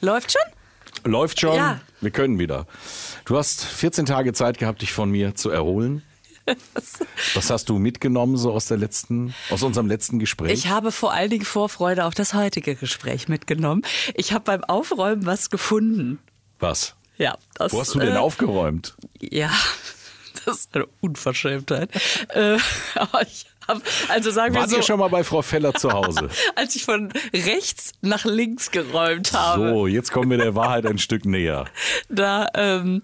Läuft 0.00 0.32
schon? 0.32 0.42
Läuft 1.10 1.40
schon. 1.40 1.56
Ja. 1.56 1.80
Wir 2.00 2.10
können 2.10 2.38
wieder. 2.38 2.66
Du 3.24 3.36
hast 3.36 3.64
14 3.64 4.06
Tage 4.06 4.32
Zeit 4.32 4.58
gehabt, 4.58 4.82
dich 4.82 4.92
von 4.92 5.10
mir 5.10 5.34
zu 5.34 5.50
erholen. 5.50 6.02
Was 7.34 7.50
hast 7.50 7.68
du 7.68 7.78
mitgenommen 7.78 8.36
so 8.36 8.52
aus 8.52 8.66
der 8.66 8.78
letzten, 8.78 9.34
aus 9.50 9.62
unserem 9.62 9.86
letzten 9.86 10.18
Gespräch? 10.18 10.52
Ich 10.52 10.68
habe 10.68 10.90
vor 10.90 11.12
allen 11.12 11.30
Dingen 11.30 11.44
Vorfreude 11.44 12.04
auf 12.04 12.14
das 12.14 12.34
heutige 12.34 12.74
Gespräch 12.74 13.28
mitgenommen. 13.28 13.82
Ich 14.14 14.32
habe 14.32 14.44
beim 14.44 14.64
Aufräumen 14.64 15.26
was 15.26 15.50
gefunden. 15.50 16.18
Was? 16.58 16.96
Ja, 17.18 17.36
das, 17.54 17.72
Wo 17.72 17.80
hast 17.80 17.94
du 17.94 17.98
denn 17.98 18.14
äh, 18.14 18.18
aufgeräumt? 18.18 18.96
Ja, 19.20 19.50
das 20.44 20.60
ist 20.60 20.74
eine 20.74 20.86
Unverschämtheit. 21.00 21.90
äh, 22.30 22.56
aber 22.94 23.22
ich 23.22 23.46
habe, 23.70 23.82
also 24.08 24.30
sagen 24.30 24.54
wir 24.54 24.60
Wart 24.60 24.70
so, 24.70 24.76
ihr 24.76 24.82
schon 24.82 24.98
mal 24.98 25.08
bei 25.08 25.24
Frau 25.24 25.42
Feller 25.42 25.72
zu 25.74 25.90
Hause? 25.92 26.28
als 26.54 26.76
ich 26.76 26.84
von 26.84 27.12
rechts 27.32 27.92
nach 28.02 28.24
links 28.24 28.70
geräumt 28.70 29.32
habe, 29.32 29.70
So, 29.70 29.86
jetzt 29.86 30.12
kommen 30.12 30.30
wir 30.30 30.38
der 30.38 30.54
Wahrheit 30.54 30.86
ein 30.86 30.98
Stück 30.98 31.24
näher. 31.24 31.64
da, 32.08 32.48
ähm, 32.54 33.02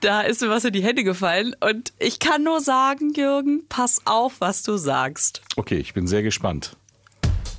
da 0.00 0.22
ist 0.22 0.40
mir 0.40 0.48
was 0.48 0.64
in 0.64 0.72
die 0.72 0.82
Hände 0.82 1.04
gefallen. 1.04 1.54
Und 1.60 1.92
ich 1.98 2.18
kann 2.18 2.42
nur 2.42 2.60
sagen, 2.60 3.12
Jürgen, 3.14 3.64
pass 3.68 4.00
auf, 4.06 4.34
was 4.40 4.62
du 4.62 4.76
sagst. 4.76 5.42
Okay, 5.56 5.76
ich 5.76 5.94
bin 5.94 6.06
sehr 6.06 6.22
gespannt. 6.22 6.76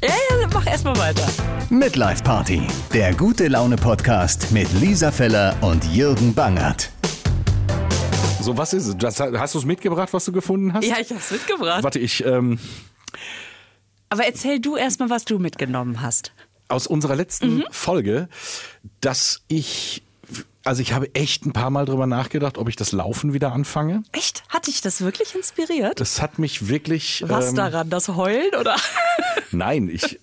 Ja, 0.04 0.10
ja, 0.10 0.48
mach 0.52 0.66
erstmal 0.66 0.98
weiter. 0.98 1.28
Midlife 1.70 2.24
Party, 2.24 2.64
der 2.92 3.14
gute 3.14 3.48
Laune 3.48 3.76
Podcast 3.76 4.52
mit 4.52 4.68
Lisa 4.74 5.12
Feller 5.12 5.56
und 5.62 5.86
Jürgen 5.94 6.34
Bangert. 6.34 6.90
So, 8.42 8.58
was 8.58 8.74
ist 8.74 8.88
es? 8.88 8.98
Das, 8.98 9.20
hast 9.20 9.54
du 9.56 9.60
es 9.60 9.66
mitgebracht, 9.66 10.12
was 10.14 10.26
du 10.26 10.32
gefunden 10.32 10.74
hast? 10.74 10.86
Ja, 10.86 10.98
ich 11.00 11.12
hab's 11.12 11.32
mitgebracht. 11.32 11.84
Warte, 11.84 12.00
ich, 12.00 12.26
ähm, 12.26 12.60
Aber 14.10 14.26
erzähl 14.26 14.60
du 14.60 14.76
erstmal, 14.76 15.10
was 15.10 15.26
du 15.26 15.40
mitgenommen 15.40 16.02
hast. 16.02 16.32
aus 16.68 16.88
unserer 16.88 17.16
letzten 17.18 17.58
Mhm. 17.58 17.66
Folge, 17.72 18.30
dass 19.02 19.42
ich, 19.50 20.04
also 20.64 20.82
ich 20.82 20.94
habe 20.94 21.14
echt 21.16 21.46
ein 21.46 21.54
paar 21.54 21.70
Mal 21.70 21.86
drüber 21.86 22.06
nachgedacht, 22.08 22.58
ob 22.58 22.70
ich 22.70 22.76
das 22.76 22.92
Laufen 22.92 23.34
wieder 23.34 23.52
anfange. 23.52 24.04
Echt? 24.12 24.44
Hat 24.50 24.68
dich 24.68 24.82
das 24.82 25.02
wirklich 25.02 25.34
inspiriert? 25.36 26.00
Das 26.00 26.22
hat 26.22 26.40
mich 26.40 26.68
wirklich. 26.68 27.24
Was 27.28 27.50
ähm, 27.50 27.56
daran? 27.56 27.90
Das 27.90 28.10
Heulen 28.10 28.54
oder? 28.60 28.76
Nein, 29.52 29.90
ich, 29.90 30.20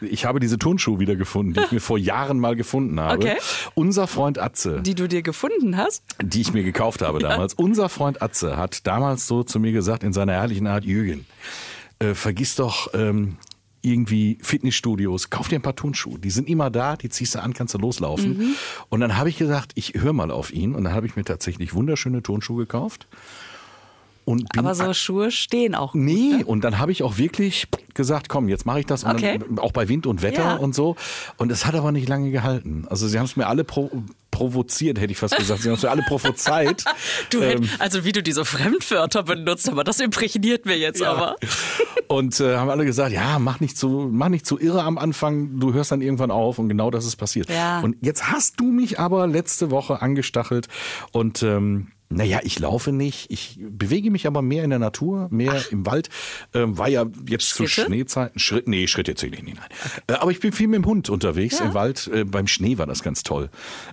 ich 0.00 0.24
habe 0.24 0.40
diese 0.40 0.58
Turnschuhe 0.58 0.98
wieder 0.98 1.16
gefunden, 1.16 1.54
die 1.54 1.60
ich 1.60 1.72
mir 1.72 1.80
vor 1.80 1.98
Jahren 1.98 2.38
mal 2.38 2.54
gefunden 2.54 3.00
habe. 3.00 3.16
Okay. 3.16 3.36
Unser 3.74 4.06
Freund 4.06 4.38
Atze, 4.38 4.82
Die 4.82 4.94
du 4.94 5.08
dir 5.08 5.22
gefunden 5.22 5.76
hast? 5.76 6.02
die 6.22 6.40
ich 6.40 6.52
mir 6.52 6.62
gekauft 6.62 7.02
habe 7.02 7.18
damals, 7.20 7.54
unser 7.54 7.88
Freund 7.88 8.22
Atze 8.22 8.56
hat 8.56 8.86
damals 8.86 9.26
so 9.26 9.42
zu 9.42 9.58
mir 9.58 9.72
gesagt 9.72 10.04
in 10.04 10.12
seiner 10.12 10.32
herrlichen 10.32 10.66
Art, 10.66 10.84
Jürgen, 10.84 11.26
äh, 11.98 12.14
vergiss 12.14 12.54
doch 12.56 12.92
ähm, 12.94 13.36
irgendwie 13.82 14.38
Fitnessstudios, 14.42 15.30
kauf 15.30 15.48
dir 15.48 15.56
ein 15.58 15.62
paar 15.62 15.76
Turnschuhe. 15.76 16.18
Die 16.18 16.30
sind 16.30 16.48
immer 16.48 16.70
da, 16.70 16.96
die 16.96 17.08
ziehst 17.08 17.34
du 17.34 17.42
an, 17.42 17.52
kannst 17.54 17.74
du 17.74 17.78
loslaufen. 17.78 18.36
Mhm. 18.38 18.54
Und 18.88 19.00
dann 19.00 19.16
habe 19.16 19.28
ich 19.28 19.38
gesagt, 19.38 19.72
ich 19.76 19.94
höre 19.94 20.12
mal 20.12 20.30
auf 20.30 20.52
ihn. 20.52 20.74
Und 20.74 20.84
dann 20.84 20.92
habe 20.94 21.06
ich 21.06 21.16
mir 21.16 21.24
tatsächlich 21.24 21.74
wunderschöne 21.74 22.22
Turnschuhe 22.22 22.58
gekauft. 22.58 23.06
Aber 24.58 24.74
so 24.74 24.92
Schuhe 24.92 25.30
stehen 25.30 25.74
auch. 25.74 25.92
gut, 25.92 26.02
Nee, 26.02 26.36
ne? 26.38 26.44
und 26.44 26.62
dann 26.62 26.78
habe 26.78 26.92
ich 26.92 27.02
auch 27.02 27.16
wirklich 27.16 27.66
gesagt, 27.94 28.28
komm, 28.28 28.48
jetzt 28.48 28.66
mache 28.66 28.80
ich 28.80 28.86
das. 28.86 29.04
Und 29.04 29.12
Okay. 29.14 29.38
dann, 29.38 29.58
auch 29.58 29.72
bei 29.72 29.88
Wind 29.88 30.06
und 30.06 30.20
Wetter 30.20 30.42
Ja. 30.44 30.56
und 30.56 30.74
so. 30.74 30.96
Und 31.38 31.50
es 31.50 31.64
hat 31.64 31.74
aber 31.74 31.92
nicht 31.92 32.08
lange 32.10 32.30
gehalten. 32.30 32.84
Also 32.90 33.08
sie 33.08 33.18
haben 33.18 33.24
es 33.24 33.36
mir 33.36 33.46
alle 33.46 33.64
pro 33.64 33.90
provoziert, 34.38 35.00
hätte 35.00 35.10
ich 35.12 35.18
fast 35.18 35.36
gesagt. 35.36 35.62
Sie 35.62 35.68
haben 35.68 35.76
es 35.76 35.84
alle 35.84 36.02
prophezeit. 36.02 36.84
Du, 37.30 37.40
Ähm, 37.42 37.62
hätt- 37.62 37.80
also 37.80 38.04
wie 38.04 38.12
du 38.12 38.22
diese 38.22 38.44
Fremdwörter 38.44 39.22
benutzt, 39.24 39.68
aber 39.68 39.82
das 39.84 39.98
imprägniert 40.00 40.64
mir 40.66 40.78
jetzt 40.78 41.02
aber. 41.02 41.36
und 42.08 42.38
äh, 42.40 42.56
haben 42.56 42.70
alle 42.70 42.84
gesagt, 42.84 43.12
ja, 43.12 43.38
mach 43.38 43.60
nicht, 43.60 43.76
zu, 43.76 44.08
mach 44.10 44.28
nicht 44.28 44.46
zu 44.46 44.58
irre 44.58 44.82
am 44.84 44.96
Anfang, 44.98 45.58
du 45.58 45.72
hörst 45.72 45.90
dann 45.92 46.00
irgendwann 46.00 46.30
auf 46.30 46.58
und 46.58 46.68
genau 46.68 46.90
das 46.90 47.04
ist 47.04 47.16
passiert. 47.16 47.48
Ja. 47.50 47.80
Und 47.80 47.96
jetzt 48.00 48.30
hast 48.30 48.60
du 48.60 48.64
mich 48.64 48.98
aber 49.00 49.26
letzte 49.26 49.70
Woche 49.70 50.00
angestachelt 50.00 50.68
und 51.12 51.42
ähm, 51.42 51.88
naja, 52.10 52.40
ich 52.42 52.58
laufe 52.58 52.90
nicht, 52.92 53.30
ich 53.30 53.58
bewege 53.60 54.10
mich 54.10 54.26
aber 54.26 54.40
mehr 54.40 54.64
in 54.64 54.70
der 54.70 54.78
Natur, 54.78 55.28
mehr 55.30 55.62
im 55.70 55.84
Wald. 55.84 56.08
Ähm, 56.54 56.78
war 56.78 56.88
ja 56.88 57.04
jetzt 57.26 57.50
zu 57.50 57.66
Schritte? 57.66 57.86
Schneezeiten. 57.88 58.38
Schritt, 58.38 58.66
nee, 58.68 58.86
Schritte 58.86 59.14
zähle 59.14 59.36
ich 59.36 59.42
nicht. 59.42 59.56
Nein. 59.58 59.68
Äh, 60.06 60.12
aber 60.14 60.30
ich 60.30 60.40
bin 60.40 60.52
viel 60.52 60.68
mit 60.68 60.76
dem 60.76 60.86
Hund 60.86 61.10
unterwegs 61.10 61.60
im 61.60 61.74
Wald. 61.74 62.08
Äh, 62.12 62.24
beim 62.24 62.46
Schnee 62.46 62.78
war 62.78 62.86
das 62.86 63.02
ganz 63.02 63.22
toll. 63.22 63.50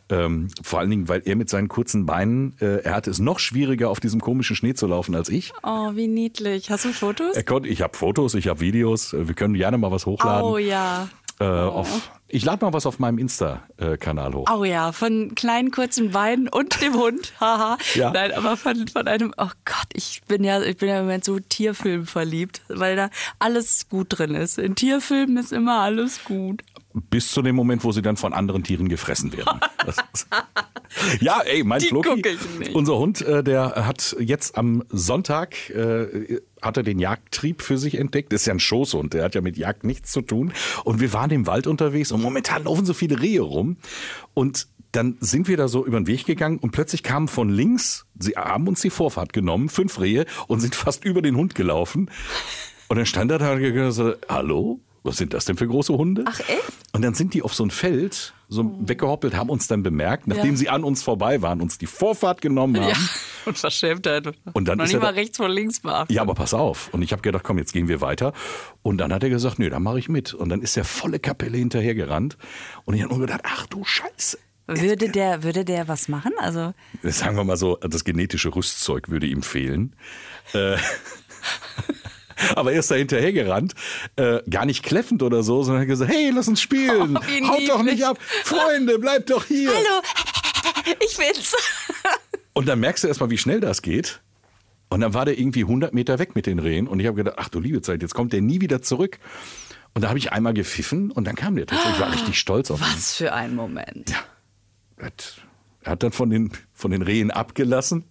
Ähm, 0.10 0.48
vor 0.64 0.80
allen 0.80 0.90
Dingen, 0.90 1.08
weil 1.10 1.24
er 1.26 1.36
mit 1.36 1.50
seinen 1.50 1.68
kurzen 1.68 2.06
Beinen, 2.06 2.56
äh, 2.62 2.84
er 2.84 2.96
hatte 2.96 3.10
es 3.10 3.20
noch 3.20 3.40
schwieriger, 3.40 3.90
auf 3.90 4.00
diesem 4.00 4.22
komischen 4.22 4.56
Schnee 4.56 4.74
zu 4.74 4.88
laufen 4.88 5.14
als 5.16 5.30
ich. 5.30 5.52
Oh, 5.64 5.92
wie 5.96 6.08
niedlich. 6.08 6.70
Hast 6.70 6.86
du 6.86 6.94
Fotos? 6.94 7.36
Er 7.36 7.44
konnte, 7.44 7.68
ich 7.70 7.82
habe 7.82 7.98
Fotos, 7.98 8.34
ich 8.36 8.48
habe 8.48 8.60
Videos. 8.62 9.14
äh, 9.14 9.28
Wir 9.28 9.36
können 9.36 9.56
gerne 9.56 9.78
mal 9.78 9.92
was 9.92 10.06
hochladen. 10.06 10.44
Oh 10.50 10.58
ja. 10.58 11.10
Äh, 11.40 11.46
auf, 11.46 12.12
ich 12.28 12.46
lade 12.46 12.66
mal 12.66 12.74
was 12.74 12.86
auf 12.86 13.00
meinem 13.00 13.18
Insta-Kanal 13.18 14.34
hoch. 14.34 14.48
Oh 14.52 14.64
ja, 14.64 14.92
von 14.92 15.36
kleinen 15.36 15.72
kurzen 15.72 16.12
Beinen 16.12 16.48
und 16.48 16.82
dem 16.82 16.94
Hund. 16.94 17.34
Haha. 17.40 17.78
Ja. 17.94 18.12
Nein, 18.12 18.32
aber 18.32 18.58
von, 18.58 18.88
von 18.88 19.08
einem, 19.08 19.34
oh 19.38 19.50
Gott, 19.66 19.88
ich 19.94 20.22
bin 20.28 20.44
ja, 20.44 20.62
ich 20.62 20.78
bin 20.78 20.90
ja 20.90 21.00
im 21.00 21.06
Moment 21.06 21.26
so 21.26 21.40
Tierfilm 21.40 22.06
verliebt, 22.06 22.62
weil 22.68 22.96
da 22.96 23.10
alles 23.40 23.90
gut 23.90 24.18
drin 24.18 24.34
ist. 24.34 24.58
In 24.58 24.76
Tierfilmen 24.76 25.38
ist 25.38 25.52
immer 25.52 25.82
alles 25.82 26.24
gut. 26.24 26.62
Bis 26.94 27.30
zu 27.32 27.42
dem 27.42 27.58
Moment, 27.58 27.84
wo 27.84 27.92
sie 27.92 28.02
dann 28.02 28.16
von 28.16 28.32
anderen 28.32 28.64
Tieren 28.64 28.88
gefressen 28.88 29.34
werden. 29.34 29.60
Ja, 31.20 31.42
ey, 31.42 31.64
mein 31.64 31.80
Die 31.82 31.88
Floki, 31.88 32.38
unser 32.74 32.98
Hund, 32.98 33.22
äh, 33.22 33.44
der 33.44 33.86
hat 33.86 34.16
jetzt 34.20 34.58
am 34.58 34.84
Sonntag 34.90 35.70
äh, 35.72 36.40
hat 36.66 36.78
er 36.78 36.84
den 36.84 37.00
Jagdtrieb 37.00 37.62
für 37.62 37.78
sich 37.78 37.98
entdeckt. 37.98 38.34
Das 38.34 38.42
ist 38.42 38.48
ja 38.48 38.54
ein 38.54 38.60
Schoßhund, 38.60 39.14
der 39.14 39.24
hat 39.24 39.36
ja 39.36 39.42
mit 39.42 39.58
Jagd 39.58 39.84
nichts 39.84 40.12
zu 40.12 40.22
tun. 40.22 40.52
Und 40.84 41.00
wir 41.00 41.14
waren 41.14 41.32
im 41.32 41.48
Wald 41.48 41.68
unterwegs 41.68 42.12
und 42.12 42.22
momentan 42.22 42.64
laufen 42.66 42.86
so 42.86 42.94
viele 42.94 43.22
Rehe 43.22 43.42
rum. 43.42 43.78
Und 44.34 44.68
dann 44.92 45.18
sind 45.20 45.48
wir 45.48 45.58
da 45.58 45.68
so 45.68 45.86
über 45.86 46.00
den 46.00 46.08
Weg 46.08 46.26
gegangen 46.26 46.58
und 46.58 46.72
plötzlich 46.72 47.04
kamen 47.04 47.28
von 47.28 47.50
links, 47.50 48.06
sie 48.18 48.32
haben 48.38 48.68
uns 48.68 48.80
die 48.82 48.90
Vorfahrt 48.90 49.34
genommen, 49.34 49.68
fünf 49.70 50.00
Rehe 50.00 50.26
und 50.48 50.62
sind 50.62 50.74
fast 50.76 51.04
über 51.06 51.22
den 51.22 51.36
Hund 51.36 51.54
gelaufen. 51.56 52.10
Und 52.88 52.98
dann 52.98 53.06
stand 53.06 53.30
er 53.32 53.40
da 53.40 53.54
und 53.54 53.60
gesagt, 53.62 54.26
hallo? 54.30 54.80
Was 55.04 55.18
sind 55.18 55.36
das 55.36 55.46
denn 55.46 55.56
für 55.56 55.68
große 55.68 55.94
Hunde? 55.94 56.24
Ach, 56.26 56.40
echt? 56.40 56.64
Und 56.94 57.04
dann 57.04 57.14
sind 57.14 57.36
die 57.36 57.44
auf 57.44 57.54
so 57.54 57.64
ein 57.64 57.70
Feld 57.70 58.34
so 58.50 58.76
weggehoppelt, 58.80 59.36
haben 59.36 59.50
uns 59.52 59.68
dann 59.68 59.84
bemerkt, 59.84 60.26
nachdem 60.28 60.52
Ja. 60.54 60.58
sie 60.58 60.70
an 60.70 60.84
uns 60.84 61.04
vorbei 61.04 61.44
waren, 61.44 61.62
uns 61.62 61.78
die 61.78 61.86
Vorfahrt 61.86 62.42
genommen 62.42 62.80
haben. 62.80 62.90
Ja, 62.90 62.98
und 63.48 63.58
Verschämtheit. 63.58 64.28
Und 64.54 64.68
dann 64.68 64.78
Noch 64.78 64.86
ist 64.86 64.90
nicht 64.92 65.00
er 65.02 65.04
mal 65.04 65.14
da- 65.14 65.20
rechts 65.20 65.38
vor 65.38 65.50
links 65.50 65.84
war. 65.84 66.06
Ja, 66.10 66.22
aber 66.22 66.34
pass 66.36 66.54
auf. 66.54 66.90
Und 66.94 67.02
ich 67.02 67.12
habe 67.12 67.22
gedacht, 67.22 67.44
komm, 67.44 67.58
jetzt 67.58 67.74
gehen 67.74 67.88
wir 67.88 68.02
weiter. 68.02 68.34
Und 68.82 68.98
dann 68.98 69.14
hat 69.14 69.24
er 69.24 69.30
gesagt, 69.30 69.60
nee, 69.60 69.70
dann 69.70 69.84
mache 69.84 70.00
ich 70.00 70.10
mit. 70.10 70.34
Und 70.34 70.50
dann 70.50 70.62
ist 70.62 70.78
er 70.78 70.84
volle 70.86 71.20
Kapelle 71.20 71.58
hinterhergerannt. 71.58 72.38
Und 72.86 72.96
ich 72.96 73.02
habe 73.04 73.14
nur 73.14 73.26
gedacht, 73.26 73.42
ach 73.44 73.66
du 73.68 73.84
Scheiße. 73.84 74.38
Würde 74.68 75.10
der, 75.10 75.44
würde 75.44 75.64
der 75.64 75.88
was 75.88 76.08
machen? 76.08 76.32
Also, 76.40 76.74
Sagen 77.04 77.38
wir 77.38 77.44
mal 77.44 77.56
so, 77.56 77.76
das 77.76 78.04
genetische 78.04 78.56
Rüstzeug 78.56 79.10
würde 79.10 79.28
ihm 79.28 79.44
fehlen. 79.44 79.96
Äh, 80.54 80.78
Aber 82.56 82.74
er 82.74 82.80
ist 82.80 82.92
da 82.92 82.96
hinterhergerannt, 82.96 83.76
äh, 84.18 84.40
gar 84.50 84.66
nicht 84.66 84.84
kläffend 84.84 85.24
oder 85.24 85.42
so, 85.44 85.64
sondern 85.64 85.82
hat 85.84 85.88
gesagt, 85.88 86.12
hey, 86.12 86.32
lass 86.36 86.48
uns 86.48 86.60
spielen. 86.62 87.18
Oh, 87.18 87.48
Haut 87.48 87.70
doch 87.70 87.84
nicht 87.84 88.04
ab. 88.04 88.18
Freunde, 88.44 89.00
bleibt 89.00 89.30
doch 89.30 89.46
hier. 89.46 89.70
hallo, 89.70 90.02
ich 91.00 91.16
bin's. 91.16 91.56
Und 92.56 92.68
dann 92.68 92.80
merkst 92.80 93.04
du 93.04 93.08
erstmal, 93.08 93.30
wie 93.30 93.38
schnell 93.38 93.60
das 93.60 93.82
geht. 93.84 94.22
Und 94.90 95.02
dann 95.02 95.14
war 95.14 95.26
der 95.26 95.38
irgendwie 95.38 95.62
100 95.64 95.94
Meter 95.94 96.20
weg 96.20 96.36
mit 96.36 96.46
den 96.48 96.58
Rehen. 96.60 96.88
Und 96.88 97.00
ich 97.00 97.06
habe 97.08 97.18
gedacht, 97.18 97.36
ach 97.38 97.50
du 97.50 97.60
liebe 97.60 97.82
Zeit, 97.82 98.02
jetzt 98.02 98.14
kommt 98.16 98.34
der 98.34 98.42
nie 98.42 98.62
wieder 98.62 98.82
zurück. 98.82 99.20
Und 99.94 100.04
da 100.04 100.08
habe 100.10 100.18
ich 100.20 100.32
einmal 100.32 100.54
gepfiffen 100.54 101.12
und 101.12 101.26
dann 101.26 101.36
kam 101.36 101.56
der 101.56 101.66
tatsächlich. 101.68 101.96
Ich 101.96 102.02
war 102.02 102.12
richtig 102.14 102.40
stolz 102.40 102.72
auf 102.72 102.80
ihn. 102.82 102.88
Was 102.96 103.16
für 103.18 103.34
ein 103.34 103.56
Moment. 103.56 104.14
Hat- 105.02 105.42
Er 105.84 105.92
hat 105.94 106.04
dann 106.04 106.12
von 106.12 106.30
den, 106.30 106.52
von 106.74 106.92
den 106.92 107.02
Rehen 107.02 107.30
abgelassen, 107.32 108.06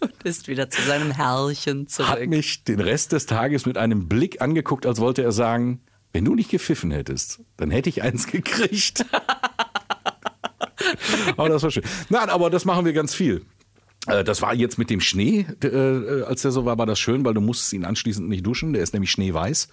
Und 0.00 0.12
ist 0.24 0.48
wieder 0.48 0.68
zu 0.70 0.82
seinem 0.82 1.10
Herrchen 1.10 1.82
hat 1.82 1.90
zurück. 1.90 2.28
mich 2.28 2.64
den 2.64 2.80
Rest 2.80 3.12
des 3.12 3.26
Tages 3.26 3.64
mit 3.66 3.76
einem 3.78 4.08
Blick 4.08 4.40
angeguckt, 4.42 4.86
als 4.86 5.00
wollte 5.00 5.22
er 5.22 5.32
sagen, 5.32 5.80
wenn 6.12 6.24
du 6.24 6.34
nicht 6.34 6.50
gepfiffen 6.50 6.90
hättest, 6.90 7.40
dann 7.56 7.70
hätte 7.70 7.88
ich 7.90 8.02
eins 8.02 8.26
gekriegt. 8.30 9.04
aber 11.36 11.48
das 11.48 11.62
war 11.62 11.70
schön. 11.70 11.84
Nein, 12.08 12.28
aber 12.30 12.50
das 12.50 12.64
machen 12.64 12.84
wir 12.84 12.92
ganz 12.92 13.14
viel. 13.14 13.44
Äh, 14.06 14.24
Das 14.24 14.42
war 14.42 14.54
jetzt 14.54 14.78
mit 14.78 14.90
dem 14.90 15.00
Schnee, 15.00 15.46
äh, 15.62 16.22
als 16.22 16.42
der 16.42 16.50
so 16.50 16.64
war, 16.64 16.78
war 16.78 16.86
das 16.86 16.98
schön, 16.98 17.24
weil 17.24 17.34
du 17.34 17.40
musstest 17.40 17.72
ihn 17.72 17.84
anschließend 17.84 18.28
nicht 18.28 18.44
duschen. 18.46 18.72
Der 18.72 18.82
ist 18.82 18.92
nämlich 18.92 19.10
schneeweiß. 19.10 19.68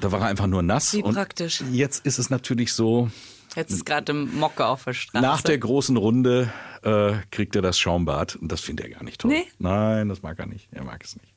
Da 0.00 0.12
war 0.12 0.20
er 0.20 0.26
einfach 0.26 0.46
nur 0.46 0.62
nass. 0.62 0.92
Wie 0.92 1.02
praktisch. 1.02 1.62
Jetzt 1.72 2.04
ist 2.04 2.18
es 2.18 2.28
natürlich 2.30 2.72
so, 2.72 3.10
Jetzt 3.54 3.70
ist 3.72 3.86
gerade 3.86 4.12
im 4.12 4.36
Mocke 4.38 4.66
auf 4.66 4.84
der 4.84 4.92
Straße. 4.92 5.22
nach 5.24 5.40
der 5.40 5.56
großen 5.56 5.96
Runde 5.96 6.52
äh, 6.82 7.14
kriegt 7.30 7.56
er 7.56 7.62
das 7.62 7.78
Schaumbad 7.78 8.36
und 8.36 8.52
das 8.52 8.60
findet 8.60 8.86
er 8.86 8.92
gar 8.92 9.02
nicht 9.04 9.20
toll. 9.22 9.30
Nee? 9.30 9.46
Nein, 9.58 10.10
das 10.10 10.20
mag 10.22 10.38
er 10.38 10.44
nicht. 10.46 10.68
Er 10.72 10.84
mag 10.84 11.02
es 11.02 11.16
nicht. 11.16 11.32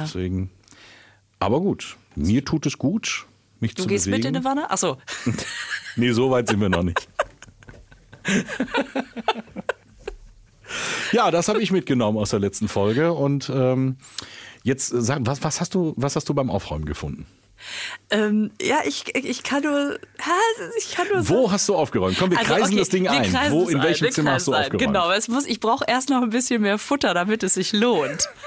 Deswegen. 0.00 0.50
Aber 1.38 1.60
gut, 1.60 1.98
mir 2.14 2.42
tut 2.46 2.64
es 2.64 2.78
gut, 2.78 3.26
mich 3.60 3.74
du 3.74 3.82
zu 3.82 3.88
gehst 3.88 4.06
bewegen. 4.06 4.22
mit 4.22 4.30
in 4.30 4.36
eine 4.36 4.44
Wanne? 4.44 4.70
Achso. 4.70 4.96
Nee, 5.98 6.12
so 6.12 6.30
weit 6.30 6.46
sind 6.48 6.60
wir 6.60 6.68
noch 6.68 6.82
nicht. 6.82 7.08
ja, 11.12 11.30
das 11.30 11.48
habe 11.48 11.60
ich 11.62 11.70
mitgenommen 11.70 12.18
aus 12.18 12.30
der 12.30 12.40
letzten 12.40 12.68
Folge 12.68 13.12
und 13.12 13.50
ähm, 13.54 13.96
jetzt 14.62 14.92
äh, 14.92 15.00
sag, 15.00 15.20
was, 15.22 15.42
was 15.42 15.60
hast 15.60 15.74
du, 15.74 15.94
was 15.96 16.16
hast 16.16 16.28
du 16.28 16.34
beim 16.34 16.50
Aufräumen 16.50 16.84
gefunden? 16.84 17.26
Ähm, 18.10 18.50
ja, 18.60 18.80
ich, 18.84 19.14
ich 19.14 19.42
kann 19.42 19.62
nur. 19.62 19.98
Ich 20.76 20.94
kann 20.94 21.08
nur 21.08 21.26
Wo 21.28 21.50
hast 21.50 21.68
du 21.68 21.74
aufgeräumt? 21.74 22.16
Komm, 22.18 22.30
wir 22.30 22.38
Also, 22.38 22.52
kreisen 22.52 22.66
okay, 22.66 22.76
das 22.76 22.88
Ding 22.90 23.08
ein. 23.08 23.32
Wo, 23.50 23.68
in 23.68 23.78
ein, 23.78 23.82
welchem 23.82 24.04
wir 24.04 24.10
Zimmer 24.12 24.32
hast 24.32 24.46
du 24.46 24.52
ein. 24.52 24.64
aufgeräumt? 24.64 24.82
Genau, 24.86 25.10
es 25.10 25.28
muss, 25.28 25.46
ich 25.46 25.58
brauche 25.60 25.84
erst 25.88 26.10
noch 26.10 26.22
ein 26.22 26.30
bisschen 26.30 26.62
mehr 26.62 26.78
Futter, 26.78 27.14
damit 27.14 27.42
es 27.42 27.54
sich 27.54 27.72
lohnt. 27.72 28.28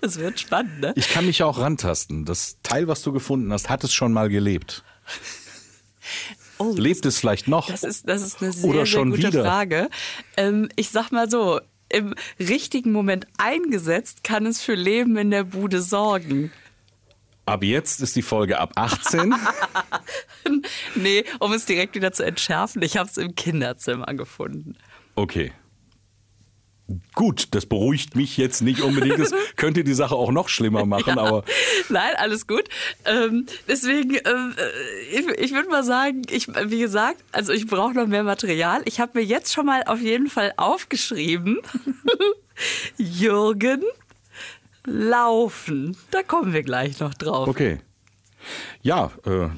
Es 0.00 0.18
wird 0.18 0.40
spannend, 0.40 0.80
ne? 0.80 0.92
Ich 0.96 1.10
kann 1.10 1.26
mich 1.26 1.42
auch 1.42 1.58
rantasten. 1.58 2.24
Das 2.24 2.56
Teil, 2.62 2.88
was 2.88 3.02
du 3.02 3.12
gefunden 3.12 3.52
hast, 3.52 3.68
hat 3.68 3.84
es 3.84 3.92
schon 3.92 4.14
mal 4.14 4.30
gelebt. 4.30 4.82
Oh, 6.62 6.74
Lebt 6.76 7.04
es 7.06 7.18
vielleicht 7.18 7.48
noch? 7.48 7.68
Das 7.68 7.82
ist, 7.82 8.08
das 8.08 8.22
ist 8.22 8.42
eine 8.42 8.52
sehr, 8.52 8.70
Oder 8.70 8.86
schon 8.86 9.12
sehr 9.12 9.16
gute 9.16 9.32
wieder? 9.32 9.44
Frage. 9.44 9.88
Ähm, 10.36 10.68
ich 10.76 10.90
sag 10.90 11.10
mal 11.10 11.30
so, 11.30 11.60
im 11.88 12.14
richtigen 12.38 12.92
Moment 12.92 13.26
eingesetzt 13.38 14.24
kann 14.24 14.46
es 14.46 14.62
für 14.62 14.74
Leben 14.74 15.16
in 15.16 15.30
der 15.30 15.44
Bude 15.44 15.82
sorgen. 15.82 16.50
Ab 17.44 17.64
jetzt 17.64 18.00
ist 18.00 18.14
die 18.16 18.22
Folge 18.22 18.58
ab 18.58 18.72
18. 18.76 19.34
nee, 20.94 21.24
um 21.40 21.52
es 21.52 21.66
direkt 21.66 21.94
wieder 21.94 22.12
zu 22.12 22.24
entschärfen, 22.24 22.82
ich 22.82 22.96
habe 22.96 23.10
es 23.10 23.16
im 23.16 23.34
Kinderzimmer 23.34 24.06
gefunden. 24.14 24.76
Okay. 25.16 25.52
Gut, 27.14 27.48
das 27.52 27.66
beruhigt 27.66 28.16
mich 28.16 28.36
jetzt 28.36 28.60
nicht 28.60 28.82
unbedingt. 28.82 29.18
Das 29.18 29.32
könnte 29.56 29.84
die 29.84 29.94
Sache 29.94 30.14
auch 30.14 30.30
noch 30.30 30.48
schlimmer 30.48 30.84
machen, 30.84 31.18
aber 31.18 31.44
Nein, 31.88 32.14
alles 32.16 32.46
gut. 32.46 32.64
Ähm, 33.04 33.46
deswegen, 33.68 34.14
ähm, 34.14 34.54
äh, 34.56 35.18
ich, 35.18 35.26
ich 35.38 35.52
würde 35.52 35.68
mal 35.68 35.84
sagen, 35.84 36.22
ich, 36.28 36.48
wie 36.48 36.80
gesagt, 36.80 37.22
also 37.32 37.52
ich 37.52 37.66
brauche 37.66 37.94
noch 37.94 38.06
mehr 38.06 38.24
Material. 38.24 38.82
Ich 38.84 39.00
habe 39.00 39.18
mir 39.18 39.24
jetzt 39.24 39.52
schon 39.52 39.66
mal 39.66 39.82
auf 39.84 40.00
jeden 40.00 40.28
Fall 40.28 40.52
aufgeschrieben, 40.56 41.60
Jürgen, 42.98 43.82
laufen. 44.84 45.96
Da 46.10 46.22
kommen 46.22 46.52
wir 46.52 46.62
gleich 46.62 47.00
noch 47.00 47.14
drauf. 47.14 47.48
okay. 47.48 47.80
Ja, 48.82 49.12
äh, 49.24 49.48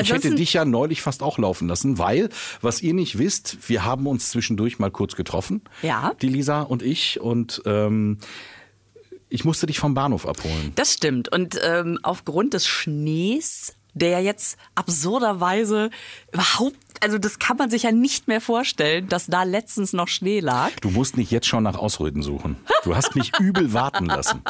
ich 0.00 0.12
hätte 0.12 0.34
dich 0.34 0.52
ja 0.52 0.64
neulich 0.64 1.02
fast 1.02 1.22
auch 1.22 1.38
laufen 1.38 1.66
lassen, 1.66 1.98
weil, 1.98 2.28
was 2.60 2.82
ihr 2.82 2.94
nicht 2.94 3.18
wisst, 3.18 3.68
wir 3.68 3.84
haben 3.84 4.06
uns 4.06 4.30
zwischendurch 4.30 4.78
mal 4.78 4.92
kurz 4.92 5.16
getroffen. 5.16 5.62
Ja. 5.82 6.12
Die 6.22 6.28
Lisa 6.28 6.62
und 6.62 6.82
ich. 6.82 7.20
Und 7.20 7.62
ähm, 7.66 8.18
ich 9.28 9.44
musste 9.44 9.66
dich 9.66 9.80
vom 9.80 9.94
Bahnhof 9.94 10.28
abholen. 10.28 10.72
Das 10.76 10.92
stimmt. 10.92 11.32
Und 11.32 11.58
ähm, 11.64 11.98
aufgrund 12.04 12.54
des 12.54 12.68
Schnees, 12.68 13.74
der 13.94 14.20
jetzt 14.20 14.58
absurderweise 14.74 15.90
überhaupt, 16.32 16.76
also 17.00 17.18
das 17.18 17.38
kann 17.38 17.56
man 17.56 17.70
sich 17.70 17.84
ja 17.84 17.92
nicht 17.92 18.28
mehr 18.28 18.40
vorstellen, 18.40 19.08
dass 19.08 19.26
da 19.26 19.44
letztens 19.44 19.92
noch 19.92 20.08
Schnee 20.08 20.40
lag. 20.40 20.70
Du 20.80 20.90
musst 20.90 21.16
nicht 21.16 21.30
jetzt 21.30 21.46
schon 21.46 21.62
nach 21.62 21.76
Ausreden 21.76 22.22
suchen. 22.22 22.56
Du 22.82 22.94
hast 22.94 23.14
mich 23.14 23.32
übel 23.40 23.72
warten 23.72 24.06
lassen. 24.06 24.42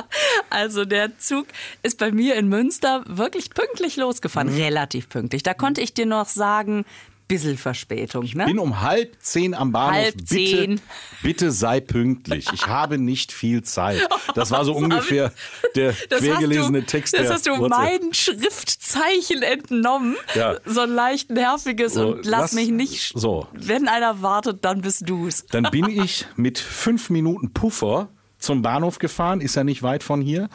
Also 0.51 0.85
der 0.85 1.19
Zug 1.19 1.47
ist 1.83 1.99
bei 1.99 2.11
mir 2.11 2.37
in 2.37 2.49
Münster 2.49 3.05
wirklich 3.07 3.51
pünktlich 3.51 3.97
losgefahren, 3.97 4.49
relativ 4.49 5.09
pünktlich. 5.09 5.43
Da 5.43 5.55
konnte 5.55 5.81
ich 5.81 5.95
dir 5.95 6.07
noch 6.07 6.29
sagen, 6.29 6.85
bisschen 7.27 7.57
Verspätung. 7.59 8.29
Ne? 8.35 8.45
Bin 8.47 8.59
um 8.59 8.81
halb 8.83 9.17
zehn 9.21 9.55
am 9.55 9.73
Bahnhof. 9.73 9.95
Halb 10.03 10.17
bitte, 10.17 10.27
zehn. 10.27 10.81
bitte 11.23 11.51
sei 11.53 11.81
pünktlich. 11.81 12.47
Ich 12.53 12.67
habe 12.67 12.99
nicht 12.99 13.33
viel 13.33 13.63
Zeit. 13.63 14.01
Das 14.35 14.51
war 14.51 14.65
so 14.65 14.73
Das 14.75 14.83
ungefähr 14.83 15.33
der 15.75 15.95
Das 16.09 16.21
quergelesene 16.21 16.81
du, 16.81 16.87
Text 16.87 17.15
Das 17.15 17.23
der 17.23 17.33
hast 17.33 17.47
du 17.47 17.51
WhatsApp. 17.53 17.71
meinen 17.71 18.15
Schriftzeichen 18.15 19.43
entnommen. 19.43 20.17
Ja. 20.35 20.57
So 20.65 20.81
ein 20.83 20.91
leicht 20.91 21.31
nerviges 21.31 21.95
So, 21.95 22.09
und 22.09 22.27
lass, 22.27 22.41
lass- 22.41 22.53
mich 22.55 22.71
nicht. 22.71 23.13
so. 23.15 23.47
Wenn 23.53 23.89
einer 23.89 24.23
wartet, 24.23 24.65
dann 24.65 24.83
bist 24.83 25.09
du's. 25.09 25.47
Dann 25.47 25.65
bin 25.71 25.89
ich 25.89 26.27
mit 26.37 26.59
fünf 26.59 27.11
Minuten 27.11 27.53
Puffer 27.53 28.09
zum 28.39 28.63
Bahnhof 28.63 28.99
gefahren, 28.99 29.41
ist 29.41 29.55
ja 29.57 29.65
nicht 29.65 29.83
weit 29.83 30.03
von 30.03 30.21
hier. 30.21 30.49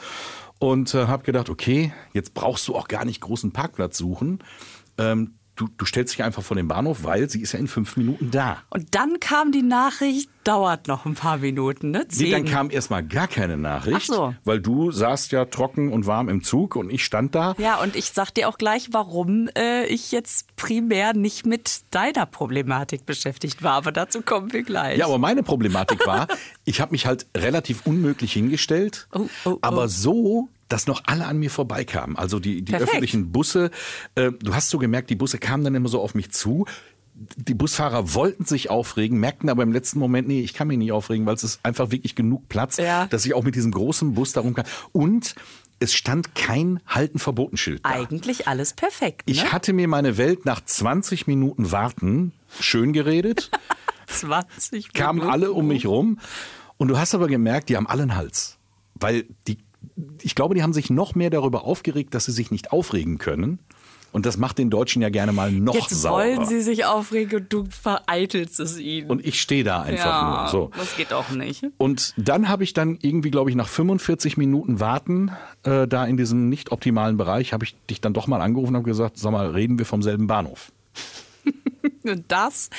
Und 0.60 0.94
äh, 0.94 1.08
habe 1.08 1.24
gedacht, 1.24 1.50
okay, 1.50 1.94
jetzt 2.14 2.34
brauchst 2.34 2.68
du 2.68 2.76
auch 2.76 2.88
gar 2.90 3.06
nicht 3.06 3.22
großen 3.22 3.52
Parkplatz 3.54 3.98
suchen. 3.98 4.40
Ähm, 4.98 5.36
du, 5.60 5.68
du 5.78 5.86
stellst 5.86 6.14
dich 6.14 6.24
einfach 6.24 6.42
vor 6.42 6.56
den 6.56 6.68
Bahnhof, 6.68 7.04
weil 7.04 7.30
sie 7.30 7.42
ist 7.42 7.52
ja 7.52 7.60
in 7.60 7.68
fünf 7.68 7.98
Minuten 7.98 8.32
da. 8.32 8.58
Und 8.70 8.96
dann 8.96 9.20
kam 9.20 9.52
die 9.52 9.62
Nachricht, 9.62 10.30
dauert 10.46 10.88
noch 10.88 11.06
ein 11.06 11.16
paar 11.16 11.38
Minuten, 11.38 11.92
ne? 11.92 12.06
Nee, 12.14 12.32
dann 12.32 12.46
Zehn. 12.46 12.54
kam 12.54 12.72
erstmal 12.72 13.04
gar 13.04 13.28
keine 13.28 13.58
Nachricht, 13.58 14.10
Ach 14.10 14.16
so. 14.16 14.36
weil 14.46 14.62
du 14.62 14.92
saßt 14.92 15.32
ja 15.34 15.46
trocken 15.46 15.92
und 15.92 16.06
warm 16.08 16.30
im 16.30 16.44
Zug 16.44 16.76
und 16.78 16.90
ich 16.90 17.04
stand 17.04 17.36
da. 17.36 17.56
Ja, 17.58 17.76
und 17.82 17.96
ich 17.96 18.12
sag 18.12 18.32
dir 18.32 18.48
auch 18.48 18.58
gleich, 18.58 18.90
warum 18.92 19.50
äh, 19.58 19.86
ich 19.88 20.12
jetzt 20.12 20.56
primär 20.56 21.14
nicht 21.14 21.46
mit 21.46 21.82
deiner 21.92 22.26
Problematik 22.26 23.06
beschäftigt 23.06 23.62
war. 23.62 23.74
Aber 23.74 23.92
dazu 23.92 24.22
kommen 24.22 24.54
wir 24.54 24.64
gleich. 24.64 24.98
Ja, 24.98 25.06
aber 25.06 25.18
meine 25.18 25.44
Problematik 25.44 26.08
war, 26.08 26.28
ich 26.66 26.80
habe 26.80 26.92
mich 26.92 27.06
halt 27.06 27.28
relativ 27.36 27.86
unmöglich 27.86 28.32
hingestellt, 28.34 29.08
Oh, 29.14 29.28
oh, 29.46 29.50
oh. 29.52 29.58
aber 29.62 29.90
so, 29.90 30.48
dass 30.70 30.88
noch 30.88 31.02
alle 31.06 31.26
an 31.26 31.38
mir 31.38 31.50
vorbeikamen. 31.50 32.16
Also 32.16 32.40
die, 32.40 32.62
die 32.62 32.72
Perfekt. 32.72 32.90
öffentlichen 32.92 33.32
Busse, 33.32 33.72
äh, 34.16 34.32
du 34.32 34.54
hast 34.56 34.70
so 34.70 34.78
gemerkt, 34.78 35.10
die 35.10 35.16
Busse 35.16 35.38
kamen 35.40 35.64
dann 35.64 35.76
immer 35.76 35.90
so 35.90 36.00
auf 36.02 36.16
mich 36.16 36.32
zu. 36.32 36.66
Die 37.36 37.54
Busfahrer 37.54 38.14
wollten 38.14 38.46
sich 38.46 38.70
aufregen, 38.70 39.20
merkten 39.20 39.50
aber 39.50 39.64
im 39.64 39.74
letzten 39.74 40.00
Moment, 40.00 40.28
nee, 40.30 40.40
ich 40.42 40.54
kann 40.54 40.70
mich 40.70 40.78
nicht 40.78 40.94
aufregen, 40.94 41.26
weil 41.26 41.36
es 41.36 41.44
ist 41.44 41.60
einfach 41.64 41.92
wirklich 41.92 42.16
genug 42.16 42.48
Platz, 42.48 42.78
Ja. 42.78 43.08
dass 43.08 43.26
ich 43.26 43.34
auch 43.34 43.44
mit 43.44 43.56
diesem 43.56 43.72
großen 43.72 44.14
Bus 44.14 44.32
darum 44.32 44.54
kann. 44.54 44.66
Und 44.94 45.36
es 45.82 45.94
stand 45.94 46.34
kein 46.36 46.80
Halten-Verbotenschild. 46.88 47.82
Eigentlich 47.84 48.48
alles 48.48 48.74
perfekt. 48.74 49.28
Ne? 49.28 49.34
Ich 49.34 49.52
hatte 49.52 49.74
mir 49.74 49.88
meine 49.90 50.18
Welt 50.18 50.46
nach 50.46 50.64
20 50.64 51.28
Minuten 51.28 51.72
Warten 51.72 52.32
schön 52.60 52.94
geredet. 52.94 53.50
20 54.08 54.94
kamen 54.94 55.20
Minuten. 55.20 55.34
alle 55.34 55.52
um 55.52 55.68
mich 55.68 55.86
rum. 55.86 56.20
Und 56.78 56.88
du 56.88 56.98
hast 56.98 57.14
aber 57.16 57.28
gemerkt, 57.28 57.70
die 57.70 57.78
haben 57.78 57.88
alle 57.88 58.04
einen 58.04 58.16
Hals. 58.16 58.58
Weil 58.96 59.26
die, 59.48 59.58
ich 60.22 60.36
glaube, 60.36 60.56
die 60.56 60.64
haben 60.64 60.74
sich 60.74 60.90
noch 60.90 61.16
mehr 61.16 61.30
darüber 61.30 61.66
aufgeregt, 61.66 62.14
dass 62.14 62.26
sie 62.26 62.32
sich 62.32 62.52
nicht 62.52 62.72
aufregen 62.72 63.18
können. 63.18 63.60
Und 64.12 64.26
das 64.26 64.38
macht 64.38 64.58
den 64.58 64.70
Deutschen 64.70 65.02
ja 65.02 65.10
gerne 65.10 65.32
mal 65.32 65.52
noch 65.52 65.76
Jetzt 65.76 65.90
saurer. 65.90 66.24
wollen 66.24 66.46
sie 66.46 66.62
sich 66.62 66.86
aufregen 66.86 67.42
und 67.42 67.54
du 67.54 67.66
vereitelst 67.70 68.60
es 68.60 68.80
ihnen. 68.80 69.10
und 69.10 69.24
ich 69.24 69.40
stehe 69.40 69.64
da 69.64 69.82
einfach 69.84 70.06
ja, 70.06 70.42
nur. 70.42 70.48
So. 70.50 70.72
das 70.76 70.98
geht 70.98 71.14
auch 71.14 71.30
nicht. 71.30 71.64
Und 71.78 72.14
dann 72.18 72.50
habe 72.50 72.64
ich 72.64 72.74
dann 72.74 72.98
irgendwie, 73.02 73.30
glaube 73.30 73.52
ich, 73.52 73.56
nach 73.56 73.68
45 73.68 74.36
Minuten 74.38 74.80
Warten 74.80 75.32
äh, 75.64 75.88
da 75.88 76.06
in 76.06 76.18
diesem 76.18 76.50
nicht 76.50 76.72
optimalen 76.72 77.18
Bereich, 77.18 77.54
habe 77.54 77.66
ich 77.66 77.76
dich 77.88 78.02
dann 78.02 78.14
doch 78.14 78.26
mal 78.26 78.42
angerufen 78.42 78.70
und 78.70 78.78
habe 78.78 78.90
gesagt, 78.90 79.18
sag 79.18 79.32
mal, 79.32 79.52
reden 79.52 79.78
wir 79.78 79.86
vom 79.86 80.02
selben 80.02 80.26
Bahnhof. 80.26 80.72
Und 82.04 82.26
das 82.30 82.70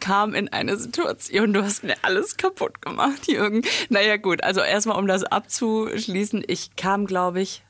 kam 0.00 0.34
in 0.34 0.48
eine 0.48 0.76
Situation, 0.76 1.52
du 1.52 1.62
hast 1.62 1.84
mir 1.84 1.96
alles 2.02 2.36
kaputt 2.36 2.80
gemacht, 2.82 3.28
Jürgen. 3.28 3.62
Naja 3.88 4.16
gut, 4.16 4.42
also 4.42 4.60
erstmal 4.60 4.98
um 4.98 5.06
das 5.06 5.24
abzuschließen, 5.24 6.44
ich 6.46 6.76
kam, 6.76 7.06
glaube 7.06 7.40
ich, 7.40 7.62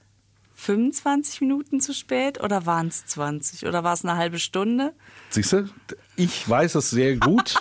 25 0.55 1.41
Minuten 1.43 1.81
zu 1.81 1.95
spät 1.95 2.43
oder 2.43 2.67
waren 2.67 2.89
es 2.89 3.07
20 3.07 3.67
oder 3.67 3.85
war 3.85 3.93
es 3.93 4.05
eine 4.05 4.17
halbe 4.17 4.39
Stunde? 4.41 4.93
Siehst 5.31 5.53
du, 5.53 5.69
ich 6.17 6.49
weiß 6.49 6.75
es 6.75 6.91
sehr 6.91 7.17
gut. 7.17 7.55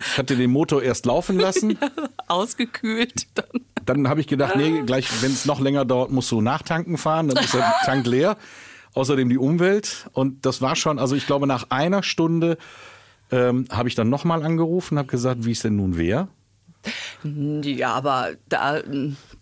Ich 0.00 0.18
hatte 0.18 0.36
den 0.36 0.50
Motor 0.50 0.82
erst 0.82 1.06
laufen 1.06 1.38
lassen. 1.38 1.78
Ausgekühlt. 2.26 3.26
Dann. 3.34 3.46
Dann 3.86 4.08
habe 4.08 4.20
ich 4.20 4.26
gedacht, 4.26 4.56
nee, 4.56 4.82
gleich, 4.82 5.22
wenn 5.22 5.32
es 5.32 5.44
noch 5.44 5.60
länger 5.60 5.84
dauert, 5.84 6.10
musst 6.10 6.30
du 6.32 6.40
nachtanken 6.40 6.98
fahren, 6.98 7.28
dann 7.28 7.42
ist 7.44 7.54
der 7.54 7.74
Tank 7.84 8.06
leer. 8.06 8.36
Außerdem 8.94 9.28
die 9.28 9.38
Umwelt. 9.38 10.08
Und 10.12 10.46
das 10.46 10.62
war 10.62 10.76
schon, 10.76 10.98
also 10.98 11.14
ich 11.14 11.26
glaube, 11.26 11.46
nach 11.46 11.66
einer 11.70 12.02
Stunde 12.02 12.56
ähm, 13.30 13.66
habe 13.70 13.88
ich 13.88 13.94
dann 13.94 14.08
nochmal 14.08 14.42
angerufen, 14.42 14.98
habe 14.98 15.08
gesagt, 15.08 15.44
wie 15.44 15.52
es 15.52 15.60
denn 15.60 15.76
nun 15.76 15.96
wäre. 15.96 16.28
Ja, 17.24 17.94
aber 17.94 18.32
da, 18.48 18.82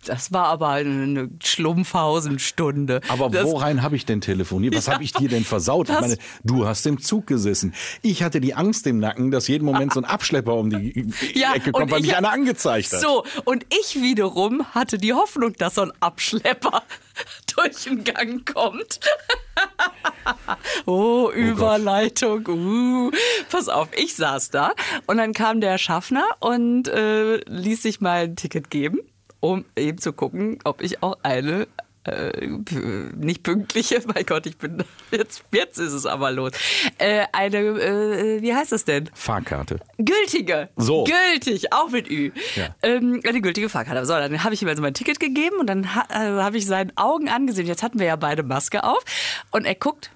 das 0.05 0.31
war 0.31 0.45
aber 0.47 0.69
eine 0.69 1.29
Schlumpfhausenstunde. 1.43 3.01
Aber 3.07 3.29
das, 3.29 3.45
worein 3.45 3.81
habe 3.81 3.95
ich 3.95 4.05
denn 4.05 4.21
telefoniert? 4.21 4.75
Was 4.75 4.87
habe 4.87 5.03
ich 5.03 5.13
dir 5.13 5.29
denn 5.29 5.43
versaut? 5.43 5.89
Ich 5.89 5.99
meine, 5.99 6.17
du 6.43 6.65
hast 6.67 6.85
im 6.85 6.99
Zug 7.01 7.27
gesessen. 7.27 7.73
Ich 8.01 8.23
hatte 8.23 8.41
die 8.41 8.53
Angst 8.53 8.87
im 8.87 8.99
Nacken, 8.99 9.31
dass 9.31 9.47
jeden 9.47 9.65
Moment 9.65 9.93
so 9.93 9.99
ein 10.01 10.05
Abschlepper 10.05 10.53
um 10.55 10.69
die 10.69 11.11
Ja, 11.33 11.53
Ecke 11.53 11.71
kommt, 11.71 11.91
weil 11.91 11.99
ich- 11.99 12.07
mich 12.07 12.15
einer 12.17 12.31
angezeigt 12.31 12.91
hat. 12.93 12.99
So, 13.01 13.23
und 13.45 13.65
ich 13.69 14.01
wiederum 14.01 14.65
hatte 14.73 14.97
die 14.97 15.13
Hoffnung, 15.13 15.53
dass 15.53 15.75
so 15.75 15.81
ein 15.83 15.91
Abschlepper 15.99 16.83
durch 17.55 17.83
den 17.83 18.03
Gang 18.03 18.45
kommt. 18.51 18.99
oh, 20.85 21.29
Überleitung. 21.33 22.47
Uh. 22.47 23.11
Pass 23.49 23.69
auf, 23.69 23.89
ich 23.95 24.15
saß 24.15 24.49
da 24.49 24.73
und 25.05 25.17
dann 25.17 25.33
kam 25.33 25.61
der 25.61 25.77
Schaffner 25.77 26.23
und 26.39 26.87
äh, 26.87 27.37
ließ 27.49 27.83
sich 27.83 28.01
mal 28.01 28.23
ein 28.23 28.35
Ticket 28.35 28.69
geben, 28.69 28.99
um 29.43 29.65
eben 29.75 29.97
zu 29.97 30.13
gucken, 30.13 30.59
ob 30.63 30.81
ich 30.81 31.03
auch 31.03 31.17
eine 31.21 31.67
äh, 32.05 32.47
nicht 32.47 33.43
pünktliche, 33.43 34.01
mein 34.13 34.25
Gott, 34.25 34.45
ich 34.45 34.57
bin 34.57 34.85
jetzt, 35.11 35.43
jetzt 35.51 35.79
ist 35.79 35.91
es 35.91 36.05
aber 36.05 36.31
los. 36.31 36.53
Äh, 36.97 37.25
eine, 37.33 37.57
äh, 37.57 38.41
wie 38.41 38.55
heißt 38.55 38.71
das 38.71 38.85
denn? 38.85 39.09
Fahrkarte. 39.13 39.81
Gültige. 39.97 40.69
So. 40.77 41.03
Gültig, 41.03 41.73
auch 41.73 41.89
mit 41.89 42.09
Ü. 42.09 42.31
Ja. 42.55 42.73
Ähm, 42.83 43.19
eine 43.27 43.41
gültige 43.41 43.67
Fahrkarte. 43.67 44.05
So, 44.05 44.13
dann 44.13 44.45
habe 44.45 44.53
ich 44.53 44.61
ihm 44.61 44.69
also 44.69 44.81
mein 44.81 44.93
Ticket 44.93 45.19
gegeben 45.19 45.57
und 45.59 45.67
dann 45.67 45.93
ha 45.93 46.05
äh, 46.09 46.41
habe 46.41 46.57
ich 46.57 46.65
seinen 46.65 46.95
Augen 46.95 47.27
angesehen. 47.27 47.67
Jetzt 47.67 47.83
hatten 47.83 47.99
wir 47.99 48.05
ja 48.05 48.15
beide 48.15 48.43
Maske 48.43 48.85
auf. 48.85 49.03
Und 49.51 49.65
er 49.65 49.75
guckt, 49.75 50.09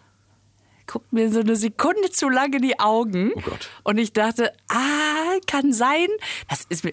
guckt 0.87 1.11
mir 1.11 1.29
so 1.33 1.41
eine 1.41 1.57
Sekunde 1.57 2.11
zu 2.11 2.29
lang 2.29 2.53
in 2.53 2.61
die 2.61 2.79
Augen. 2.79 3.33
Oh 3.35 3.41
Gott. 3.41 3.69
Und 3.83 3.97
ich 3.97 4.13
dachte, 4.13 4.53
ah, 4.69 5.16
kann 5.45 5.73
sein, 5.73 6.07
das 6.49 6.65
ist 6.69 6.87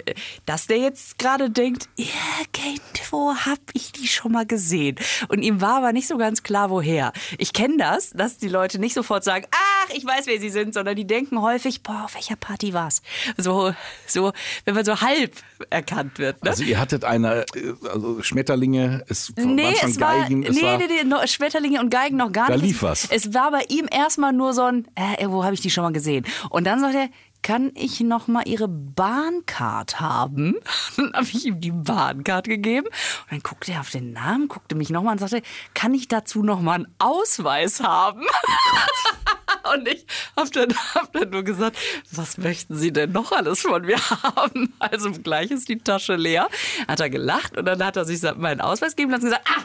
dass 0.47 0.67
der 0.67 0.79
jetzt 0.79 1.19
gerade 1.19 1.51
denkt, 1.51 1.89
irgendwo 1.97 3.35
hab 3.35 3.59
ich 3.73 3.93
die 3.93 4.09
schon 4.09 4.33
mal 4.33 4.47
gesehen. 4.47 4.97
Und 5.29 5.43
ihm 5.43 5.61
war 5.61 5.77
aber 5.79 5.93
nicht 5.93 6.09
so 6.09 6.17
ganz 6.17 6.43
klar, 6.43 6.71
woher. 6.71 7.13
Ich 7.39 7.53
kenne 7.53 7.77
das, 7.79 8.11
dass 8.11 8.39
die 8.39 8.49
Leute 8.49 8.79
nicht 8.79 8.95
sofort 8.95 9.25
sagen, 9.25 9.47
ach, 9.51 9.95
ich 9.95 10.05
weiß, 10.05 10.27
wer 10.27 10.41
sie 10.41 10.51
sind, 10.51 10.75
sondern 10.75 10.97
die 10.97 11.07
denken 11.07 11.41
häufig, 11.41 11.83
boah, 11.83 12.03
auf 12.05 12.15
welcher 12.15 12.37
Party 12.37 12.73
war's? 12.73 13.03
So, 13.37 13.73
so, 14.07 14.33
wenn 14.65 14.75
man 14.75 14.85
so 14.85 15.01
halb 15.01 15.33
erkannt 15.71 16.19
wird. 16.19 16.43
Ne? 16.43 16.51
Also 16.51 16.63
ihr 16.65 16.79
hattet 16.79 17.05
eine, 17.05 17.45
äh, 17.55 17.75
also 17.93 18.23
Schmetterlinge, 18.23 19.05
es 19.09 19.33
Nee, 19.37 19.65
waren 19.65 19.77
schon 19.77 19.91
es 19.91 20.01
war, 20.01 20.19
Geigen, 20.21 20.41
nee, 20.41 20.49
es 20.49 20.63
war, 20.63 20.79
nee, 20.79 20.87
nee, 20.89 21.05
no- 21.05 21.27
Schmetterlinge 21.27 21.81
und 21.81 21.91
Geigen 21.91 22.17
noch 22.17 22.33
gar 22.33 22.49
Da 22.49 22.55
nicht. 22.57 22.65
lief 22.65 22.83
was. 22.83 23.07
Es 23.11 23.35
war 23.35 23.51
bei 23.51 23.65
ihm 23.69 23.87
erstmal 23.91 24.33
nur 24.33 24.53
so 24.53 24.63
ein, 24.63 24.87
äh, 24.95 25.27
wo 25.29 25.45
habe 25.45 25.55
ich 25.55 25.61
die 25.61 25.71
schon 25.71 25.85
mal 25.85 25.93
gesehen? 25.93 26.27
Und 26.51 26.65
dann 26.65 26.81
sagt 26.81 26.95
er, 26.95 27.09
kann 27.45 27.73
ich 27.75 28.01
noch 28.01 28.27
mal 28.27 28.49
Ihre 28.49 28.67
Bahncard 28.69 30.01
haben? 30.01 30.57
Dann 30.97 31.13
habe 31.13 31.27
ich 31.27 31.45
ihm 31.45 31.61
die 31.61 31.71
Bahncard 31.71 32.49
gegeben. 32.49 32.87
Und 32.87 33.33
dann 33.33 33.41
guckte 33.41 33.73
er 33.73 33.81
auf 33.81 33.91
den 33.91 34.13
Namen, 34.15 34.49
guckte 34.49 34.75
mich 34.75 34.89
noch 34.89 35.03
mal 35.03 35.13
und 35.13 35.19
sagte, 35.19 35.43
kann 35.75 35.93
ich 35.93 36.09
dazu 36.09 36.43
noch 36.43 36.61
mal 36.61 36.77
einen 36.77 36.95
Ausweis 36.99 37.81
haben? 37.81 38.23
Und 39.73 39.89
ich 39.89 40.05
habe 40.37 40.51
dann, 40.51 40.75
hab 40.95 41.13
dann 41.13 41.31
nur 41.31 41.43
gesagt, 41.43 41.79
was 42.13 42.37
möchten 42.37 42.77
Sie 42.77 42.93
denn 42.93 43.13
noch 43.13 43.33
alles 43.33 43.63
von 43.63 43.83
mir 43.83 43.99
haben? 43.99 44.75
Also 44.79 45.11
gleich 45.11 45.51
ist 45.51 45.69
die 45.69 45.79
Tasche 45.79 46.17
leer. 46.17 46.49
Hat 46.87 47.01
er 47.01 47.09
gelacht 47.09 47.57
und 47.57 47.65
dann 47.65 47.83
hat 47.83 47.97
er 47.97 48.05
sich 48.05 48.21
meinen 48.37 48.61
Ausweis 48.61 48.95
gegeben 48.95 49.13
und 49.13 49.17
hat 49.17 49.23
gesagt, 49.23 49.49
ah, 49.49 49.63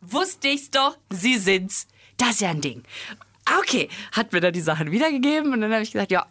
wusste 0.00 0.48
ich's 0.48 0.70
doch, 0.70 0.96
Sie 1.10 1.38
sind's. 1.38 1.88
Das 2.18 2.30
ist 2.32 2.40
ja 2.40 2.50
ein 2.50 2.60
Ding. 2.60 2.84
Ah, 3.44 3.58
Okay, 3.58 3.88
hat 4.12 4.32
mir 4.32 4.40
dann 4.40 4.52
die 4.52 4.60
Sachen 4.60 4.90
wiedergegeben 4.90 5.52
und 5.52 5.60
dann 5.60 5.72
habe 5.72 5.82
ich 5.82 5.92
gesagt, 5.92 6.10
ja. 6.10 6.26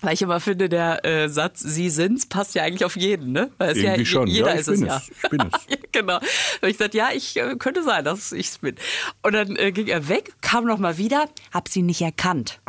Weil 0.00 0.14
ich 0.14 0.22
immer 0.22 0.40
finde, 0.40 0.68
der 0.68 1.04
äh, 1.04 1.28
Satz 1.28 1.60
Sie 1.60 1.90
sind's 1.90 2.26
passt 2.26 2.54
ja 2.54 2.62
eigentlich 2.62 2.84
auf 2.84 2.96
jeden, 2.96 3.32
ne? 3.32 3.50
Weil 3.58 3.72
es 3.72 3.78
ja, 3.78 3.90
Irgendwie 3.90 4.06
schon. 4.06 4.26
Jeder 4.28 4.48
Ja, 4.48 4.54
ich 4.54 4.60
ist 4.60 4.68
es 4.68 4.80
bin 4.80 4.88
ja. 4.88 4.96
es. 4.96 5.10
Ich 5.10 5.30
bin 5.30 5.40
es. 5.40 5.66
ja, 5.68 5.76
genau. 5.92 6.16
Und 6.16 6.68
ich 6.68 6.78
gesagt, 6.78 6.94
ja, 6.94 7.10
ich 7.12 7.36
äh, 7.36 7.56
könnte 7.56 7.82
sein, 7.82 8.04
dass 8.04 8.32
ich's 8.32 8.58
bin. 8.58 8.76
Und 9.22 9.32
dann 9.32 9.56
äh, 9.56 9.72
ging 9.72 9.88
er 9.88 10.08
weg, 10.08 10.32
kam 10.40 10.64
noch 10.64 10.78
mal 10.78 10.96
wieder, 10.96 11.28
hab 11.52 11.68
sie 11.68 11.82
nicht 11.82 12.00
erkannt. 12.00 12.60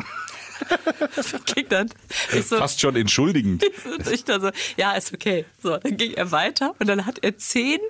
ging 1.54 1.68
dann. 1.68 1.90
Ich 2.32 2.46
so, 2.46 2.56
fast 2.56 2.80
schon 2.80 2.96
entschuldigend. 2.96 3.64
ich 4.12 4.24
dann 4.24 4.40
so, 4.40 4.50
ja, 4.76 4.92
ist 4.92 5.12
okay. 5.12 5.44
So, 5.62 5.76
dann 5.76 5.96
ging 5.96 6.12
er 6.14 6.30
weiter 6.30 6.74
und 6.78 6.88
dann 6.88 7.06
hat 7.06 7.18
er 7.22 7.36
zehn, 7.36 7.80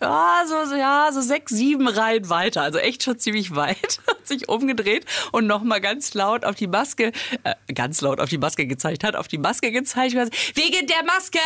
ja, 0.00 0.44
so, 0.46 0.64
so, 0.64 0.74
ja, 0.76 1.10
so 1.12 1.20
sechs, 1.20 1.52
sieben 1.52 1.86
Reihen 1.86 2.28
weiter. 2.28 2.62
Also 2.62 2.78
echt 2.78 3.02
schon 3.02 3.18
ziemlich 3.18 3.54
weit. 3.54 4.00
Hat 4.06 4.26
sich 4.26 4.48
umgedreht 4.48 5.04
und 5.32 5.46
nochmal 5.46 5.80
ganz 5.80 6.14
laut 6.14 6.44
auf 6.44 6.54
die 6.54 6.66
Maske, 6.66 7.12
äh, 7.44 7.54
ganz 7.74 8.00
laut 8.00 8.20
auf 8.20 8.28
die 8.28 8.38
Maske 8.38 8.66
gezeigt 8.66 9.04
hat, 9.04 9.16
auf 9.16 9.28
die 9.28 9.38
Maske 9.38 9.72
gezeigt. 9.72 10.14
Wegen 10.14 10.86
der 10.86 11.04
Maske! 11.04 11.38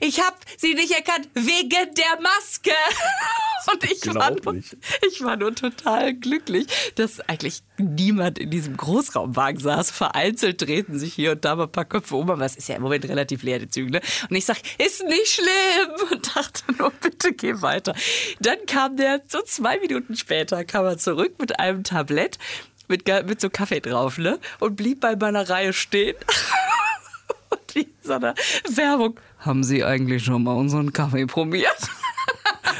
Ich 0.00 0.20
hab 0.20 0.36
sie 0.56 0.74
nicht 0.74 0.92
erkannt! 0.92 1.28
Wegen 1.34 1.94
der 1.94 2.20
Maske! 2.20 2.70
Und 3.72 3.84
ich 3.84 4.14
war, 4.14 4.30
nur, 4.30 4.62
ich 5.08 5.22
war 5.22 5.36
nur 5.36 5.54
total 5.54 6.12
glücklich, 6.12 6.66
dass 6.96 7.20
eigentlich 7.20 7.62
niemand 7.78 8.38
in 8.38 8.50
diesem 8.50 8.76
Großraumwagen 8.76 9.60
saß. 9.60 9.90
Vereinzelt 9.90 10.62
drehten 10.62 10.98
sich 10.98 11.14
hier 11.14 11.32
und 11.32 11.44
da 11.44 11.56
mal 11.56 11.64
ein 11.64 11.72
paar 11.72 11.84
Köpfe 11.84 12.16
um, 12.16 12.30
aber 12.30 12.44
es 12.44 12.56
ist 12.56 12.68
ja 12.68 12.76
im 12.76 12.82
Moment 12.82 13.08
relativ 13.08 13.42
leer, 13.42 13.58
die 13.58 13.68
Züge. 13.68 13.90
Ne? 13.90 14.00
Und 14.28 14.36
ich 14.36 14.44
sag, 14.44 14.58
ist 14.78 15.04
nicht 15.04 15.26
schlimm 15.26 16.10
und 16.12 16.36
dachte 16.36 16.62
nur, 16.78 16.90
bitte 16.90 17.32
geh 17.32 17.60
weiter. 17.62 17.94
Dann 18.40 18.58
kam 18.66 18.96
der, 18.96 19.22
so 19.26 19.40
zwei 19.42 19.78
Minuten 19.78 20.16
später, 20.16 20.64
kam 20.64 20.84
er 20.84 20.98
zurück 20.98 21.34
mit 21.38 21.58
einem 21.58 21.84
Tablett 21.84 22.38
mit, 22.88 23.06
mit 23.26 23.40
so 23.40 23.50
Kaffee 23.50 23.80
drauf 23.80 24.18
ne? 24.18 24.38
und 24.60 24.76
blieb 24.76 25.00
bei 25.00 25.16
meiner 25.16 25.48
Reihe 25.48 25.72
stehen. 25.72 26.16
und 27.50 27.76
in 27.76 27.86
so 28.02 28.14
einer 28.14 28.34
Werbung, 28.68 29.18
haben 29.38 29.64
Sie 29.64 29.84
eigentlich 29.84 30.24
schon 30.24 30.42
mal 30.44 30.54
unseren 30.54 30.92
Kaffee 30.92 31.26
probiert? 31.26 31.76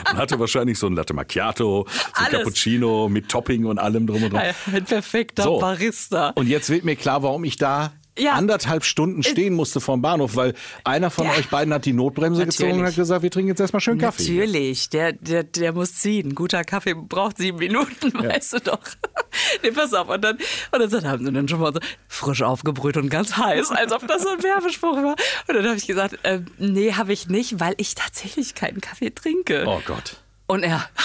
Man 0.04 0.16
hatte 0.16 0.38
wahrscheinlich 0.38 0.78
so 0.78 0.86
ein 0.86 0.94
Latte 0.94 1.14
Macchiato, 1.14 1.86
so 1.88 2.24
ein. 2.24 2.30
Cappuccino 2.30 3.08
mit 3.08 3.28
Topping 3.28 3.64
und 3.64 3.78
allem 3.78 4.06
drum 4.06 4.22
und 4.22 4.32
dran. 4.32 4.54
Ein 4.72 4.84
perfekter 4.84 5.42
So. 5.42 5.58
Barista. 5.58 6.30
Und 6.30 6.48
jetzt 6.48 6.70
wird 6.70 6.84
mir 6.84 6.96
klar, 6.96 7.22
warum 7.22 7.44
ich 7.44 7.56
da 7.56 7.92
Ja. 8.18 8.32
anderthalb 8.34 8.84
Stunden 8.84 9.22
stehen 9.24 9.54
musste 9.54 9.80
vom 9.80 10.00
Bahnhof, 10.00 10.36
weil 10.36 10.54
einer 10.84 11.10
von 11.10 11.26
Ja. 11.26 11.32
euch 11.32 11.48
beiden 11.48 11.74
hat 11.74 11.84
die 11.84 11.92
Notbremse 11.92 12.44
gezogen 12.46 12.70
und 12.70 12.76
hat 12.78 12.82
Natürlich. 12.82 12.96
gesagt, 12.96 13.22
wir 13.22 13.30
trinken 13.30 13.48
jetzt 13.48 13.60
erstmal 13.60 13.80
schön 13.80 13.98
Kaffee. 13.98 14.22
Natürlich, 14.22 14.88
der, 14.90 15.12
der, 15.14 15.42
der 15.42 15.72
muss 15.72 15.96
ziehen. 15.96 16.34
Guter 16.36 16.62
Kaffee 16.62 16.94
braucht 16.94 17.38
sieben 17.38 17.58
Minuten, 17.58 18.12
weißt 18.14 18.52
du 18.52 18.58
doch. 18.60 18.78
nee, 19.64 19.72
pass 19.72 19.92
auf. 19.94 20.08
Und 20.08 20.22
dann, 20.22 20.36
und 20.36 20.78
dann 20.80 20.88
sagt, 20.88 21.04
haben 21.04 21.24
sie 21.26 21.32
dann 21.32 21.48
schon 21.48 21.58
mal 21.60 21.72
so 21.74 21.80
frisch 22.06 22.42
aufgebrüht 22.42 22.96
und 22.96 23.08
ganz 23.08 23.36
heiß, 23.36 23.72
als 23.72 23.92
ob 23.92 24.06
das 24.06 24.22
so 24.22 24.28
ein 24.28 24.42
Werbespruch 24.42 24.96
war. 24.96 25.16
Und 25.48 25.54
dann 25.56 25.66
habe 25.66 25.76
ich 25.76 25.86
gesagt, 25.86 26.18
äh, 26.22 26.40
nee, 26.58 26.92
habe 26.92 27.12
ich 27.12 27.28
nicht, 27.28 27.58
weil 27.58 27.74
ich 27.78 27.96
tatsächlich 27.96 28.54
keinen 28.54 28.80
Kaffee 28.80 29.10
trinke. 29.10 29.64
Oh 29.66 29.80
Gott. 29.84 30.18
Und 30.46 30.62
er 30.62 30.80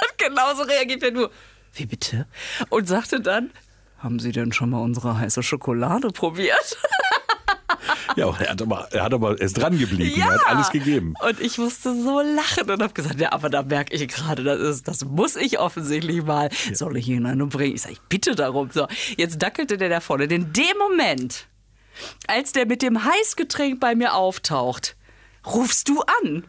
hat 0.00 0.18
genauso 0.18 0.62
reagiert 0.62 1.02
wie 1.02 1.10
nur, 1.12 1.30
wie 1.74 1.86
bitte? 1.86 2.26
Und 2.70 2.88
sagte 2.88 3.20
dann, 3.20 3.50
haben 3.98 4.18
Sie 4.18 4.32
denn 4.32 4.52
schon 4.52 4.70
mal 4.70 4.80
unsere 4.80 5.18
heiße 5.18 5.42
Schokolade 5.42 6.08
probiert? 6.08 6.76
Ja, 8.16 8.34
er 8.38 8.50
hat 8.50 8.62
aber, 8.62 8.88
er 8.92 9.02
hat 9.04 9.12
aber, 9.12 9.32
er 9.32 9.40
ist 9.42 9.58
dran 9.58 9.78
geblieben, 9.78 10.20
er 10.20 10.32
hat 10.32 10.46
alles 10.46 10.70
gegeben. 10.70 11.14
Und 11.20 11.38
ich 11.38 11.58
musste 11.58 11.94
so 11.94 12.20
lachen 12.20 12.70
und 12.70 12.82
habe 12.82 12.94
gesagt, 12.94 13.20
ja, 13.20 13.32
aber 13.32 13.50
da 13.50 13.62
merke 13.62 13.94
ich 13.94 14.08
gerade, 14.08 14.42
das, 14.42 14.58
ist, 14.58 14.88
das 14.88 15.04
muss 15.04 15.36
ich 15.36 15.58
offensichtlich 15.58 16.22
mal. 16.22 16.48
Soll 16.72 16.96
ich 16.96 17.10
eine 17.10 17.46
bringen? 17.46 17.74
Ich 17.74 17.82
sage, 17.82 17.92
ich 17.94 18.00
bitte 18.00 18.34
darum. 18.34 18.70
So, 18.72 18.86
jetzt 19.18 19.42
dackelte 19.42 19.76
der 19.76 19.90
da 19.90 20.00
vorne. 20.00 20.28
Denn 20.28 20.42
in 20.44 20.52
dem 20.54 20.78
Moment, 20.78 21.46
als 22.26 22.52
der 22.52 22.64
mit 22.64 22.80
dem 22.80 23.04
Heißgetränk 23.04 23.80
bei 23.80 23.94
mir 23.94 24.14
auftaucht, 24.14 24.96
rufst 25.44 25.88
du 25.88 26.02
an. 26.22 26.44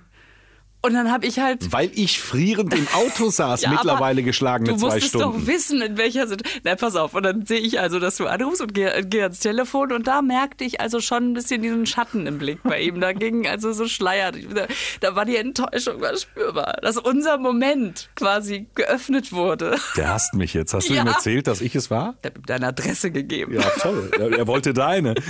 Und 0.88 0.94
dann 0.94 1.12
habe 1.12 1.26
ich 1.26 1.40
halt 1.40 1.72
Weil 1.74 1.92
ich 1.94 2.20
frierend 2.22 2.74
im 2.74 2.88
Auto 2.94 3.30
saß, 3.30 3.62
Ja, 3.62 3.72
mittlerweile 3.72 4.24
geschlagene 4.24 4.72
du 4.72 4.78
zwei 4.78 4.86
musstest 4.86 5.10
Stunden. 5.10 5.40
doch 5.42 5.48
wissen, 5.48 5.82
in 5.82 5.98
welcher 5.98 6.28
Situation. 6.28 6.62
Na, 6.64 6.76
pass 6.76 6.96
auf. 6.96 7.14
Und 7.14 7.24
dann 7.24 7.46
sehe 7.46 7.60
ich 7.60 7.80
also, 7.80 8.00
dass 8.00 8.16
du 8.18 8.28
anrufst 8.28 8.62
und 8.62 8.74
gehe 8.74 9.04
geh 9.06 9.24
ans 9.24 9.40
Telefon. 9.40 9.92
Und 9.92 10.08
da 10.08 10.22
merkte 10.22 10.64
ich 10.64 10.80
also 10.80 11.02
schon 11.02 11.32
ein 11.32 11.34
bisschen 11.34 11.62
diesen 11.62 11.86
Schatten 11.86 12.26
im 12.26 12.38
Blick 12.38 12.64
bei 12.64 12.80
ihm. 12.82 13.02
Da 13.02 13.12
ging 13.14 13.48
also 13.48 13.74
so 13.74 13.88
Schleier. 13.88 14.32
Da, 14.32 14.68
da 15.02 15.16
war 15.16 15.26
die 15.26 15.36
Enttäuschung 15.36 16.00
war 16.02 16.16
spürbar, 16.16 16.78
dass 16.82 16.98
unser 16.98 17.38
Moment 17.38 18.10
quasi 18.16 18.68
geöffnet 18.76 19.32
wurde. 19.34 19.76
Der 19.98 20.10
hasst 20.14 20.34
mich 20.36 20.54
jetzt. 20.54 20.74
Hast 20.74 20.90
du 20.90 20.94
Ja. 20.94 21.02
ihm 21.02 21.08
erzählt, 21.08 21.48
dass 21.48 21.60
ich 21.62 21.76
es 21.76 21.92
war? 21.92 22.16
Der 22.24 22.32
hat 22.32 22.38
ihm 22.38 22.46
deine 22.46 22.68
Adresse 22.68 23.12
gegeben. 23.12 23.54
Ja, 23.54 23.64
toll. 23.82 24.10
Er, 24.18 24.32
er 24.40 24.48
wollte 24.48 24.74
deine. 24.74 25.16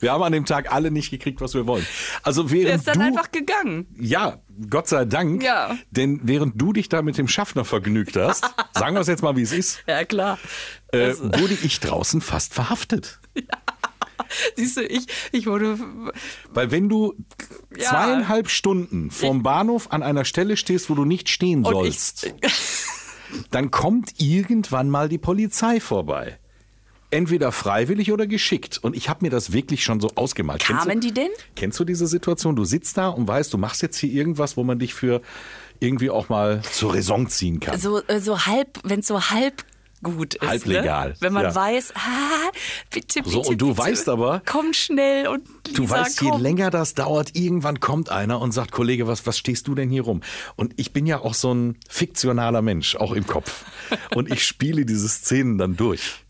Wir 0.00 0.12
haben 0.12 0.22
an 0.22 0.32
dem 0.32 0.44
Tag 0.46 0.72
alle 0.72 0.90
nicht 0.90 1.10
gekriegt, 1.10 1.40
was 1.40 1.54
wir 1.54 1.66
wollen. 1.66 1.86
Also 2.22 2.42
Der 2.44 2.50
während 2.52 2.76
ist 2.80 2.88
dann 2.88 2.98
du, 2.98 3.04
einfach 3.06 3.30
gegangen. 3.30 3.86
ja, 3.98 4.40
Gott 4.68 4.88
sei 4.88 5.04
Dank, 5.04 5.42
Ja. 5.42 5.76
denn 5.90 6.20
während 6.24 6.60
du 6.60 6.72
dich 6.72 6.88
da 6.88 7.02
mit 7.02 7.16
dem 7.18 7.28
Schaffner 7.28 7.64
vergnügt 7.64 8.16
hast, 8.16 8.44
sagen 8.74 8.96
wir 8.96 9.00
es 9.00 9.06
jetzt 9.06 9.22
mal, 9.22 9.36
wie 9.36 9.42
es 9.42 9.52
ist, 9.52 9.82
Ja, 9.86 10.04
klar. 10.04 10.38
äh, 10.92 11.14
wurde 11.18 11.56
ich 11.62 11.78
draußen 11.80 12.20
fast 12.20 12.54
verhaftet. 12.54 13.20
siehst 14.56 14.76
du, 14.76 14.82
ich, 14.84 15.06
ich 15.32 15.46
wurde. 15.46 15.78
Weil 16.50 16.70
wenn 16.70 16.88
du 16.88 17.14
Ja. 17.76 17.90
zweieinhalb 17.90 18.48
Stunden 18.48 19.10
vom 19.10 19.42
Bahnhof 19.42 19.92
an 19.92 20.02
einer 20.02 20.24
Stelle 20.24 20.56
stehst, 20.56 20.90
wo 20.90 20.94
du 20.94 21.04
nicht 21.04 21.28
stehen 21.28 21.62
sollst, 21.64 22.32
dann 23.50 23.70
kommt 23.70 24.14
irgendwann 24.18 24.88
mal 24.88 25.08
die 25.08 25.18
Polizei 25.18 25.78
vorbei. 25.80 26.39
Entweder 27.10 27.50
freiwillig 27.52 28.12
oder 28.12 28.26
geschickt. 28.26 28.78
Und 28.82 28.96
ich 28.96 29.08
habe 29.08 29.24
mir 29.24 29.30
das 29.30 29.52
wirklich 29.52 29.82
schon 29.82 30.00
so 30.00 30.10
ausgemalt. 30.14 30.60
Kennst 30.62 30.84
Kamen 30.84 31.00
du, 31.00 31.08
die 31.08 31.14
denn? 31.14 31.30
Kennst 31.56 31.78
du 31.80 31.84
diese 31.84 32.06
Situation? 32.06 32.54
Du 32.56 32.64
sitzt 32.64 32.96
da 32.96 33.08
und 33.08 33.26
weißt, 33.26 33.52
du 33.52 33.58
machst 33.58 33.82
jetzt 33.82 33.96
hier 33.98 34.12
irgendwas, 34.12 34.56
wo 34.56 34.62
man 34.64 34.78
dich 34.78 34.94
für 34.94 35.20
irgendwie 35.80 36.10
auch 36.10 36.28
mal 36.28 36.62
zur 36.62 36.94
Raison 36.94 37.28
ziehen 37.28 37.58
kann. 37.58 37.78
so, 37.80 38.00
äh, 38.06 38.20
so 38.20 38.46
halb, 38.46 38.78
wenn 38.84 39.00
es 39.00 39.06
so 39.08 39.30
halb 39.30 39.64
gut 40.02 40.34
ist. 40.34 40.48
Halblegal, 40.48 41.10
Ne? 41.10 41.14
Wenn 41.20 41.32
man 41.32 41.42
ja. 41.44 41.54
weiß, 41.54 41.92
ah, 41.94 42.00
bitte, 42.90 43.22
bitte. 43.22 43.30
So, 43.30 43.42
und 43.42 43.60
du 43.60 43.68
bitte, 43.68 43.78
weißt 43.78 44.08
aber- 44.08 44.42
Komm 44.46 44.72
schnell 44.72 45.26
und 45.28 45.42
Du 45.74 45.82
Lisa, 45.82 45.94
weißt, 46.00 46.22
je 46.22 46.30
komm. 46.30 46.42
länger 46.42 46.70
das 46.70 46.94
dauert, 46.94 47.34
irgendwann 47.36 47.80
kommt 47.80 48.08
einer 48.10 48.40
und 48.40 48.52
sagt, 48.52 48.72
Kollege, 48.72 49.06
was, 49.06 49.26
was 49.26 49.36
stehst 49.36 49.66
du 49.68 49.74
denn 49.74 49.90
hier 49.90 50.02
rum? 50.02 50.20
Und 50.56 50.72
ich 50.76 50.92
bin 50.92 51.06
ja 51.06 51.20
auch 51.20 51.34
so 51.34 51.52
ein 51.52 51.76
fiktionaler 51.88 52.62
Mensch, 52.62 52.96
auch 52.96 53.12
im 53.12 53.26
Kopf. 53.26 53.64
Und 54.14 54.30
ich 54.32 54.44
spiele 54.46 54.84
diese 54.86 55.08
Szenen 55.08 55.58
dann 55.58 55.76
durch. 55.76 56.24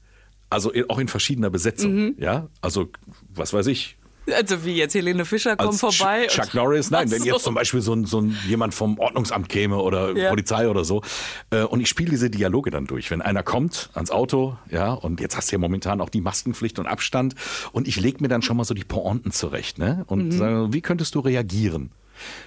Also 0.50 0.72
auch 0.88 0.98
in 0.98 1.08
verschiedener 1.08 1.48
Besetzung. 1.50 1.94
Mhm. 1.94 2.14
Ja, 2.18 2.48
also 2.60 2.88
was 3.34 3.52
weiß 3.52 3.66
ich. 3.68 3.96
Also 4.32 4.64
wie 4.64 4.76
jetzt 4.76 4.94
Helene 4.94 5.24
Fischer 5.24 5.56
kommt 5.56 5.70
Als 5.70 5.80
vorbei. 5.80 6.26
Ch- 6.28 6.36
Chuck 6.42 6.54
Norris, 6.54 6.90
nein, 6.90 7.06
Ach 7.08 7.12
wenn 7.12 7.20
so. 7.20 7.24
jetzt 7.26 7.42
zum 7.42 7.54
Beispiel 7.54 7.80
so 7.80 7.94
ein, 7.94 8.04
so 8.04 8.20
ein 8.20 8.36
jemand 8.46 8.74
vom 8.74 8.98
Ordnungsamt 8.98 9.48
käme 9.48 9.78
oder 9.78 10.16
Ja. 10.16 10.28
Polizei 10.28 10.68
oder 10.68 10.84
so. 10.84 11.02
Äh, 11.50 11.62
und 11.62 11.80
ich 11.80 11.88
spiele 11.88 12.10
diese 12.10 12.30
Dialoge 12.30 12.70
dann 12.70 12.86
durch. 12.86 13.10
Wenn 13.10 13.22
einer 13.22 13.42
kommt 13.42 13.90
ans 13.94 14.10
Auto, 14.10 14.56
ja, 14.70 14.92
und 14.92 15.20
jetzt 15.20 15.36
hast 15.36 15.50
du 15.50 15.56
ja 15.56 15.58
momentan 15.58 16.00
auch 16.00 16.10
die 16.10 16.20
Maskenpflicht 16.20 16.78
und 16.78 16.86
Abstand. 16.86 17.34
Und 17.72 17.88
ich 17.88 17.98
lege 17.98 18.18
mir 18.20 18.28
dann 18.28 18.42
schon 18.42 18.56
mal 18.56 18.64
so 18.64 18.74
die 18.74 18.84
Pointen 18.84 19.32
zurecht, 19.32 19.78
ne? 19.78 20.04
Und 20.06 20.26
Mhm. 20.26 20.32
sage, 20.32 20.68
wie 20.72 20.80
könntest 20.82 21.14
du 21.14 21.20
reagieren? 21.20 21.90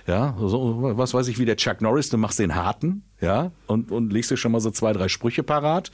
Ja, 0.08 0.36
so, 0.40 0.80
was 0.98 1.14
weiß 1.14 1.28
ich, 1.28 1.40
wie 1.40 1.46
der 1.46 1.58
Chuck 1.58 1.82
Norris, 1.82 2.10
du 2.10 2.18
machst 2.18 2.40
den 2.40 2.56
harten, 2.56 3.04
ja, 3.22 3.52
und, 3.68 3.92
und 3.92 4.12
legst 4.12 4.32
dir 4.32 4.38
schon 4.38 4.52
mal 4.52 4.60
so 4.60 4.72
zwei, 4.72 4.94
drei 4.94 5.08
Sprüche 5.08 5.44
parat. 5.44 5.92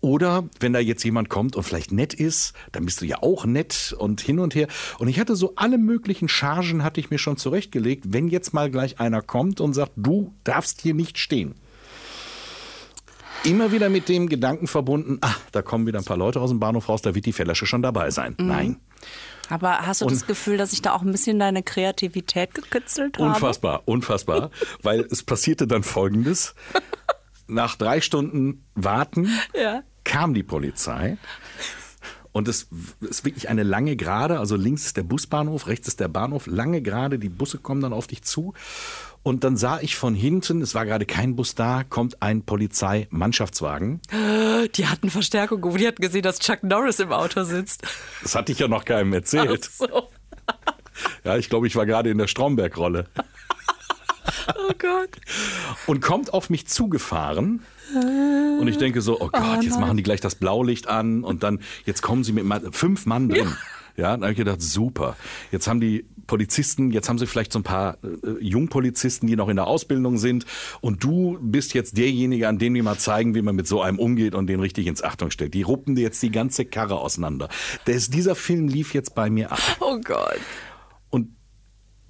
Oder 0.00 0.44
wenn 0.60 0.72
da 0.72 0.78
jetzt 0.78 1.04
jemand 1.04 1.28
kommt 1.28 1.56
und 1.56 1.62
vielleicht 1.62 1.92
nett 1.92 2.14
ist, 2.14 2.54
dann 2.72 2.84
bist 2.84 3.00
du 3.00 3.06
ja 3.06 3.22
auch 3.22 3.44
nett 3.44 3.94
und 3.98 4.20
hin 4.20 4.38
und 4.38 4.54
her. 4.54 4.68
Und 4.98 5.08
ich 5.08 5.20
hatte 5.20 5.36
so 5.36 5.52
alle 5.56 5.78
möglichen 5.78 6.28
Chargen 6.28 6.82
hatte 6.82 7.00
ich 7.00 7.10
mir 7.10 7.18
schon 7.18 7.36
zurechtgelegt, 7.36 8.04
wenn 8.08 8.28
jetzt 8.28 8.54
mal 8.54 8.70
gleich 8.70 9.00
einer 9.00 9.22
kommt 9.22 9.60
und 9.60 9.74
sagt, 9.74 9.92
du 9.96 10.34
darfst 10.44 10.80
hier 10.80 10.94
nicht 10.94 11.18
stehen 11.18 11.54
immer 13.44 13.72
wieder 13.72 13.88
mit 13.88 14.08
dem 14.08 14.28
Gedanken 14.28 14.66
verbunden, 14.66 15.18
ah, 15.22 15.34
da 15.52 15.62
kommen 15.62 15.86
wieder 15.86 15.98
ein 15.98 16.04
paar 16.04 16.16
Leute 16.16 16.40
aus 16.40 16.50
dem 16.50 16.60
Bahnhof 16.60 16.88
raus, 16.88 17.02
da 17.02 17.14
wird 17.14 17.26
die 17.26 17.32
Fellersche 17.32 17.66
schon 17.66 17.82
dabei 17.82 18.10
sein. 18.10 18.36
Mhm. 18.38 18.46
Nein. 18.46 18.76
Aber 19.50 19.86
hast 19.86 20.00
du 20.00 20.06
und 20.06 20.12
das 20.12 20.26
Gefühl, 20.26 20.56
dass 20.56 20.72
ich 20.72 20.80
da 20.80 20.92
auch 20.92 21.02
ein 21.02 21.12
bisschen 21.12 21.38
deine 21.38 21.62
Kreativität 21.62 22.54
gekitzelt 22.54 23.18
habe? 23.18 23.28
Unfassbar, 23.28 23.82
unfassbar. 23.84 24.50
weil 24.82 25.00
es 25.10 25.22
passierte 25.22 25.66
dann 25.66 25.82
Folgendes. 25.82 26.54
Nach 27.46 27.76
drei 27.76 28.00
Stunden 28.00 28.64
Warten 28.74 29.28
ja. 29.60 29.82
kam 30.04 30.34
die 30.34 30.44
Polizei. 30.44 31.18
Und 32.32 32.46
es 32.46 32.68
ist 33.00 33.24
wirklich 33.24 33.48
eine 33.48 33.64
lange 33.64 33.96
Gerade, 33.96 34.38
also 34.38 34.54
links 34.54 34.86
ist 34.86 34.96
der 34.96 35.02
Busbahnhof, 35.02 35.66
rechts 35.66 35.88
ist 35.88 35.98
der 35.98 36.06
Bahnhof, 36.06 36.46
lange 36.46 36.80
Gerade, 36.80 37.18
die 37.18 37.28
Busse 37.28 37.58
kommen 37.58 37.80
dann 37.80 37.92
auf 37.92 38.06
dich 38.06 38.22
zu. 38.22 38.54
Und 39.22 39.44
dann 39.44 39.56
sah 39.56 39.80
ich 39.80 39.96
von 39.96 40.14
hinten, 40.14 40.62
es 40.62 40.74
war 40.74 40.86
gerade 40.86 41.04
kein 41.04 41.36
Bus 41.36 41.54
da, 41.54 41.84
kommt 41.84 42.22
ein 42.22 42.42
Polizeimannschaftswagen. 42.42 44.00
Die 44.74 44.86
hatten 44.86 45.10
Verstärkung, 45.10 45.76
die 45.76 45.86
hatten 45.86 46.02
gesehen, 46.02 46.22
dass 46.22 46.38
Chuck 46.38 46.62
Norris 46.62 47.00
im 47.00 47.12
Auto 47.12 47.44
sitzt. 47.44 47.82
Das 48.22 48.34
hatte 48.34 48.52
ich 48.52 48.58
ja 48.58 48.68
noch 48.68 48.84
keinem 48.84 49.12
erzählt. 49.12 49.68
Ach 49.68 49.88
so. 49.88 50.08
Ja, 51.24 51.38
ich 51.38 51.48
glaube, 51.48 51.66
ich 51.66 51.76
war 51.76 51.86
gerade 51.86 52.10
in 52.10 52.18
der 52.18 52.26
Stromberg-Rolle. 52.26 53.06
Oh 54.56 54.72
Gott. 54.78 55.10
Und 55.86 56.00
kommt 56.00 56.34
auf 56.34 56.50
mich 56.50 56.66
zugefahren. 56.66 57.62
Und 57.94 58.66
ich 58.68 58.78
denke 58.78 59.00
so, 59.00 59.20
oh 59.20 59.28
Gott, 59.28 59.58
oh 59.58 59.62
jetzt 59.62 59.78
machen 59.78 59.96
die 59.96 60.02
gleich 60.02 60.20
das 60.20 60.34
Blaulicht 60.34 60.88
an 60.88 61.24
und 61.24 61.42
dann, 61.42 61.60
jetzt 61.84 62.02
kommen 62.02 62.24
sie 62.24 62.32
mit 62.32 62.74
fünf 62.74 63.06
Mann 63.06 63.28
drin. 63.28 63.48
Ja. 63.48 63.56
Ja, 64.00 64.12
dann 64.12 64.22
habe 64.22 64.32
ich 64.32 64.38
gedacht, 64.38 64.62
super. 64.62 65.14
Jetzt 65.52 65.68
haben 65.68 65.78
die 65.78 66.06
Polizisten, 66.26 66.90
jetzt 66.90 67.10
haben 67.10 67.18
sie 67.18 67.26
vielleicht 67.26 67.52
so 67.52 67.58
ein 67.58 67.64
paar 67.64 67.98
äh, 68.02 68.42
Jungpolizisten, 68.42 69.28
die 69.28 69.36
noch 69.36 69.50
in 69.50 69.56
der 69.56 69.66
Ausbildung 69.66 70.16
sind. 70.16 70.46
Und 70.80 71.04
du 71.04 71.38
bist 71.42 71.74
jetzt 71.74 71.98
derjenige, 71.98 72.48
an 72.48 72.58
dem 72.58 72.72
wir 72.72 72.82
mal 72.82 72.96
zeigen, 72.96 73.34
wie 73.34 73.42
man 73.42 73.54
mit 73.54 73.66
so 73.66 73.82
einem 73.82 73.98
umgeht 73.98 74.34
und 74.34 74.46
den 74.46 74.60
richtig 74.60 74.86
ins 74.86 75.02
Achtung 75.02 75.30
stellt. 75.30 75.52
Die 75.52 75.60
ruppen 75.60 75.96
dir 75.96 76.02
jetzt 76.02 76.22
die 76.22 76.30
ganze 76.30 76.64
Karre 76.64 76.98
auseinander. 76.98 77.50
Das, 77.84 78.08
dieser 78.08 78.34
Film 78.34 78.68
lief 78.68 78.94
jetzt 78.94 79.14
bei 79.14 79.28
mir 79.28 79.52
ab. 79.52 79.60
Oh 79.80 79.98
Gott. 80.02 80.40
Und 81.10 81.28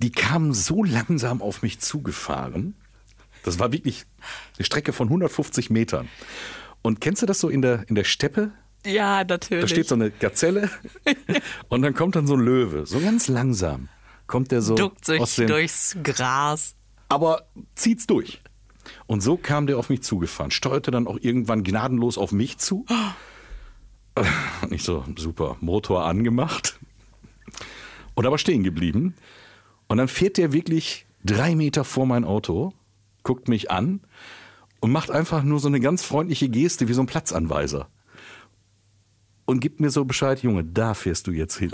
die 0.00 0.12
kamen 0.12 0.54
so 0.54 0.84
langsam 0.84 1.42
auf 1.42 1.62
mich 1.62 1.80
zugefahren. 1.80 2.76
Das 3.42 3.58
war 3.58 3.72
wirklich 3.72 4.04
eine 4.58 4.64
Strecke 4.64 4.92
von 4.92 5.08
150 5.08 5.70
Metern. 5.70 6.08
Und 6.82 7.00
kennst 7.00 7.22
du 7.22 7.26
das 7.26 7.40
so 7.40 7.48
in 7.48 7.62
der, 7.62 7.88
in 7.88 7.96
der 7.96 8.04
Steppe? 8.04 8.52
Ja, 8.86 9.24
natürlich. 9.24 9.64
Da 9.64 9.68
steht 9.68 9.88
so 9.88 9.94
eine 9.94 10.10
Gazelle 10.10 10.70
und 11.68 11.82
dann 11.82 11.94
kommt 11.94 12.16
dann 12.16 12.26
so 12.26 12.34
ein 12.34 12.40
Löwe, 12.40 12.86
so 12.86 13.00
ganz 13.00 13.28
langsam 13.28 13.88
kommt 14.30 14.52
der 14.52 14.62
so 14.62 14.76
Duckt 14.76 15.04
sich 15.04 15.20
aus 15.20 15.34
dem, 15.34 15.48
durchs 15.48 15.96
Gras. 16.02 16.76
Aber 17.08 17.48
zieht's 17.74 18.06
durch. 18.06 18.40
Und 19.06 19.22
so 19.22 19.36
kam 19.36 19.66
der 19.66 19.76
auf 19.76 19.90
mich 19.90 20.02
zugefahren, 20.02 20.52
steuerte 20.52 20.90
dann 20.90 21.06
auch 21.06 21.18
irgendwann 21.20 21.64
gnadenlos 21.64 22.16
auf 22.16 22.32
mich 22.32 22.56
zu. 22.56 22.86
Und 24.14 24.72
ich 24.72 24.84
so, 24.84 25.04
super, 25.16 25.56
Motor 25.60 26.04
angemacht. 26.06 26.78
Und 28.14 28.26
aber 28.26 28.38
stehen 28.38 28.62
geblieben. 28.62 29.14
Und 29.88 29.98
dann 29.98 30.08
fährt 30.08 30.36
der 30.36 30.52
wirklich 30.52 31.06
drei 31.24 31.56
Meter 31.56 31.84
vor 31.84 32.06
mein 32.06 32.24
Auto, 32.24 32.72
guckt 33.22 33.48
mich 33.48 33.70
an 33.70 34.00
und 34.80 34.92
macht 34.92 35.10
einfach 35.10 35.42
nur 35.42 35.58
so 35.58 35.68
eine 35.68 35.80
ganz 35.80 36.04
freundliche 36.04 36.48
Geste 36.48 36.88
wie 36.88 36.92
so 36.92 37.02
ein 37.02 37.06
Platzanweiser 37.06 37.88
und 39.50 39.60
gibt 39.60 39.80
mir 39.80 39.90
so 39.90 40.04
Bescheid, 40.04 40.42
Junge, 40.42 40.64
da 40.64 40.94
fährst 40.94 41.26
du 41.26 41.32
jetzt 41.32 41.58
hin. 41.58 41.72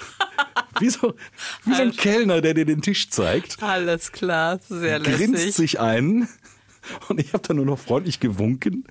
wie 0.80 0.88
so, 0.88 1.14
wie 1.64 1.74
so 1.74 1.82
ein 1.82 1.92
Kellner, 1.92 2.40
der 2.40 2.54
dir 2.54 2.64
den 2.64 2.82
Tisch 2.82 3.10
zeigt. 3.10 3.60
Alles 3.62 4.12
klar, 4.12 4.60
sehr 4.68 5.00
lässig. 5.00 5.16
Grinst 5.16 5.54
sich 5.54 5.80
ein 5.80 6.28
und 7.08 7.20
ich 7.20 7.32
habe 7.32 7.42
dann 7.46 7.56
nur 7.56 7.66
noch 7.66 7.78
freundlich 7.78 8.20
gewunken 8.20 8.84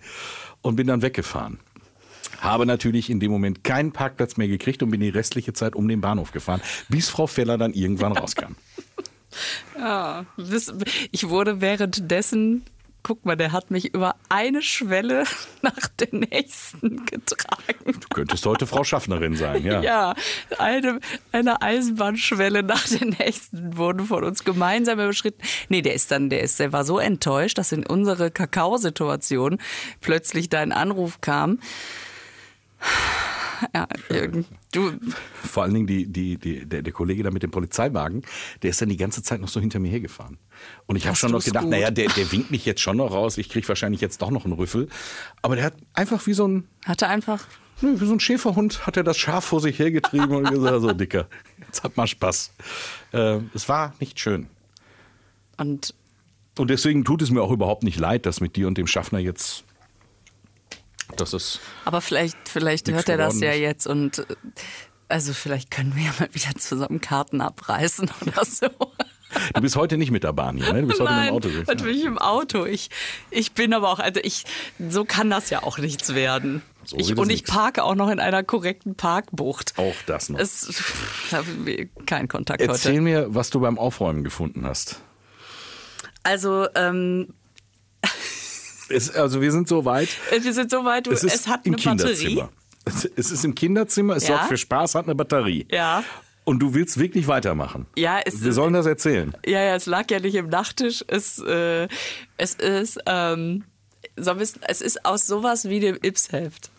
und 0.62 0.76
bin 0.76 0.88
dann 0.88 1.02
weggefahren. 1.02 1.60
Habe 2.42 2.66
natürlich 2.66 3.10
in 3.10 3.22
dem 3.22 3.32
Moment 3.32 3.64
keinen 3.64 3.94
Parkplatz 3.94 4.36
mehr 4.38 4.48
gekriegt 4.48 4.84
und 4.84 4.92
bin 4.92 5.00
die 5.00 5.10
restliche 5.10 5.54
Zeit 5.54 5.76
um 5.76 5.88
den 5.88 6.02
Bahnhof 6.02 6.32
gefahren, 6.32 6.62
bis 6.90 7.10
Frau 7.10 7.26
Feller 7.26 7.58
dann 7.58 7.74
irgendwann 7.74 8.12
rauskam. 8.12 8.56
Ja, 9.78 10.26
ich 11.12 11.30
wurde 11.30 11.62
währenddessen 11.62 12.64
guck 13.04 13.26
mal, 13.26 13.36
der 13.36 13.52
hat 13.52 13.72
mich 13.72 13.94
über 13.94 14.16
eine 14.30 14.62
Schwelle 14.62 15.24
nach 15.62 15.88
der 16.00 16.10
nächsten 16.12 17.06
getragen. 17.06 18.00
Du 18.00 18.08
könntest 18.14 18.46
heute 18.46 18.68
Frau 18.68 18.84
Schaffnerin 18.84 19.36
sein, 19.36 19.64
ja. 19.64 19.82
Ja, 19.82 20.16
eine, 20.58 21.00
eine 21.32 21.62
Eisenbahnschwelle 21.62 22.64
nach 22.64 22.88
der 22.88 23.08
nächsten 23.08 23.78
wurden 23.78 24.06
von 24.06 24.24
uns 24.24 24.44
gemeinsam 24.44 25.00
überschritten. 25.00 25.42
Nee, 25.70 25.82
der 25.82 25.94
ist 25.94 26.12
dann, 26.12 26.30
der 26.30 26.42
ist, 26.42 26.60
der 26.60 26.74
war 26.74 26.84
so 26.84 27.00
enttäuscht, 27.00 27.58
dass 27.58 27.72
in 27.72 27.86
unsere 27.86 28.32
Kakaosituation 28.32 29.60
plötzlich 30.02 30.50
dein 30.50 30.72
Anruf 30.72 31.22
kam. 31.22 31.60
Ja, 33.74 33.88
du. 34.72 34.92
Vor 35.44 35.64
allen 35.64 35.74
Dingen 35.74 35.88
die, 35.88 36.06
die, 36.08 36.38
die, 36.38 36.66
der, 36.66 36.82
der 36.82 36.94
Kollege 36.94 37.24
da 37.24 37.32
mit 37.32 37.44
dem 37.44 37.52
Polizeiwagen, 37.52 38.24
der 38.62 38.70
ist 38.70 38.82
dann 38.82 38.90
die 38.90 38.98
ganze 38.98 39.24
Zeit 39.24 39.42
noch 39.42 39.48
so 39.48 39.60
hinter 39.60 39.80
mir 39.80 39.90
hergefahren. 39.90 40.38
Und 40.86 40.96
ich 40.96 41.08
habe 41.08 41.16
schon 41.16 41.32
noch 41.32 41.44
gedacht, 41.44 41.64
gut. 41.64 41.72
naja, 41.72 41.92
der, 41.92 42.10
der 42.10 42.32
winkt 42.32 42.52
mich 42.52 42.66
jetzt 42.66 42.82
schon 42.82 42.98
noch 42.98 43.12
raus, 43.12 43.38
ich 43.38 43.50
kriege 43.50 43.68
wahrscheinlich 43.68 44.02
jetzt 44.02 44.22
doch 44.22 44.32
noch 44.32 44.46
einen 44.46 44.54
Rüffel. 44.54 44.88
Aber 45.42 45.56
der 45.56 45.66
hat 45.66 45.74
einfach 45.94 46.26
wie 46.28 46.34
so 46.34 46.48
ein. 46.48 46.68
Hatte 46.86 47.08
einfach. 47.08 47.46
Wie 47.82 48.06
so 48.06 48.12
ein 48.12 48.20
Schäferhund 48.20 48.86
hat 48.86 48.98
er 48.98 49.04
das 49.04 49.18
Schaf 49.18 49.46
vor 49.46 49.62
sich 49.62 49.80
hergetrieben 49.80 50.32
und 50.32 50.50
gesagt, 50.50 50.82
so 50.82 50.92
Dicker, 50.92 51.28
jetzt 51.66 51.84
hat 51.84 51.96
mal 51.96 52.08
Spaß. 52.08 52.52
Äh, 53.14 53.40
es 53.54 53.70
war 53.70 53.94
nicht 54.02 54.20
schön. 54.20 54.48
Und 55.56 55.94
und 56.60 56.70
deswegen 56.70 57.06
tut 57.06 57.22
es 57.22 57.32
mir 57.32 57.42
auch 57.42 57.52
überhaupt 57.52 57.84
nicht 57.84 57.98
leid, 57.98 58.26
dass 58.26 58.42
mit 58.42 58.58
dir 58.58 58.68
und 58.68 58.78
dem 58.78 58.86
Schaffner 58.86 59.20
jetzt 59.20 59.64
das 61.16 61.34
ist. 61.34 61.60
Aber 61.86 62.02
vielleicht, 62.02 62.38
vielleicht 62.48 62.90
hört 62.90 63.10
er 63.10 63.18
das 63.18 63.40
ja 63.40 63.54
jetzt 63.54 63.88
und 63.88 64.26
also 65.08 65.34
vielleicht 65.34 65.72
können 65.72 65.96
wir 65.96 66.04
ja 66.04 66.14
mal 66.20 66.30
wieder 66.34 66.56
zusammen 66.56 67.02
Karten 67.02 67.42
abreißen 67.42 68.10
oder 68.22 68.46
so. 68.46 68.68
Du 69.54 69.62
bist 69.62 69.76
heute 69.76 69.98
nicht 69.98 70.12
mit 70.12 70.24
der 70.24 70.34
Bahn 70.34 70.58
hier, 70.58 70.74
ne? 70.74 70.82
Du 70.82 70.88
bist 70.88 71.00
Nein, 71.02 71.32
heute 71.32 71.50
im 71.50 71.56
Auto. 71.60 71.72
Natürlich 71.72 72.04
im 72.04 72.18
Auto. 72.18 72.66
Ich, 72.66 72.90
ich 73.30 73.52
bin 73.54 73.74
aber 73.74 73.92
auch, 73.92 74.00
also 74.00 74.20
ich, 74.24 74.46
so 74.90 75.06
kann 75.06 75.30
das 75.30 75.50
ja 75.52 75.62
auch 75.64 75.78
nichts 75.78 76.16
werden. 76.16 76.64
So 76.84 76.98
ich, 76.98 77.16
und 77.16 77.30
ich 77.30 77.44
parke 77.44 77.84
auch 77.84 77.94
noch 77.94 78.10
in 78.10 78.20
einer 78.20 78.44
korrekten 78.44 78.96
Parkbucht. 78.96 79.74
Auch 79.78 79.94
das 80.08 80.30
noch. 80.30 80.40
Es, 80.40 80.84
kein 82.08 82.28
Kontakt 82.28 82.62
Erzähl 82.62 82.74
heute. 82.74 82.88
Erzähl 82.88 83.02
mir, 83.02 83.28
was 83.30 83.52
du 83.52 83.60
beim 83.60 83.78
Aufräumen 83.78 84.24
gefunden 84.24 84.66
hast. 84.66 85.00
Also, 86.24 86.68
ähm, 86.74 87.34
es, 88.90 89.12
also 89.12 89.42
wir 89.42 89.52
sind 89.52 89.68
so 89.68 89.86
weit. 89.86 90.10
Äh, 90.32 90.44
wir 90.44 90.54
sind 90.54 90.72
so 90.72 90.86
weit, 90.86 91.08
es, 91.08 91.24
es 91.24 91.48
hat 91.48 91.66
eine 91.66 91.76
Batterie. 91.76 92.44
Es 92.86 93.32
ist 93.32 93.46
im 93.46 93.54
Kinderzimmer, 93.54 94.16
es 94.16 94.28
ja. 94.28 94.36
sorgt 94.36 94.50
für 94.50 94.58
Spaß, 94.58 94.96
hat 94.96 95.06
eine 95.06 95.16
Batterie. 95.16 95.68
Ja. 95.70 96.04
Und 96.44 96.60
du 96.60 96.74
willst 96.74 96.98
wirklich 96.98 97.28
weitermachen. 97.28 97.86
Ja, 97.96 98.20
es 98.26 98.44
Wir 98.44 98.54
sollen 98.54 98.74
das 98.74 98.88
erzählen. 98.88 99.34
Ja, 99.46 99.62
ja, 99.62 99.76
es 99.76 99.86
lag 99.86 100.10
ja 100.10 100.20
nicht 100.20 100.34
im 100.34 100.50
Nachttisch. 100.50 101.04
Es, 101.08 101.38
äh, 101.40 101.88
es 102.38 102.56
ist, 102.56 103.00
ähm, 103.06 103.66
es 104.16 104.82
ist 104.82 105.06
aus 105.06 105.28
sowas 105.28 105.70
wie 105.70 105.80
dem 105.80 105.98
Ips-Heft. 106.02 106.72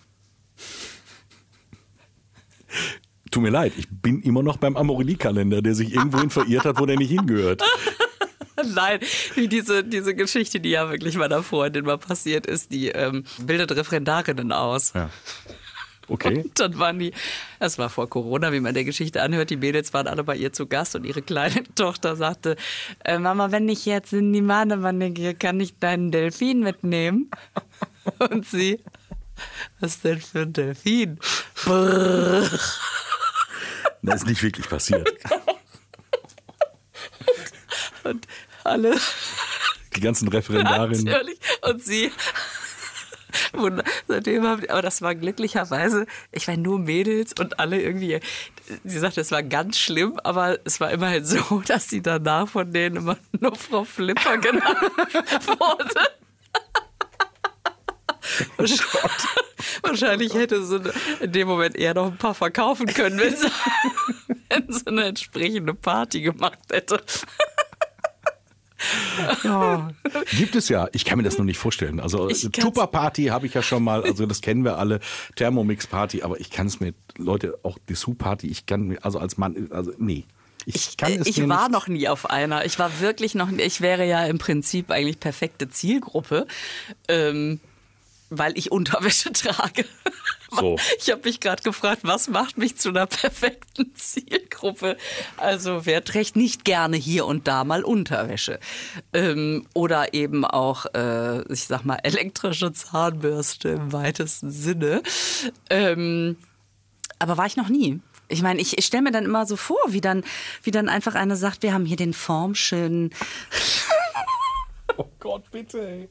Tut 3.30 3.42
mir 3.42 3.50
leid, 3.50 3.74
ich 3.76 3.86
bin 3.88 4.22
immer 4.22 4.42
noch 4.42 4.56
beim 4.56 4.76
Amorelie-Kalender, 4.76 5.62
der 5.62 5.74
sich 5.74 5.94
irgendwohin 5.94 6.30
verirrt 6.30 6.64
hat, 6.64 6.80
wo 6.80 6.86
der 6.86 6.96
nicht 6.96 7.10
hingehört. 7.10 7.62
Nein, 8.74 9.00
wie 9.34 9.48
diese, 9.48 9.84
diese 9.84 10.14
Geschichte, 10.14 10.60
die 10.60 10.70
ja 10.70 10.88
wirklich 10.90 11.16
meiner 11.16 11.42
Freundin 11.42 11.84
mal 11.84 11.98
passiert 11.98 12.46
ist, 12.46 12.72
die 12.72 12.88
ähm, 12.88 13.24
bildet 13.38 13.72
Referendarinnen 13.72 14.52
aus. 14.52 14.92
Ja. 14.94 15.10
Okay. 16.10 16.38
Und 16.38 16.58
dann 16.58 16.76
waren 16.78 16.98
die, 16.98 17.12
es 17.60 17.78
war 17.78 17.88
vor 17.88 18.10
Corona, 18.10 18.52
wie 18.52 18.58
man 18.58 18.74
der 18.74 18.84
Geschichte 18.84 19.22
anhört, 19.22 19.50
die 19.50 19.56
Mädels 19.56 19.94
waren 19.94 20.08
alle 20.08 20.24
bei 20.24 20.34
ihr 20.34 20.52
zu 20.52 20.66
Gast 20.66 20.96
und 20.96 21.04
ihre 21.04 21.22
kleine 21.22 21.62
Tochter 21.76 22.16
sagte, 22.16 22.56
äh, 23.04 23.18
Mama, 23.18 23.52
wenn 23.52 23.68
ich 23.68 23.86
jetzt 23.86 24.12
in 24.12 24.32
die 24.32 24.42
Badewanne 24.42 25.12
gehe, 25.12 25.34
kann 25.34 25.60
ich 25.60 25.78
deinen 25.78 26.10
Delfin 26.10 26.60
mitnehmen? 26.60 27.30
Und 28.18 28.46
sie, 28.46 28.80
was 29.78 30.00
denn 30.00 30.20
für 30.20 30.40
ein 30.40 30.52
Delfin? 30.52 31.18
Brrr. 31.64 32.48
Das 34.02 34.22
ist 34.22 34.26
nicht 34.26 34.42
wirklich 34.42 34.68
passiert. 34.68 35.08
Und 38.04 38.26
alle. 38.64 38.96
Die 39.96 40.00
ganzen 40.00 40.28
Referendarinnen. 40.28 41.04
Natürlich. 41.04 41.38
Und 41.62 41.82
sie 41.82 42.12
Und 43.52 43.82
seitdem 44.08 44.44
haben, 44.46 44.68
aber 44.68 44.82
das 44.82 45.02
war 45.02 45.14
glücklicherweise, 45.14 46.06
ich 46.32 46.48
war 46.48 46.56
nur 46.56 46.78
Mädels 46.78 47.32
und 47.38 47.58
alle 47.60 47.80
irgendwie, 47.80 48.20
sie 48.84 48.98
sagte, 48.98 49.20
es 49.20 49.30
war 49.30 49.42
ganz 49.42 49.78
schlimm, 49.78 50.18
aber 50.24 50.58
es 50.64 50.80
war 50.80 50.90
immerhin 50.90 51.24
so, 51.24 51.62
dass 51.66 51.88
sie 51.88 52.02
danach 52.02 52.48
von 52.48 52.72
denen 52.72 52.96
immer 52.96 53.16
nur 53.38 53.54
Frau 53.56 53.84
Flipper 53.84 54.38
genannt 54.38 54.80
wurde. 55.46 56.00
Wahrscheinlich 59.82 60.34
hätte 60.34 60.64
sie 60.64 60.80
in 61.20 61.32
dem 61.32 61.48
Moment 61.48 61.76
eher 61.76 61.94
noch 61.94 62.06
ein 62.06 62.16
paar 62.16 62.34
verkaufen 62.34 62.86
können, 62.86 63.18
wenn 63.18 63.36
sie, 63.36 63.48
wenn 64.50 64.72
sie 64.72 64.86
eine 64.86 65.04
entsprechende 65.04 65.74
Party 65.74 66.20
gemacht 66.20 66.58
hätte. 66.70 67.02
Ja. 69.44 69.90
Gibt 70.36 70.56
es 70.56 70.68
ja. 70.68 70.88
Ich 70.92 71.04
kann 71.04 71.18
mir 71.18 71.24
das 71.24 71.38
noch 71.38 71.44
nicht 71.44 71.58
vorstellen. 71.58 72.00
Also 72.00 72.28
Tupper-Party 72.28 73.26
habe 73.26 73.46
ich 73.46 73.54
ja 73.54 73.62
schon 73.62 73.84
mal, 73.84 74.02
also 74.02 74.26
das 74.26 74.40
kennen 74.40 74.64
wir 74.64 74.78
alle, 74.78 75.00
Thermomix-Party, 75.36 76.22
aber 76.22 76.40
ich 76.40 76.50
kann 76.50 76.66
es 76.66 76.80
mir, 76.80 76.94
Leute, 77.16 77.58
auch 77.62 77.78
Dessous-Party, 77.88 78.48
ich 78.48 78.66
kann 78.66 78.88
mir, 78.88 79.04
also 79.04 79.18
als 79.18 79.36
Mann, 79.38 79.68
also 79.70 79.92
nee. 79.98 80.24
Ich, 80.66 80.96
kann 80.96 81.12
es 81.12 81.26
ich 81.26 81.48
war 81.48 81.68
nicht. 81.68 81.72
noch 81.72 81.88
nie 81.88 82.06
auf 82.08 82.28
einer. 82.28 82.66
Ich 82.66 82.78
war 82.78 83.00
wirklich 83.00 83.34
noch 83.34 83.50
nie. 83.50 83.62
Ich 83.62 83.80
wäre 83.80 84.06
ja 84.06 84.26
im 84.26 84.36
Prinzip 84.38 84.90
eigentlich 84.90 85.18
perfekte 85.18 85.70
Zielgruppe. 85.70 86.46
Ähm, 87.08 87.60
weil 88.30 88.56
ich 88.56 88.72
Unterwäsche 88.72 89.32
trage. 89.34 89.84
So. 90.50 90.76
Ich 90.98 91.10
habe 91.10 91.22
mich 91.24 91.40
gerade 91.40 91.62
gefragt, 91.62 92.00
was 92.02 92.28
macht 92.28 92.58
mich 92.58 92.76
zu 92.76 92.90
einer 92.90 93.06
perfekten 93.06 93.94
Zielgruppe? 93.94 94.96
Also 95.36 95.86
wer 95.86 96.04
trägt 96.04 96.36
nicht 96.36 96.64
gerne 96.64 96.96
hier 96.96 97.26
und 97.26 97.46
da 97.46 97.64
mal 97.64 97.84
Unterwäsche? 97.84 98.58
Ähm, 99.12 99.66
oder 99.74 100.12
eben 100.14 100.44
auch, 100.44 100.86
äh, 100.94 101.42
ich 101.52 101.64
sag 101.64 101.84
mal, 101.84 101.98
elektrische 102.02 102.72
Zahnbürste 102.72 103.70
im 103.70 103.92
weitesten 103.92 104.50
Sinne. 104.50 105.02
Ähm, 105.68 106.36
aber 107.18 107.36
war 107.36 107.46
ich 107.46 107.56
noch 107.56 107.68
nie. 107.68 108.00
Ich 108.28 108.42
meine, 108.42 108.60
ich, 108.60 108.78
ich 108.78 108.86
stelle 108.86 109.02
mir 109.02 109.12
dann 109.12 109.24
immer 109.24 109.44
so 109.44 109.56
vor, 109.56 109.80
wie 109.88 110.00
dann, 110.00 110.24
wie 110.62 110.70
dann 110.70 110.88
einfach 110.88 111.14
eine 111.14 111.36
sagt, 111.36 111.62
wir 111.62 111.74
haben 111.74 111.84
hier 111.84 111.96
den 111.96 112.14
formschönen. 112.14 113.10
oh 114.96 115.08
Gott, 115.18 115.50
bitte. 115.50 115.80
Ey. 115.80 116.08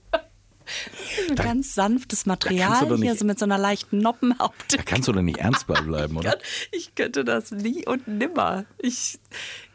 Da, 1.36 1.44
ganz 1.44 1.74
sanftes 1.76 2.26
Material 2.26 2.98
hier, 2.98 3.16
so 3.16 3.26
mit 3.26 3.40
so 3.40 3.46
einer 3.46 3.58
leichten 3.58 4.00
Noppenhaut. 4.00 4.54
Da 4.72 4.82
kannst 4.84 5.08
du 5.08 5.12
doch 5.12 5.22
nicht 5.22 5.38
ernst 5.40 5.68
bei 5.68 5.80
bleiben, 5.82 6.18
oder? 6.18 6.38
Ich 6.72 6.96
könnte 6.96 7.24
das 7.24 7.52
nie 7.52 7.86
und 7.86 8.08
nimmer. 8.08 8.66
Ich 8.78 9.20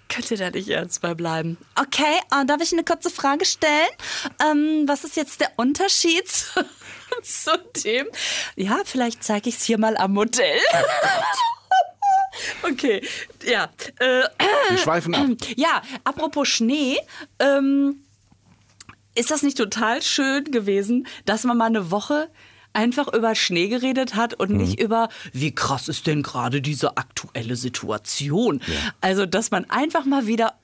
könnte 0.09 0.37
da 0.37 0.50
nicht 0.50 0.68
ernst 0.68 1.00
bei 1.02 1.14
bleiben. 1.14 1.57
Okay, 1.80 2.20
uh, 2.35 2.44
darf 2.44 2.61
ich 2.62 2.72
eine 2.72 2.85
kurze 2.85 3.11
Frage 3.11 3.44
stellen? 3.44 3.88
Ähm, 4.40 4.85
was 4.87 5.04
ist 5.04 5.16
jetzt 5.16 5.40
der 5.40 5.50
Unterschied 5.57 6.28
zu 7.22 7.59
dem? 7.85 8.07
Ja, 8.57 8.80
vielleicht 8.85 9.24
zeige 9.24 9.48
ich 9.48 9.57
es 9.57 9.64
hier 9.64 9.78
mal 9.78 9.96
am 9.96 10.12
Modell. 10.12 10.59
Okay, 12.62 13.00
ja. 13.44 13.70
Äh, 14.00 14.22
Wir 14.68 14.78
schweifen 14.78 15.14
ab. 15.14 15.28
Ja, 15.57 15.83
apropos 16.02 16.48
Schnee. 16.48 16.98
Ähm, 17.38 18.03
ist 19.14 19.31
das 19.31 19.42
nicht 19.42 19.57
total 19.57 20.03
schön 20.03 20.44
gewesen, 20.44 21.07
dass 21.24 21.44
man 21.44 21.57
mal 21.57 21.66
eine 21.66 21.90
Woche 21.90 22.29
einfach 22.72 23.12
über 23.12 23.35
Schnee 23.35 23.68
geredet 23.68 24.16
hat 24.16 24.35
und 24.35 24.50
mhm. 24.50 24.57
nicht 24.59 24.81
über, 24.81 25.09
wie 25.33 25.55
krass 25.55 25.88
ist 25.88 26.07
denn 26.07 26.22
gerade 26.22 26.61
diese 26.61 26.96
aktuelle 26.96 27.57
Situation. 27.57 28.61
Ja. 28.66 28.74
Also, 29.00 29.27
dass 29.27 29.50
man 29.50 29.70
einfach 29.70 30.05
mal 30.05 30.27
wieder 30.27 30.55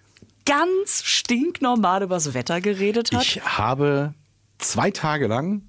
ganz 0.45 1.03
stinknormal 1.05 2.03
über 2.03 2.17
das 2.17 2.35
Wetter 2.35 2.61
geredet 2.61 3.13
hat. 3.13 3.23
Ich 3.23 3.43
habe 3.45 4.15
zwei 4.59 4.91
Tage 4.91 5.29
lang 5.29 5.63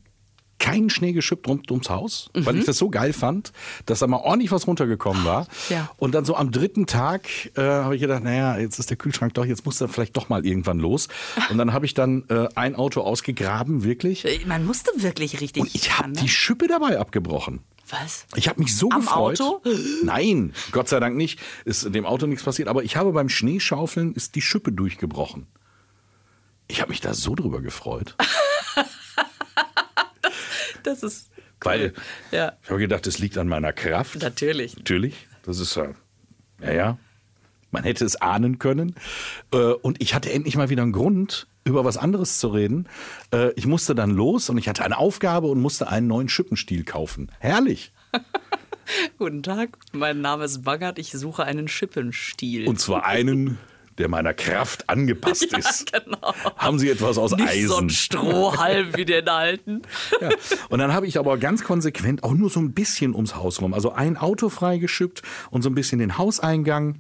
keinen 0.62 0.90
Schnee 0.90 1.12
geschippt 1.12 1.48
rund 1.48 1.70
ums 1.72 1.90
Haus, 1.90 2.30
mhm. 2.36 2.46
weil 2.46 2.58
ich 2.58 2.66
das 2.66 2.78
so 2.78 2.90
geil 2.90 3.14
fand, 3.14 3.52
dass 3.88 4.00
da 4.00 4.08
mal 4.08 4.18
ordentlich 4.18 4.52
was 4.52 4.68
runtergekommen 4.68 5.26
war. 5.26 5.48
Ja. 5.70 5.90
Und 5.98 6.14
dann 6.14 6.24
so 6.24 6.36
am 6.36 6.52
dritten 6.52 6.86
Tag 6.86 7.28
äh, 7.58 7.62
habe 7.62 7.96
ich 7.96 8.02
gedacht, 8.02 8.24
naja, 8.24 8.58
jetzt 8.58 8.80
ist 8.80 8.90
der 8.90 8.98
Kühlschrank 8.98 9.34
doch, 9.34 9.46
jetzt 9.46 9.66
muss 9.66 9.82
er 9.82 9.90
vielleicht 9.90 10.16
doch 10.16 10.30
mal 10.30 10.46
irgendwann 10.46 10.80
los. 10.80 11.08
Und 11.50 11.58
dann 11.58 11.74
habe 11.74 11.86
ich 11.86 11.96
dann 11.96 12.24
äh, 12.30 12.48
ein 12.56 12.76
Auto 12.76 13.02
ausgegraben, 13.02 13.84
wirklich. 13.84 14.24
Äh, 14.24 14.46
man 14.46 14.64
musste 14.64 14.92
wirklich 14.98 15.42
richtig. 15.42 15.64
Und 15.64 15.76
ich 15.76 15.98
habe 15.98 16.12
ne? 16.12 16.20
die 16.22 16.30
Schippe 16.30 16.68
dabei 16.68 17.00
abgebrochen. 17.00 17.62
Was? 17.90 18.26
Ich 18.36 18.48
habe 18.48 18.62
mich 18.62 18.78
so 18.78 18.90
Am 18.92 19.02
gefreut. 19.02 19.42
Auto? 19.42 19.62
Nein, 20.04 20.54
Gott 20.72 20.88
sei 20.88 21.00
Dank 21.00 21.18
nicht. 21.18 21.40
Ist 21.66 21.94
dem 21.94 22.06
Auto 22.06 22.28
nichts 22.28 22.44
passiert. 22.44 22.68
Aber 22.68 22.84
ich 22.84 22.96
habe 22.96 23.12
beim 23.12 23.28
Schneeschaufeln 23.28 24.14
ist 24.14 24.36
die 24.36 24.42
Schippe 24.42 24.72
durchgebrochen. 24.72 25.48
Ich 26.68 26.80
habe 26.80 26.92
mich 26.92 27.02
da 27.02 27.14
so 27.14 27.36
drüber 27.36 27.62
gefreut. 27.62 28.16
Das 30.84 31.04
ist 31.04 31.30
cool. 31.36 31.42
Weil 31.62 31.94
ja. 32.32 32.54
ich 32.64 32.70
habe 32.70 32.80
gedacht, 32.80 33.08
es 33.08 33.20
liegt 33.20 33.38
an 33.38 33.48
meiner 33.48 33.74
Kraft. 33.74 34.22
Natürlich. 34.22 34.76
Natürlich. 34.78 35.28
Das 35.44 35.60
ist 35.60 35.76
ja, 35.76 35.90
ja, 36.62 36.74
ja. 36.74 36.98
Man 37.72 37.84
hätte 37.84 38.04
es 38.04 38.18
ahnen 38.18 38.60
können. 38.60 38.96
Äh, 39.54 39.58
und 39.58 40.02
ich 40.02 40.14
hatte 40.14 40.32
endlich 40.32 40.58
mal 40.58 40.70
wieder 40.70 40.84
einen 40.84 40.92
Grund, 40.92 41.48
über 41.64 41.86
was 41.86 41.98
anderes 41.98 42.40
zu 42.40 42.50
reden. 42.50 42.88
Äh, 43.34 43.52
ich 43.54 43.66
musste 43.66 43.96
dann 43.96 44.12
los 44.12 44.50
und 44.50 44.58
ich 44.58 44.68
hatte 44.68 44.84
eine 44.84 44.98
Aufgabe 44.98 45.48
und 45.48 45.62
musste 45.62 45.88
einen 45.88 46.08
neuen 46.08 46.30
Schippenstiel 46.30 46.84
kaufen. 46.84 47.32
Herrlich. 47.40 47.94
Guten 49.18 49.42
Tag, 49.42 49.78
mein 49.94 50.20
Name 50.20 50.44
ist 50.44 50.64
Baggert, 50.64 51.00
ich 51.00 51.12
suche 51.12 51.46
einen 51.46 51.70
Schippenstiel. 51.70 52.68
Und 52.68 52.80
zwar 52.80 53.06
einen 53.06 53.58
der 53.98 54.08
meiner 54.08 54.34
Kraft 54.34 54.90
angepasst 54.90 55.48
ja, 55.52 55.58
ist. 55.58 55.92
Genau. 55.92 56.34
Haben 56.58 56.80
Sie 56.80 56.90
etwas 56.90 57.18
aus 57.18 57.32
Nicht 57.32 57.48
Eisen? 57.48 57.68
So 57.68 57.78
ein 57.78 57.90
Strohhalm 57.90 58.96
wie 58.96 59.06
den 59.06 59.28
alten. 59.28 59.82
Ja. 60.20 60.30
Und 60.70 60.80
dann 60.80 60.94
habe 60.94 61.08
ich 61.08 61.20
aber 61.20 61.38
ganz 61.38 61.64
konsequent 61.64 62.24
auch 62.24 62.34
nur 62.34 62.50
so 62.50 62.60
ein 62.60 62.74
bisschen 62.74 63.14
ums 63.14 63.36
Haus 63.36 63.62
rum. 63.62 63.74
Also 63.74 63.92
ein 63.92 64.18
Auto 64.18 64.50
freigeschippt 64.50 65.22
und 65.50 65.62
so 65.62 65.70
ein 65.70 65.76
bisschen 65.76 66.00
den 66.00 66.18
Hauseingang 66.18 67.00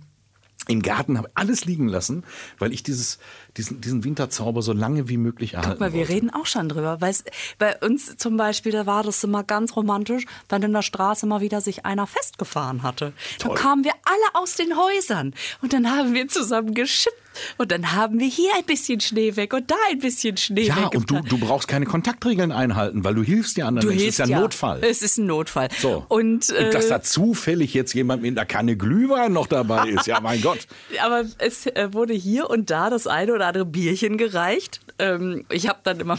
im 0.67 0.81
Garten 0.81 1.17
habe 1.17 1.29
alles 1.33 1.65
liegen 1.65 1.87
lassen, 1.87 2.23
weil 2.59 2.71
ich 2.71 2.83
dieses, 2.83 3.19
diesen, 3.57 3.81
diesen 3.81 4.03
Winterzauber 4.03 4.61
so 4.61 4.73
lange 4.73 5.09
wie 5.09 5.17
möglich 5.17 5.53
erhalten 5.53 5.71
Guck 5.71 5.79
mal, 5.79 5.93
wir 5.93 6.01
wollte. 6.01 6.13
reden 6.13 6.29
auch 6.29 6.45
schon 6.45 6.69
drüber. 6.69 7.01
Weil 7.01 7.15
bei 7.57 7.77
uns 7.79 8.15
zum 8.17 8.37
Beispiel, 8.37 8.71
da 8.71 8.85
war 8.85 9.03
das 9.03 9.23
immer 9.23 9.43
ganz 9.43 9.75
romantisch, 9.75 10.25
wenn 10.49 10.61
in 10.61 10.73
der 10.73 10.81
Straße 10.81 11.25
mal 11.25 11.41
wieder 11.41 11.61
sich 11.61 11.85
einer 11.85 12.07
festgefahren 12.07 12.83
hatte. 12.83 13.13
Toll. 13.39 13.55
Da 13.55 13.61
kamen 13.61 13.83
wir 13.83 13.93
alle 14.05 14.41
aus 14.41 14.55
den 14.55 14.77
Häusern 14.77 15.33
und 15.61 15.73
dann 15.73 15.89
haben 15.89 16.13
wir 16.13 16.27
zusammen 16.27 16.73
geschippt 16.73 17.20
und 17.57 17.71
dann 17.71 17.91
haben 17.93 18.19
wir 18.19 18.27
hier 18.27 18.51
ein 18.57 18.65
bisschen 18.65 18.99
Schnee 18.99 19.35
weg 19.35 19.53
und 19.53 19.69
da 19.69 19.75
ein 19.89 19.99
bisschen 19.99 20.37
Schnee 20.37 20.63
ja, 20.63 20.75
weg. 20.75 20.89
Ja, 20.93 20.99
und 20.99 21.09
du, 21.09 21.21
du 21.21 21.37
brauchst 21.37 21.67
keine 21.67 21.85
Kontaktregeln 21.85 22.51
einhalten, 22.51 23.03
weil 23.03 23.15
du 23.15 23.23
hilfst 23.23 23.57
ja 23.57 23.67
anderen. 23.67 23.87
Du 23.87 23.93
hilfst, 23.93 24.19
es 24.19 24.25
ist 24.25 24.29
ja 24.29 24.37
ein 24.37 24.41
Notfall. 24.41 24.83
Es 24.83 25.01
ist 25.01 25.17
ein 25.17 25.25
Notfall. 25.25 25.69
So. 25.79 26.05
Und, 26.07 26.49
äh, 26.49 26.65
und 26.65 26.73
dass 26.73 26.87
da 26.87 27.01
zufällig 27.01 27.73
jetzt 27.73 27.93
jemand 27.93 28.21
mit 28.21 28.37
einer 28.37 28.45
Kanne 28.45 28.75
Glühwein 28.75 29.33
noch 29.33 29.47
dabei 29.47 29.89
ist, 29.89 30.07
ja 30.07 30.19
mein 30.19 30.41
Gott. 30.41 30.67
Aber 31.03 31.23
es 31.37 31.65
äh, 31.67 31.89
wurde 31.93 32.13
hier 32.13 32.49
und 32.49 32.69
da 32.69 32.89
das 32.89 33.07
eine 33.07 33.33
oder 33.33 33.47
andere 33.47 33.65
Bierchen 33.65 34.17
gereicht. 34.17 34.81
Ähm, 34.99 35.45
ich 35.49 35.67
habe 35.67 35.79
dann 35.83 35.99
immer 35.99 36.17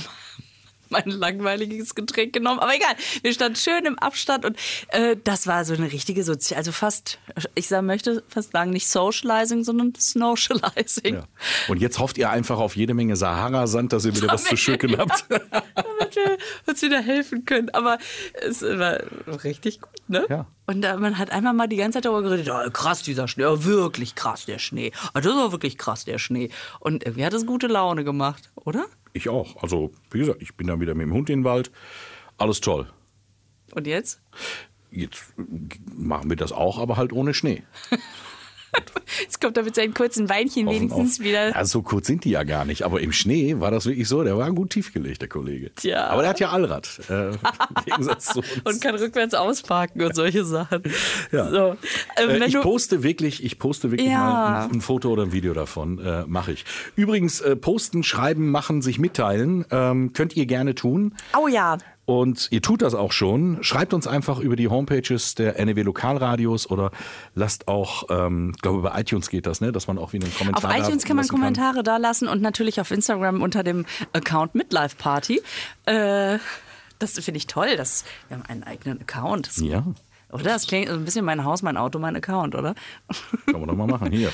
mein 0.92 1.08
langweiliges 1.08 1.94
Getränk 1.94 2.32
genommen. 2.32 2.60
Aber 2.60 2.74
egal, 2.74 2.94
wir 3.22 3.32
standen 3.32 3.56
schön 3.56 3.84
im 3.84 3.98
Abstand 3.98 4.44
und 4.44 4.56
äh, 4.88 5.16
das 5.22 5.46
war 5.46 5.64
so 5.64 5.74
eine 5.74 5.90
richtige 5.90 6.22
Sozial, 6.22 6.58
also 6.58 6.72
fast, 6.72 7.18
ich 7.54 7.68
sag, 7.68 7.82
möchte 7.82 8.22
fast 8.28 8.52
sagen, 8.52 8.70
nicht 8.70 8.88
Socializing, 8.88 9.64
sondern 9.64 9.94
Snowcializing. 9.94 11.14
Ja. 11.14 11.24
Und 11.68 11.80
jetzt 11.80 11.98
hofft 11.98 12.18
ihr 12.18 12.30
einfach 12.30 12.58
auf 12.58 12.76
jede 12.76 12.94
Menge 12.94 13.16
Sahara-Sand, 13.16 13.92
dass 13.92 14.04
ihr 14.04 14.14
wieder 14.14 14.28
was 14.28 14.44
zu 14.44 14.56
schücken 14.56 14.96
habt. 14.98 15.24
Damit 15.28 16.16
wir 16.16 16.38
uns 16.66 16.82
wieder 16.82 17.00
helfen 17.00 17.44
können. 17.44 17.70
Aber 17.70 17.98
es 18.40 18.62
war 18.62 19.00
richtig 19.44 19.80
gut, 19.80 20.08
ne? 20.08 20.26
Ja. 20.28 20.46
Und 20.66 20.84
äh, 20.84 20.96
man 20.96 21.18
hat 21.18 21.30
einmal 21.30 21.52
mal 21.52 21.66
die 21.66 21.76
ganze 21.76 21.96
Zeit 21.96 22.04
darüber 22.04 22.22
geredet, 22.22 22.50
oh, 22.50 22.70
krass 22.70 23.02
dieser 23.02 23.28
Schnee, 23.28 23.44
oh, 23.46 23.64
wirklich 23.64 24.14
krass 24.14 24.46
der 24.46 24.58
Schnee. 24.58 24.92
Oh, 25.08 25.20
das 25.20 25.26
ist 25.26 25.32
auch 25.32 25.52
wirklich 25.52 25.78
krass 25.78 26.04
der 26.04 26.18
Schnee. 26.18 26.50
Und 26.80 27.04
irgendwie 27.04 27.24
hat 27.24 27.32
es 27.32 27.46
gute 27.46 27.66
Laune 27.66 28.04
gemacht, 28.04 28.50
oder? 28.54 28.86
Ich 29.12 29.28
auch. 29.28 29.62
Also, 29.62 29.92
wie 30.10 30.18
gesagt, 30.18 30.42
ich 30.42 30.56
bin 30.56 30.66
dann 30.66 30.80
wieder 30.80 30.94
mit 30.94 31.06
dem 31.06 31.12
Hund 31.12 31.30
in 31.30 31.40
den 31.40 31.44
Wald. 31.44 31.70
Alles 32.38 32.60
toll. 32.60 32.90
Und 33.74 33.86
jetzt? 33.86 34.20
Jetzt 34.90 35.34
machen 35.94 36.28
wir 36.28 36.36
das 36.36 36.52
auch, 36.52 36.78
aber 36.78 36.96
halt 36.96 37.12
ohne 37.12 37.34
Schnee. 37.34 37.62
Jetzt 39.20 39.40
kommt 39.40 39.56
er 39.56 39.62
mit 39.62 39.74
seinen 39.74 39.94
kurzen 39.94 40.26
Beinchen 40.26 40.68
wenigstens 40.68 41.18
auf. 41.18 41.24
wieder. 41.24 41.50
Ja, 41.50 41.64
so 41.64 41.82
kurz 41.82 42.06
sind 42.06 42.24
die 42.24 42.30
ja 42.30 42.42
gar 42.44 42.64
nicht. 42.64 42.82
Aber 42.82 43.00
im 43.00 43.12
Schnee 43.12 43.60
war 43.60 43.70
das 43.70 43.86
wirklich 43.86 44.08
so. 44.08 44.22
Der 44.22 44.36
war 44.38 44.50
gut 44.52 44.70
tiefgelegt, 44.70 45.20
der 45.20 45.28
Kollege. 45.28 45.70
Tja. 45.74 46.06
Aber 46.08 46.22
der 46.22 46.30
hat 46.30 46.40
ja 46.40 46.50
Allrad. 46.50 47.00
Äh, 47.08 47.30
Im 47.30 47.38
Gegensatz 47.84 48.26
zu 48.26 48.38
uns. 48.38 48.48
Und 48.64 48.80
kann 48.80 48.94
rückwärts 48.94 49.34
ausparken 49.34 50.02
und 50.02 50.14
solche 50.14 50.44
Sachen. 50.44 50.82
Ja. 51.30 51.50
So. 51.50 51.76
Ähm, 52.16 52.42
äh, 52.42 52.46
ich 52.46 52.60
poste 52.60 53.02
wirklich, 53.02 53.44
ich 53.44 53.58
poste 53.58 53.90
wirklich 53.90 54.10
ja. 54.10 54.18
mal 54.18 54.64
ein, 54.64 54.72
ein, 54.72 54.80
Foto 54.80 55.10
oder 55.10 55.24
ein 55.24 55.32
Video 55.32 55.54
davon. 55.54 55.98
Äh, 55.98 56.24
Mache 56.26 56.52
ich. 56.52 56.64
Übrigens, 56.96 57.40
äh, 57.40 57.56
posten, 57.56 58.02
schreiben, 58.02 58.50
machen, 58.50 58.82
sich 58.82 58.98
mitteilen. 58.98 59.64
Ähm, 59.70 60.12
könnt 60.12 60.36
ihr 60.36 60.46
gerne 60.46 60.74
tun. 60.74 61.14
Oh 61.36 61.48
ja. 61.48 61.78
Und 62.04 62.48
ihr 62.50 62.62
tut 62.62 62.82
das 62.82 62.94
auch 62.94 63.12
schon. 63.12 63.62
Schreibt 63.62 63.94
uns 63.94 64.06
einfach 64.06 64.40
über 64.40 64.56
die 64.56 64.68
Homepages 64.68 65.36
der 65.36 65.64
NEW 65.64 65.82
Lokalradios 65.82 66.68
oder 66.68 66.90
lasst 67.34 67.68
auch, 67.68 68.04
ähm, 68.10 68.52
ich 68.56 68.62
glaube 68.62 68.78
über 68.78 68.98
iTunes 68.98 69.30
geht 69.30 69.46
das, 69.46 69.60
ne, 69.60 69.70
dass 69.70 69.86
man 69.86 69.98
auch 69.98 70.12
wieder 70.12 70.26
einen 70.26 70.34
Kommentar 70.34 70.70
Auf 70.70 70.76
iTunes 70.76 71.04
kann 71.04 71.16
man 71.16 71.28
Kommentare 71.28 71.76
kann. 71.76 71.84
da 71.84 71.96
lassen 71.98 72.26
und 72.26 72.42
natürlich 72.42 72.80
auf 72.80 72.90
Instagram 72.90 73.40
unter 73.40 73.62
dem 73.62 73.86
Account 74.12 74.54
Midlife 74.56 74.96
Party. 74.96 75.42
Äh, 75.86 76.38
das 76.98 77.12
finde 77.18 77.38
ich 77.38 77.46
toll. 77.46 77.76
Das, 77.76 78.04
wir 78.28 78.36
haben 78.36 78.46
einen 78.46 78.64
eigenen 78.64 79.00
Account. 79.00 79.46
Das, 79.48 79.56
Ja, 79.58 79.84
Oder? 80.32 80.44
Das 80.44 80.66
klingt 80.66 80.88
so 80.88 80.94
ein 80.94 81.04
bisschen 81.04 81.24
mein 81.24 81.44
Haus, 81.44 81.62
mein 81.62 81.76
Auto, 81.76 81.98
mein 81.98 82.16
Account, 82.16 82.54
oder? 82.54 82.74
kann 83.46 83.60
man 83.60 83.68
doch 83.68 83.76
mal 83.76 83.86
machen. 83.86 84.10
Hier. 84.10 84.32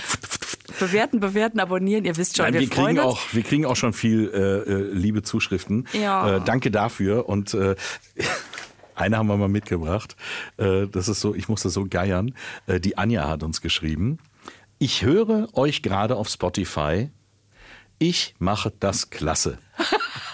Bewerten, 0.79 1.19
bewerten, 1.19 1.59
abonnieren. 1.59 2.05
Ihr 2.05 2.17
wisst 2.17 2.37
schon, 2.37 2.45
Nein, 2.45 2.55
wir, 2.55 2.61
wir, 2.61 2.71
kriegen 2.71 3.01
auch, 3.01 3.21
wir 3.33 3.43
kriegen 3.43 3.67
auch 3.67 3.75
schon 3.75 3.93
viel 3.93 4.31
äh, 4.33 4.71
äh, 4.71 4.93
liebe 4.93 5.23
Zuschriften. 5.23 5.89
Ja. 5.93 6.37
Äh, 6.37 6.41
danke 6.45 6.71
dafür. 6.71 7.29
Und 7.29 7.53
äh, 7.55 7.75
eine 8.95 9.19
haben 9.19 9.27
wir 9.27 9.37
mal 9.37 9.49
mitgebracht. 9.49 10.15
Äh, 10.57 10.87
das 10.87 11.09
ist 11.09 11.21
so, 11.21 11.35
ich 11.35 11.49
musste 11.49 11.69
so 11.69 11.85
geiern. 11.89 12.35
Äh, 12.69 12.79
die 12.79 12.97
Anja 12.97 13.29
hat 13.29 13.43
uns 13.43 13.61
geschrieben. 13.61 14.19
Ich 14.79 15.03
höre 15.03 15.49
euch 15.57 15.83
gerade 15.83 16.15
auf 16.15 16.29
Spotify. 16.29 17.11
Ich 17.99 18.37
mache 18.39 18.73
das 18.79 19.11
klasse. 19.11 19.59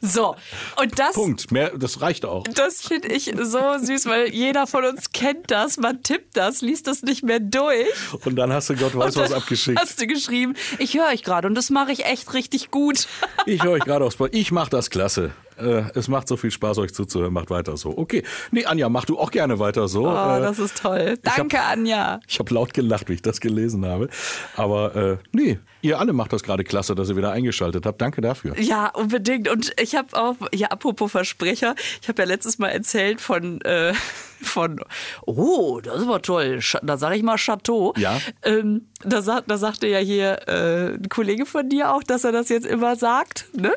So, 0.00 0.34
und 0.80 0.98
das, 0.98 1.14
Punkt. 1.14 1.50
Mehr, 1.52 1.70
das 1.76 2.00
reicht 2.00 2.24
auch. 2.24 2.44
das 2.44 2.80
finde 2.82 3.08
ich 3.08 3.32
so 3.40 3.60
süß, 3.78 4.06
weil 4.06 4.28
jeder 4.34 4.66
von 4.66 4.84
uns 4.84 5.12
kennt 5.12 5.50
das. 5.50 5.76
Man 5.76 6.02
tippt 6.02 6.36
das, 6.36 6.60
liest 6.62 6.86
das 6.86 7.02
nicht 7.02 7.22
mehr 7.22 7.40
durch. 7.40 7.86
Und 8.24 8.36
dann 8.36 8.52
hast 8.52 8.70
du 8.70 8.76
Gott 8.76 8.96
weiß 8.96 9.16
was 9.16 9.32
abgeschickt. 9.32 9.78
Hast 9.80 10.00
du 10.00 10.06
geschrieben, 10.06 10.54
ich 10.78 10.94
höre 10.94 11.06
euch 11.08 11.22
gerade 11.22 11.46
und 11.48 11.54
das 11.54 11.70
mache 11.70 11.92
ich 11.92 12.04
echt 12.04 12.32
richtig 12.34 12.70
gut. 12.70 13.06
Ich 13.46 13.62
höre 13.62 13.72
euch 13.72 13.84
gerade 13.84 14.04
auf 14.04 14.12
Spotify. 14.12 14.38
Ich 14.40 14.52
mache 14.52 14.68
das 14.68 14.90
klasse. 14.90 15.30
Äh, 15.56 15.84
es 15.94 16.08
macht 16.08 16.28
so 16.28 16.36
viel 16.36 16.50
Spaß, 16.50 16.78
euch 16.78 16.92
zuzuhören. 16.92 17.32
Macht 17.32 17.48
weiter 17.50 17.76
so. 17.76 17.96
Okay. 17.96 18.22
Nee, 18.50 18.66
Anja, 18.66 18.88
mach 18.90 19.06
du 19.06 19.18
auch 19.18 19.30
gerne 19.30 19.58
weiter 19.58 19.88
so. 19.88 20.06
Oh, 20.06 20.10
Äh, 20.10 20.40
das 20.40 20.58
ist 20.58 20.78
toll. 20.82 21.18
Danke, 21.22 21.60
Anja. 21.60 22.20
Ich 22.28 22.38
habe 22.38 22.52
laut 22.52 22.74
gelacht, 22.74 23.08
wie 23.08 23.14
ich 23.14 23.22
das 23.22 23.40
gelesen 23.40 23.86
habe. 23.86 24.08
Aber 24.56 24.94
äh, 24.96 25.16
nee, 25.32 25.58
ihr 25.82 25.98
alle 25.98 26.12
macht 26.12 26.32
das 26.32 26.42
gerade 26.42 26.64
klasse, 26.64 26.94
dass 26.94 27.08
ihr 27.10 27.16
wieder 27.16 27.32
eingeschaltet 27.32 27.86
habt. 27.86 28.00
Danke 28.00 28.20
dafür. 28.20 28.58
Ja, 28.58 28.88
unbedingt. 28.88 29.48
Und 29.48 29.72
ich 29.80 29.94
habe 29.96 30.16
auch, 30.16 30.36
ja, 30.54 30.68
apropos 30.68 31.10
Versprecher, 31.12 31.74
ich 32.02 32.08
habe 32.08 32.22
ja 32.22 32.28
letztes 32.28 32.58
Mal 32.58 32.68
erzählt 32.68 33.20
von, 33.20 33.60
äh, 33.62 33.92
von, 34.42 34.80
oh, 35.26 35.80
das 35.80 36.06
war 36.06 36.22
toll, 36.22 36.58
Sch- 36.60 36.80
da 36.82 36.96
sage 36.96 37.16
ich 37.16 37.22
mal 37.22 37.36
Chateau. 37.36 37.92
Ja. 37.96 38.18
Ähm, 38.42 38.86
da, 39.04 39.20
da 39.40 39.58
sagte 39.58 39.86
ja 39.86 39.98
hier 39.98 40.48
äh, 40.48 40.94
ein 40.94 41.08
Kollege 41.08 41.46
von 41.46 41.68
dir 41.68 41.92
auch, 41.92 42.02
dass 42.02 42.24
er 42.24 42.32
das 42.32 42.48
jetzt 42.48 42.66
immer 42.66 42.96
sagt. 42.96 43.46
Ne? 43.56 43.72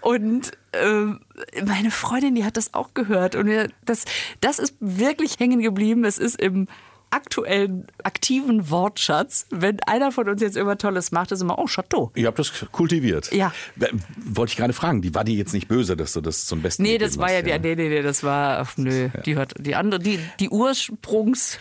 Und 0.00 0.52
ähm, 0.72 1.20
meine 1.64 1.90
Freundin, 1.90 2.34
die 2.34 2.44
hat 2.44 2.56
das 2.56 2.74
auch 2.74 2.94
gehört. 2.94 3.36
Und 3.36 3.48
das, 3.84 4.04
das 4.40 4.58
ist 4.58 4.74
wirklich 4.80 5.38
hängen 5.38 5.60
geblieben. 5.60 6.04
Es 6.04 6.18
ist 6.18 6.40
im 6.40 6.66
aktuellen, 7.14 7.86
aktiven 8.02 8.68
Wortschatz. 8.70 9.46
Wenn 9.50 9.80
einer 9.80 10.12
von 10.12 10.28
uns 10.28 10.42
jetzt 10.42 10.56
immer 10.56 10.76
Tolles 10.76 11.12
macht, 11.12 11.32
ist 11.32 11.40
immer, 11.40 11.58
oh, 11.58 11.66
Chateau. 11.66 12.10
Ihr 12.14 12.26
habt 12.26 12.38
das 12.38 12.52
kultiviert. 12.72 13.32
Ja. 13.32 13.52
W- 13.76 13.86
Wollte 14.24 14.50
ich 14.52 14.56
gerade 14.56 14.72
fragen, 14.72 15.00
die 15.02 15.14
war 15.14 15.24
die 15.24 15.36
jetzt 15.38 15.52
nicht 15.54 15.68
böse, 15.68 15.96
dass 15.96 16.12
du 16.12 16.20
das 16.20 16.46
zum 16.46 16.62
Besten 16.62 16.82
Nee, 16.82 16.98
das 16.98 17.18
war 17.18 17.30
ja 17.30 17.38
hast, 17.38 17.46
die, 17.46 17.58
nee, 17.58 17.74
nee, 17.76 17.88
nee, 17.88 18.02
das 18.02 18.22
war, 18.22 18.58
ach, 18.60 18.76
nö, 18.76 19.08
die 19.24 19.36
hört, 19.36 19.54
die 19.58 19.74
andere, 19.74 20.00
die, 20.00 20.18
die 20.40 20.48
Ursprungs, 20.50 21.58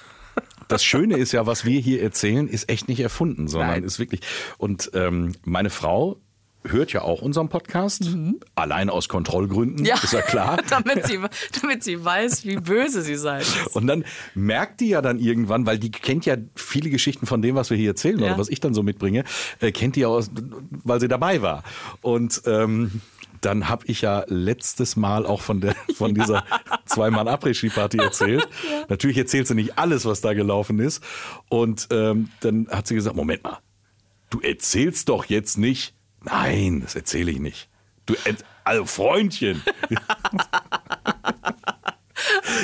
Das 0.68 0.84
Schöne 0.84 1.18
ist 1.18 1.32
ja, 1.34 1.46
was 1.46 1.66
wir 1.66 1.80
hier 1.80 2.02
erzählen, 2.02 2.48
ist 2.48 2.70
echt 2.70 2.88
nicht 2.88 3.00
erfunden, 3.00 3.48
sondern 3.48 3.70
Nein. 3.72 3.84
ist 3.84 4.00
wirklich. 4.00 4.22
Und 4.58 4.89
ähm, 4.94 5.34
meine 5.44 5.70
Frau 5.70 6.18
hört 6.65 6.93
ja 6.93 7.02
auch 7.02 7.21
unseren 7.21 7.49
Podcast, 7.49 8.10
allein 8.56 8.89
aus 8.89 9.10
Kontrollgründen, 9.10 9.80
Mhm. 9.82 9.86
ja, 9.86 9.95
ist 10.02 10.13
ja 10.13 10.21
klar. 10.21 10.58
damit 10.69 11.06
sie, 11.08 11.19
damit 11.62 11.84
sie 11.84 12.04
weiß, 12.04 12.45
wie 12.45 12.56
böse 12.58 13.02
sie 13.02 13.15
sein 13.15 13.43
muss. 13.63 13.76
Und 13.76 13.88
dann 13.88 14.06
merkt 14.36 14.80
die 14.82 14.89
ja 14.89 15.02
dann 15.02 15.19
irgendwann, 15.19 15.65
weil 15.65 15.78
die 15.80 15.91
kennt 15.91 16.26
ja 16.26 16.36
viele 16.56 16.89
Geschichten 16.89 17.26
von 17.26 17.41
dem, 17.41 17.56
was 17.56 17.69
wir 17.69 17.78
hier 17.78 17.89
erzählen 17.91 18.19
Ja. 18.19 18.28
oder 18.28 18.38
was 18.38 18.49
ich 18.49 18.60
dann 18.60 18.73
so 18.73 18.84
mitbringe, 18.84 19.23
äh, 19.60 19.71
kennt 19.71 19.95
die 19.95 20.02
ja 20.02 20.08
aus, 20.08 20.30
weil 20.84 20.99
sie 20.99 21.08
dabei 21.08 21.41
war. 21.41 21.63
Und 22.02 22.41
ähm, 22.45 23.02
dann 23.41 23.67
habe 23.67 23.86
ich 23.88 23.99
ja 24.02 24.23
letztes 24.28 24.95
Mal 24.95 25.26
auch 25.26 25.41
von 25.41 25.60
der 25.60 25.76
von 25.95 26.13
dieser 26.15 26.45
zweimal 26.86 27.28
Après-Ski-Party 27.28 27.97
erzählt. 27.97 28.47
Natürlich 28.88 29.17
erzählt 29.17 29.47
sie 29.47 29.56
nicht 29.56 29.78
alles, 29.78 30.06
was 30.06 30.21
da 30.21 30.34
gelaufen 30.34 30.80
ist. 30.80 31.04
Und 31.49 31.88
ähm, 31.91 32.30
dann 32.39 32.67
hat 32.69 32.88
sie 32.88 32.95
gesagt: 32.95 33.17
Moment 33.17 33.43
mal, 33.43 33.58
du 34.30 34.39
erzählst 34.39 35.10
doch 35.10 35.26
jetzt 35.26 35.58
nicht. 35.58 35.93
Nein, 36.23 36.81
das 36.81 36.95
erzähle 36.95 37.31
ich 37.31 37.39
nicht. 37.39 37.69
Du, 38.05 38.13
erz- 38.15 38.43
also 38.63 38.86
Freundchen. 38.86 39.62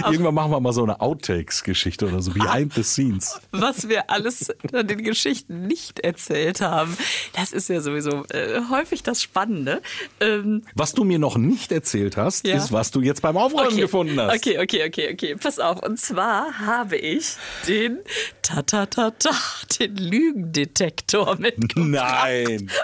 Irgendwann 0.05 0.33
machen 0.33 0.51
wir 0.51 0.59
mal 0.61 0.71
so 0.71 0.83
eine 0.83 1.01
Outtakes-Geschichte 1.01 2.07
oder 2.07 2.21
so, 2.21 2.31
behind 2.31 2.73
the 2.73 2.83
scenes. 2.83 3.39
Was 3.51 3.89
wir 3.89 4.09
alles 4.09 4.49
an 4.71 4.87
den 4.87 5.03
Geschichten 5.03 5.67
nicht 5.67 5.99
erzählt 5.99 6.61
haben, 6.61 6.95
das 7.33 7.51
ist 7.51 7.67
ja 7.67 7.81
sowieso 7.81 8.23
äh, 8.27 8.61
häufig 8.69 9.03
das 9.03 9.21
Spannende. 9.21 9.81
Ähm, 10.21 10.63
Was 10.75 10.93
du 10.93 11.03
mir 11.03 11.19
noch 11.19 11.37
nicht 11.37 11.71
erzählt 11.73 12.15
hast, 12.15 12.47
Ja. 12.47 12.55
ist, 12.55 12.71
was 12.71 12.91
du 12.91 13.01
jetzt 13.01 13.21
beim 13.21 13.35
Aufräumen 13.35 13.75
gefunden 13.77 14.19
hast. 14.21 14.35
Okay, 14.37 14.59
okay, 14.59 14.87
okay, 14.87 15.11
okay. 15.13 15.35
Pass 15.35 15.59
auf. 15.59 15.83
Und 15.83 15.99
zwar 15.99 16.59
habe 16.59 16.95
ich 16.95 17.35
den 17.67 17.99
ta 18.41 18.61
ta 18.61 18.85
ta 18.85 19.11
ta 19.11 19.31
den 19.79 19.97
Lügendetektor 19.97 21.35
mitgebracht. 21.37 21.75
Nein. 21.75 22.71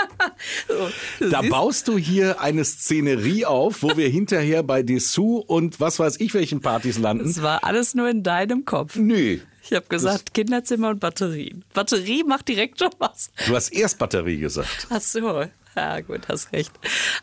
Da 1.30 1.42
baust 1.42 1.88
du 1.88 1.98
hier 1.98 2.40
eine 2.40 2.64
Szenerie 2.64 3.44
auf, 3.44 3.82
wo 3.82 3.94
wir 3.96 4.08
hinterher 4.08 4.62
bei 4.62 4.82
Dessous 4.82 5.44
und 5.46 5.80
was 5.80 5.98
weiß 5.98 6.20
ich 6.20 6.32
welchen 6.34 6.60
Partys 6.60 6.98
landen. 6.98 7.28
es 7.28 7.42
war 7.42 7.64
alles 7.64 7.94
nur 7.94 8.08
in 8.08 8.22
deinem 8.22 8.64
Kopf. 8.64 8.96
Nö. 8.96 9.38
Ich 9.62 9.72
habe 9.72 9.86
gesagt, 9.86 10.34
Kinderzimmer 10.34 10.90
und 10.90 11.00
Batterien. 11.00 11.64
Batterie 11.72 12.24
macht 12.24 12.48
direkt 12.48 12.80
schon 12.80 12.90
was. 12.98 13.30
Du 13.46 13.54
hast 13.54 13.68
erst 13.68 13.98
Batterie 13.98 14.38
gesagt. 14.38 14.88
Ach 14.90 15.00
so, 15.00 15.44
ja 15.76 16.00
gut, 16.00 16.28
hast 16.28 16.52
recht. 16.52 16.72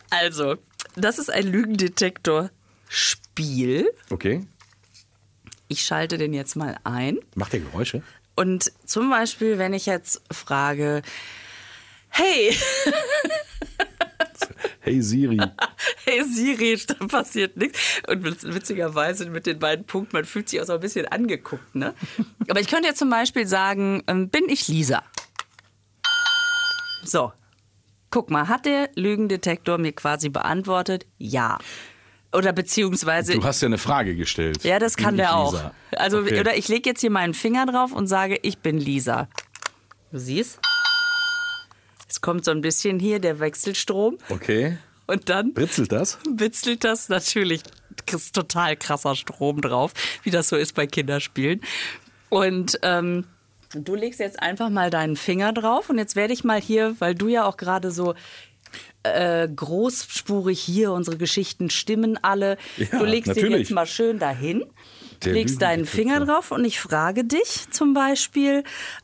Also, 0.10 0.56
das 0.96 1.20
ist 1.20 1.30
ein 1.30 1.48
Lügendetektor-Spiel. 1.48 3.92
Okay. 4.10 4.46
Ich 5.68 5.84
schalte 5.84 6.18
den 6.18 6.34
jetzt 6.34 6.56
mal 6.56 6.78
ein. 6.86 7.20
Macht 7.36 7.54
der 7.54 7.60
Geräusche? 7.60 8.02
Und 8.36 8.72
zum 8.86 9.10
Beispiel, 9.10 9.58
wenn 9.58 9.74
ich 9.74 9.86
jetzt 9.86 10.22
frage, 10.32 11.02
hey, 12.10 12.56
Hey 14.82 15.02
Siri. 15.02 15.38
hey 16.06 16.24
Siri, 16.24 16.80
da 16.88 17.06
passiert 17.06 17.58
nichts. 17.58 18.02
Und 18.08 18.26
witz- 18.26 18.54
witzigerweise 18.54 19.30
mit 19.30 19.45
den 19.45 19.60
beiden 19.60 19.86
Punkten, 19.86 20.15
man 20.15 20.26
fühlt 20.26 20.50
sich 20.50 20.60
auch 20.62 20.65
so 20.65 20.74
ein 20.74 20.80
bisschen 20.80 21.06
angeguckt. 21.08 21.76
Ne? 21.76 21.93
Aber 22.50 22.60
ich 22.60 22.67
könnte 22.67 22.88
jetzt 22.88 22.98
zum 23.00 23.10
Beispiel 23.10 23.45
sagen, 23.45 24.04
ähm, 24.08 24.30
bin 24.30 24.48
ich 24.50 24.67
Lisa? 24.67 25.04
So, 27.04 27.32
guck 28.10 28.30
mal, 28.32 28.48
hat 28.48 28.65
der 28.65 28.89
Lügendetektor 28.95 29.78
mir 29.78 29.91
quasi 29.93 30.30
beantwortet? 30.30 31.06
Ja. 31.17 31.60
Oder 32.34 32.54
beziehungsweise 32.54 33.34
Du 33.34 33.43
hast 33.43 33.62
ja 33.62 33.67
eine 33.67 33.78
Frage 33.78 34.15
gestellt. 34.15 34.63
Ja, 34.63 34.80
das 34.80 34.95
kann 34.98 35.10
Bin 35.12 35.17
der 35.17 35.36
auch. 35.36 35.54
Lisa? 35.54 35.74
Also, 35.91 36.19
Okay. 36.19 36.39
oder 36.39 36.56
ich 36.58 36.67
lege 36.67 36.89
jetzt 36.89 37.02
hier 37.02 37.12
meinen 37.12 37.34
Finger 37.34 37.65
drauf 37.65 37.91
und 37.91 38.08
sage, 38.08 38.38
ich 38.41 38.60
bin 38.60 38.78
Lisa. 38.80 39.28
Du 40.12 40.19
siehst? 40.19 40.60
Es 42.20 42.22
kommt 42.22 42.44
so 42.44 42.52
ein 42.52 42.60
bisschen 42.60 43.00
hier 43.00 43.20
der 43.20 43.40
Wechselstrom 43.40 44.18
Okay. 44.28 44.78
und 45.08 45.30
dann 45.30 45.54
Britzelt 45.54 45.90
das? 45.94 46.20
bitzelt 46.30 46.84
das 46.84 47.08
natürlich 47.08 47.62
ist 48.12 48.36
total 48.36 48.76
krasser 48.76 49.16
Strom 49.16 49.62
drauf, 49.62 49.94
wie 50.24 50.30
das 50.30 50.50
so 50.50 50.58
ist 50.58 50.76
bei 50.76 50.86
Kinderspielen. 50.86 51.62
Und 52.28 52.78
ähm, 52.82 53.24
du 53.74 53.96
legst 53.96 54.20
jetzt 54.20 54.42
einfach 54.42 54.70
mal 54.70 54.90
deinen 54.90 55.16
Finger 55.16 55.54
drauf 55.54 55.90
und 55.90 55.98
jetzt 55.98 56.18
werde 56.18 56.34
ich 56.34 56.44
mal 56.44 56.60
hier, 56.60 56.94
weil 57.00 57.16
du 57.16 57.30
ja 57.30 57.46
auch 57.46 57.56
gerade 57.56 57.90
so 57.92 58.16
äh, 59.04 59.48
großspurig 59.48 60.60
hier, 60.60 60.92
unsere 60.92 61.16
Geschichten 61.16 61.70
stimmen 61.70 62.20
alle. 62.22 62.58
Ja, 62.76 63.00
du 63.00 63.06
legst 63.06 63.28
den 63.28 63.44
natürlich. 63.44 63.60
jetzt 63.60 63.72
mal 63.72 63.86
schön 63.86 64.20
dahin. 64.20 64.66
Legst 65.26 65.62
deinen. 65.62 65.86
Finger 65.86 66.26
drauf 66.26 66.52
und 66.52 66.64
ich 66.66 66.80
frage 66.80 67.24
dich 67.24 67.70
zum 67.72 67.94
Beispiel, 67.94 68.64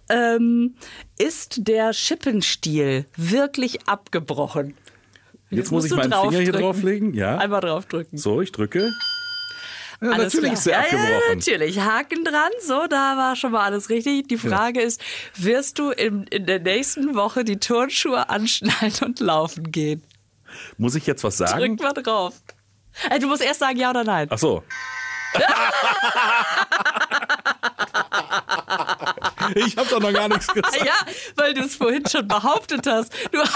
ähm, 0.10 0.75
ist 1.17 1.67
der 1.67 1.93
Schippenstiel 1.93 3.06
wirklich 3.17 3.88
abgebrochen? 3.88 4.75
Jetzt 5.49 5.71
muss 5.71 5.84
musst 5.89 5.91
ich 5.93 6.10
meinen 6.10 6.30
Finger 6.30 6.41
hier 6.41 6.51
drauflegen. 6.51 7.13
Ja. 7.13 7.38
Einmal 7.38 7.62
draufdrücken. 7.62 8.17
So, 8.17 8.41
ich 8.41 8.51
drücke. 8.51 8.91
Ja, 10.01 10.10
Alles 10.10 10.34
natürlich 10.34 10.41
klar. 10.41 10.54
ist 10.54 10.65
der 10.65 10.73
ja, 10.73 10.80
Ja, 10.80 10.86
abgebrochen. 10.86 11.38
natürlich. 11.38 11.80
Haken 11.80 12.23
dran. 12.25 12.51
So, 12.62 12.88
da 12.88 13.15
war 13.17 13.36
schon 13.36 13.51
mal 13.54 13.63
alles 13.63 13.89
richtig. 13.89 14.28
Die 14.28 14.38
Frage 14.38 14.82
ist, 14.82 15.01
wirst 15.36 15.80
du 15.80 15.91
in, 15.91 16.23
in 16.28 16.45
der 16.45 16.60
nächsten 16.60 17.15
Woche 17.15 17.45
die 17.45 17.58
Turnschuhe 17.58 18.30
anschnallen 18.30 18.93
und 19.06 19.19
laufen 19.21 19.71
gehen? 19.71 20.04
Muss 20.78 20.95
ich 20.95 21.06
jetzt 21.08 21.23
was 21.23 21.38
sagen? 21.38 21.78
Drück 21.78 21.82
mal 21.82 21.93
drauf. 21.93 22.34
Äh, 23.10 23.19
du 23.19 23.28
musst 23.28 23.41
erst 23.43 23.60
sagen 23.62 23.78
ja 23.78 23.89
oder 23.89 24.04
nein. 24.04 24.28
Ach 24.30 24.38
so. 24.38 24.63
Ich 29.55 29.77
habe 29.77 29.89
doch 29.89 29.99
noch 29.99 30.13
gar 30.13 30.27
nichts 30.27 30.47
gesagt. 30.47 30.83
Ja, 30.85 30.93
weil 31.35 31.53
du 31.53 31.61
es 31.61 31.75
vorhin 31.75 32.03
schon 32.07 32.27
behauptet 32.27 32.85
hast. 32.87 33.13
Du, 33.31 33.39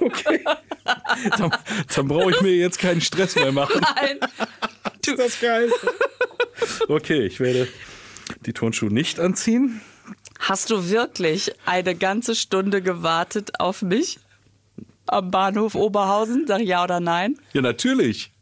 Okay. 0.00 0.44
Dann, 1.36 1.50
dann 1.94 2.08
brauche 2.08 2.30
ich 2.30 2.40
mir 2.40 2.54
jetzt 2.56 2.78
keinen 2.78 3.00
Stress 3.00 3.34
mehr 3.34 3.52
machen. 3.52 3.80
nein. 3.96 4.18
Du, 5.04 5.12
Ist 5.12 5.18
das 5.18 5.40
geil? 5.40 5.70
Okay, 6.88 7.22
ich 7.26 7.40
werde 7.40 7.68
die 8.46 8.52
Turnschuhe 8.52 8.92
nicht 8.92 9.18
anziehen. 9.18 9.80
hast 10.38 10.70
du 10.70 10.88
wirklich 10.90 11.52
eine 11.66 11.94
ganze 11.94 12.34
Stunde 12.34 12.82
gewartet 12.82 13.58
auf 13.60 13.82
mich? 13.82 14.18
Am 15.12 15.30
Bahnhof 15.30 15.74
Oberhausen? 15.74 16.46
Sag 16.46 16.60
ja 16.62 16.84
oder 16.84 17.00
nein? 17.00 17.36
Ja, 17.52 17.62
natürlich. 17.62 18.32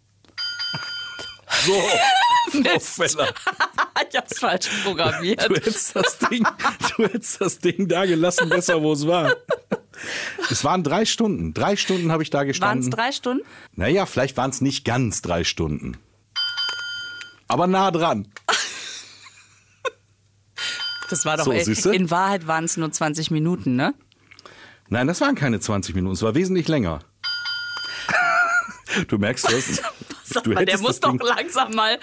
So, 1.65 1.73
Frau 2.51 2.59
Mist. 2.75 2.95
Feller. 2.95 3.33
ich 4.11 4.17
hab's 4.17 4.39
falsch 4.39 4.69
programmiert. 4.85 5.49
Du 5.49 5.55
hättest 5.55 5.97
das 5.97 6.19
Ding, 6.19 6.47
du 6.97 7.05
hättest 7.05 7.41
das 7.41 7.59
Ding 7.59 7.89
da 7.89 8.05
gelassen, 8.07 8.49
besser, 8.49 8.83
wo 8.83 8.93
es 8.93 9.07
war. 9.07 9.35
Es 10.51 10.63
waren 10.65 10.85
drei 10.85 11.05
Stunden. 11.05 11.55
Drei 11.55 11.75
Stunden 11.77 12.13
habe 12.13 12.23
ich 12.23 12.31
da 12.31 12.39
Waren 12.39 12.47
es 12.49 12.53
gestanden. 12.59 12.91
drei 12.91 13.13
Stunden? 13.13 13.43
Naja, 13.75 14.07
vielleicht 14.07 14.37
waren 14.37 14.51
es 14.51 14.61
nicht 14.61 14.85
ganz 14.85 15.23
drei 15.23 15.43
Stunden. 15.45 15.97
Aber 17.49 17.67
nah 17.67 17.91
dran. 17.91 18.29
Das 21.11 21.25
war 21.25 21.39
doch, 21.39 21.45
So, 21.47 21.53
ey, 21.53 21.97
in 21.97 22.11
Wahrheit 22.11 22.47
waren 22.47 22.65
es 22.65 22.77
nur 22.77 22.93
20 22.93 23.31
Minuten, 23.31 23.77
ne? 23.77 23.95
Nein, 24.91 25.07
das 25.07 25.21
waren 25.21 25.35
keine 25.35 25.61
20 25.61 25.95
Minuten. 25.95 26.15
Es 26.15 26.23
war 26.23 26.35
wesentlich 26.35 26.69
länger. 26.69 27.01
Du 29.09 29.19
merkst 29.19 29.53
das. 29.53 29.83
Du 30.43 30.51
mal, 30.51 30.65
der 30.65 30.79
muss 30.79 30.99
das 30.99 31.01
doch 31.01 31.11
Ding, 31.13 31.21
langsam 31.21 31.73
mal. 31.75 31.99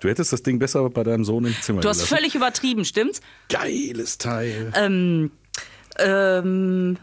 du 0.00 0.08
hättest 0.08 0.32
das 0.32 0.42
Ding 0.42 0.58
besser 0.58 0.88
bei 0.90 1.02
deinem 1.04 1.24
Sohn 1.24 1.44
im 1.44 1.54
Zimmer 1.60 1.80
Du 1.80 1.88
hast 1.88 1.98
gelassen. 1.98 2.16
völlig 2.16 2.34
übertrieben, 2.34 2.84
stimmt's? 2.84 3.20
Geiles 3.48 4.18
Teil. 4.18 4.72
Ähm, 4.76 5.30
ähm, 5.98 6.98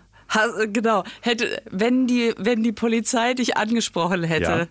genau. 0.72 1.04
Hätte, 1.22 1.62
wenn 1.70 2.08
die, 2.08 2.34
wenn 2.38 2.62
die 2.64 2.72
Polizei 2.72 3.34
dich 3.34 3.58
angesprochen 3.58 4.24
hätte, 4.24 4.68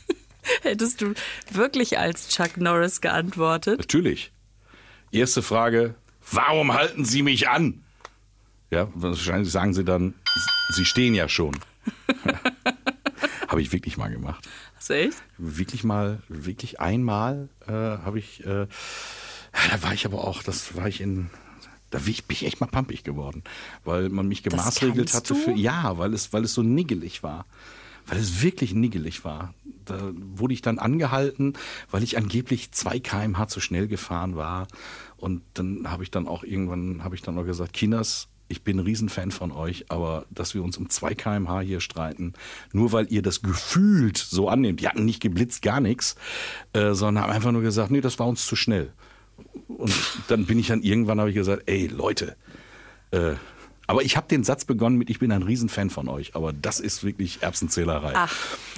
hättest 0.62 1.00
du 1.00 1.14
wirklich 1.50 1.98
als 1.98 2.28
Chuck 2.28 2.56
Norris 2.56 3.00
geantwortet? 3.00 3.78
Natürlich. 3.78 4.32
Erste 5.12 5.42
Frage, 5.42 5.94
warum 6.30 6.72
halten 6.74 7.04
Sie 7.04 7.22
mich 7.22 7.48
an? 7.48 7.82
Ja, 8.70 8.88
wahrscheinlich 8.94 9.50
sagen 9.50 9.74
Sie 9.74 9.84
dann, 9.84 10.14
Sie 10.70 10.84
stehen 10.84 11.14
ja 11.14 11.28
schon. 11.28 11.56
habe 13.48 13.62
ich 13.62 13.72
wirklich 13.72 13.96
mal 13.96 14.08
gemacht. 14.08 14.48
Hast 14.76 14.90
du 14.90 14.94
echt? 14.94 15.22
Wirklich 15.38 15.84
mal, 15.84 16.22
wirklich 16.28 16.80
einmal 16.80 17.48
äh, 17.66 17.72
habe 17.72 18.18
ich, 18.18 18.44
äh, 18.44 18.66
da 19.70 19.82
war 19.82 19.94
ich 19.94 20.04
aber 20.04 20.26
auch, 20.26 20.42
das 20.42 20.76
war 20.76 20.88
ich 20.88 21.00
in, 21.00 21.30
da 21.90 21.98
bin 21.98 22.14
ich 22.28 22.44
echt 22.44 22.60
mal 22.60 22.66
pampig 22.66 23.04
geworden, 23.04 23.44
weil 23.84 24.08
man 24.08 24.28
mich 24.28 24.42
gemaßregelt 24.42 25.14
hatte 25.14 25.34
für, 25.34 25.52
ja, 25.52 25.96
weil 25.98 26.12
es, 26.12 26.32
weil 26.32 26.44
es 26.44 26.54
so 26.54 26.62
niggelig 26.62 27.22
war. 27.22 27.46
Weil 28.08 28.18
es 28.18 28.40
wirklich 28.40 28.72
niggelig 28.72 29.24
war. 29.24 29.52
Da 29.84 30.12
wurde 30.14 30.54
ich 30.54 30.62
dann 30.62 30.78
angehalten, 30.78 31.54
weil 31.90 32.04
ich 32.04 32.16
angeblich 32.16 32.70
2 32.70 33.00
km/h 33.00 33.48
zu 33.48 33.58
schnell 33.58 33.88
gefahren 33.88 34.36
war. 34.36 34.68
Und 35.16 35.42
dann 35.54 35.90
habe 35.90 36.04
ich 36.04 36.12
dann 36.12 36.28
auch 36.28 36.44
irgendwann, 36.44 37.02
habe 37.02 37.16
ich 37.16 37.22
dann 37.22 37.36
auch 37.36 37.44
gesagt, 37.44 37.72
Kinders, 37.72 38.28
ich 38.48 38.62
bin 38.62 38.78
ein 38.78 38.84
Riesenfan 38.86 39.30
von 39.32 39.50
euch, 39.52 39.86
aber 39.88 40.24
dass 40.30 40.54
wir 40.54 40.62
uns 40.62 40.76
um 40.76 40.88
2 40.88 41.14
km/h 41.14 41.60
hier 41.60 41.80
streiten, 41.80 42.34
nur 42.72 42.92
weil 42.92 43.10
ihr 43.12 43.22
das 43.22 43.42
gefühlt 43.42 44.18
so 44.18 44.48
annehmt. 44.48 44.80
Die 44.80 44.88
hatten 44.88 45.04
nicht 45.04 45.20
geblitzt, 45.20 45.62
gar 45.62 45.80
nichts, 45.80 46.14
äh, 46.72 46.92
sondern 46.94 47.24
haben 47.24 47.32
einfach 47.32 47.52
nur 47.52 47.62
gesagt, 47.62 47.90
nee, 47.90 48.00
das 48.00 48.18
war 48.18 48.26
uns 48.28 48.46
zu 48.46 48.54
schnell. 48.56 48.92
Und 49.68 49.92
dann 50.28 50.46
bin 50.46 50.58
ich 50.58 50.68
dann 50.68 50.82
irgendwann, 50.82 51.18
habe 51.18 51.30
ich 51.30 51.34
gesagt, 51.36 51.64
ey 51.66 51.88
Leute, 51.88 52.36
äh, 53.10 53.32
aber 53.88 54.02
ich 54.02 54.16
habe 54.16 54.26
den 54.28 54.42
Satz 54.42 54.64
begonnen 54.64 54.96
mit, 54.96 55.10
ich 55.10 55.18
bin 55.20 55.30
ein 55.30 55.42
Riesenfan 55.44 55.90
von 55.90 56.08
euch, 56.08 56.34
aber 56.34 56.52
das 56.52 56.80
ist 56.80 57.04
wirklich 57.04 57.42
Erbsenzählerei. 57.42 58.12
Ach, 58.16 58.34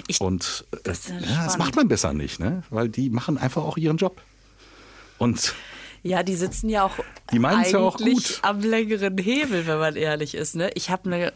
ich- 0.07 0.21
Und 0.21 0.67
äh, 0.73 0.77
Das 0.85 1.09
ja 1.09 1.45
das 1.45 1.57
macht 1.59 1.77
man 1.77 1.89
besser 1.89 2.13
nicht, 2.13 2.41
ne? 2.41 2.63
weil 2.71 2.89
die 2.89 3.09
machen 3.11 3.39
einfach 3.39 3.63
auch 3.63 3.77
ihren 3.79 3.97
Job. 3.97 4.21
Und 5.19 5.55
Ja, 6.03 6.23
die 6.23 6.37
sitzen 6.37 6.69
ja 6.69 6.85
auch 6.85 6.93
Die 7.33 7.39
meinen's 7.39 7.73
ja 7.73 7.79
auch 7.81 7.99
eigentlich 8.01 8.15
gut. 8.15 8.39
am 8.43 8.61
längeren 8.61 9.19
Hebel, 9.19 9.67
wenn 9.67 9.79
man 9.79 9.97
ehrlich 9.97 10.35
ist. 10.35 10.55
Ne? 10.57 10.71
Ich 10.75 10.91
habe 10.91 11.07
eine 11.07 11.33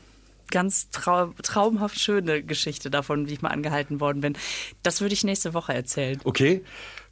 ganz 0.51 0.91
trau 0.91 1.33
traumhaft 1.43 1.99
schöne 1.99 2.43
Geschichte 2.43 2.91
davon, 2.91 3.29
wie 3.29 3.33
ich 3.35 3.43
mal 3.43 3.49
angehalten 3.49 4.01
worden 4.01 4.21
bin. 4.21 4.37
Das 4.83 5.01
würde 5.01 5.15
ich 5.15 5.25
nächste 5.25 5.55
Woche 5.55 5.75
erzählen. 5.75 6.21
okay, 6.25 6.63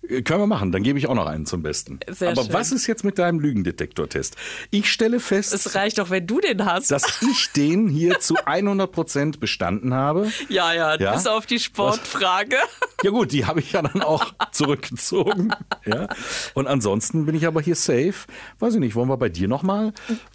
können 0.03 0.41
wir 0.41 0.47
machen, 0.47 0.73
dann 0.73 0.83
gebe 0.83 0.99
ich 0.99 1.07
auch 1.09 1.15
noch 1.15 1.27
einen 1.27 1.47
zum 1.47 1.63
Besten. 1.63 2.01
Sehr 2.09 2.31
aber 2.31 2.45
schön. 2.45 2.53
was 2.53 2.73
ist 2.73 2.87
jetzt 2.87 3.05
mit 3.05 3.19
deinem 3.19 3.39
Lügendetektortest? 3.39 4.35
Ich 4.71 4.91
stelle 4.91 5.21
fest, 5.21 5.53
Es 5.53 5.75
reicht 5.75 5.99
doch, 5.99 6.11
wenn 6.11 6.27
du 6.27 6.41
den 6.41 6.65
hast. 6.65 6.91
dass 6.91 7.23
ich 7.23 7.53
den 7.53 7.87
hier 7.89 8.19
zu 8.19 8.35
100 8.45 8.91
Prozent 8.91 9.41
bestanden 9.41 9.93
habe. 9.95 10.31
ja, 10.49 10.73
ja, 10.73 10.99
Ja? 10.99 11.15
bis 11.15 11.27
auf 11.27 11.47
die 11.47 11.59
Sportfrage. 11.61 12.57
Ja 13.03 13.11
gut, 13.11 13.33
die 13.33 13.45
habe 13.47 13.61
ich 13.61 13.73
ja 13.73 13.83
dann 13.83 14.03
auch 14.03 14.33
zurückgezogen. 14.53 15.53
Ja. 15.87 16.09
Und 16.55 16.67
ansonsten 16.67 17.27
bin 17.27 17.35
ich 17.35 17.47
aber 17.47 17.61
hier 17.61 17.77
safe. 17.77 18.15
Weiß 18.59 18.75
ich 18.75 18.81
nicht, 18.81 18.95
wollen 18.95 19.09
wir 19.09 19.17
bei 19.17 19.29
dir 19.29 19.49
nochmal? 19.49 19.93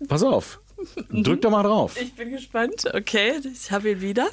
Pass 0.07 0.23
auf, 0.23 0.61
drück 1.11 1.41
doch 1.41 1.51
mal 1.51 1.63
drauf. 1.63 1.99
Ich 1.99 2.13
bin 2.15 2.29
gespannt. 2.31 2.85
Okay, 2.93 3.33
ich 3.51 3.71
habe 3.71 3.91
ihn 3.91 4.01
wieder. 4.01 4.27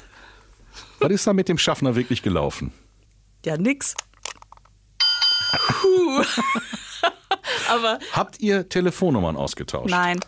Was 0.99 1.11
ist 1.11 1.27
da 1.27 1.33
mit 1.33 1.49
dem 1.49 1.57
Schaffner 1.57 1.95
wirklich 1.95 2.21
gelaufen? 2.23 2.71
Ja, 3.45 3.57
nix. 3.57 3.93
Puh. 5.57 6.23
Aber 7.69 7.99
Habt 8.13 8.39
ihr 8.39 8.69
Telefonnummern 8.69 9.35
ausgetauscht? 9.35 9.89
nein. 9.91 10.19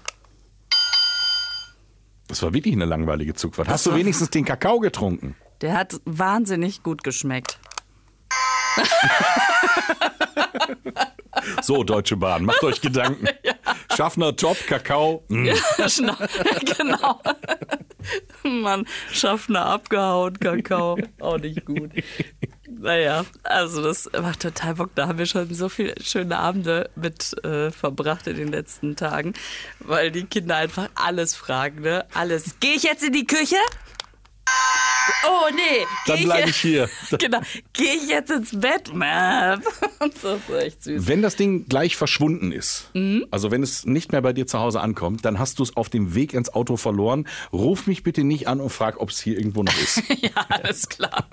Das 2.27 2.41
war 2.41 2.53
wirklich 2.53 2.73
eine 2.73 2.85
langweilige 2.85 3.35
Zugfahrt. 3.35 3.67
Hast 3.67 3.85
du 3.85 3.93
wenigstens 3.93 4.31
den 4.31 4.45
Kakao 4.45 4.79
getrunken? 4.79 5.35
Der 5.61 5.77
hat 5.77 5.99
wahnsinnig 6.05 6.81
gut 6.81 7.03
geschmeckt. 7.03 7.59
So, 11.61 11.83
Deutsche 11.83 12.17
Bahn, 12.17 12.45
macht 12.45 12.63
euch 12.63 12.81
Gedanken. 12.81 13.27
Schaffner 13.95 14.35
top, 14.35 14.57
Kakao. 14.67 15.23
mm. 15.27 15.49
Genau. 16.77 17.21
Mann, 18.43 18.85
Schaffner 19.11 19.65
abgehauen, 19.65 20.39
Kakao. 20.39 20.97
Auch 21.19 21.37
nicht 21.37 21.65
gut. 21.65 21.91
Naja, 22.67 23.25
also 23.43 23.81
das 23.83 24.09
macht 24.19 24.41
total 24.41 24.75
Bock. 24.75 24.89
Da 24.95 25.07
haben 25.07 25.17
wir 25.17 25.25
schon 25.25 25.53
so 25.53 25.69
viele 25.69 25.93
schöne 26.01 26.37
Abende 26.39 26.89
mit 26.95 27.33
äh, 27.43 27.71
verbracht 27.71 28.27
in 28.27 28.37
den 28.37 28.47
letzten 28.49 28.95
Tagen, 28.95 29.33
weil 29.79 30.11
die 30.11 30.23
Kinder 30.25 30.55
einfach 30.57 30.89
alles 30.95 31.35
fragen, 31.35 31.81
ne? 31.81 32.05
Alles. 32.13 32.59
Gehe 32.59 32.73
ich 32.75 32.83
jetzt 32.83 33.03
in 33.03 33.13
die 33.13 33.25
Küche? 33.27 33.57
Oh 35.27 35.49
nee. 35.53 35.85
geh 36.05 36.11
Dann 36.13 36.23
bleib 36.23 36.43
je- 36.45 36.49
ich 36.49 36.57
hier. 36.57 36.89
Genau. 37.19 37.39
Gehe 37.73 37.93
ich 37.95 38.07
jetzt 38.09 38.31
ins 38.31 38.59
Bett? 38.59 38.93
Map. 38.93 39.61
Das 39.99 40.23
ist 40.23 40.49
echt 40.55 40.83
süß. 40.83 41.07
Wenn 41.07 41.21
das 41.21 41.35
Ding 41.35 41.67
gleich 41.67 41.95
verschwunden 41.95 42.51
ist, 42.51 42.89
Mhm. 42.93 43.25
also 43.31 43.49
wenn 43.51 43.61
es 43.63 43.85
nicht 43.85 44.11
mehr 44.11 44.21
bei 44.21 44.33
dir 44.33 44.45
zu 44.47 44.59
Hause 44.59 44.81
ankommt, 44.81 45.23
dann 45.25 45.37
hast 45.39 45.59
du 45.59 45.63
es 45.63 45.75
auf 45.77 45.89
dem 45.89 46.15
Weg 46.15 46.33
ins 46.33 46.53
Auto 46.53 46.77
verloren. 46.77 47.27
Ruf 47.53 47.85
mich 47.87 48.01
bitte 48.03 48.23
nicht 48.23 48.47
an 48.47 48.59
und 48.59 48.69
frag, 48.71 48.99
ob 48.99 49.09
es 49.09 49.19
hier 49.19 49.37
irgendwo 49.37 49.61
noch 49.63 49.77
ist. 49.77 50.01
Ja, 50.21 50.31
alles 50.49 50.89
klar. 50.89 51.27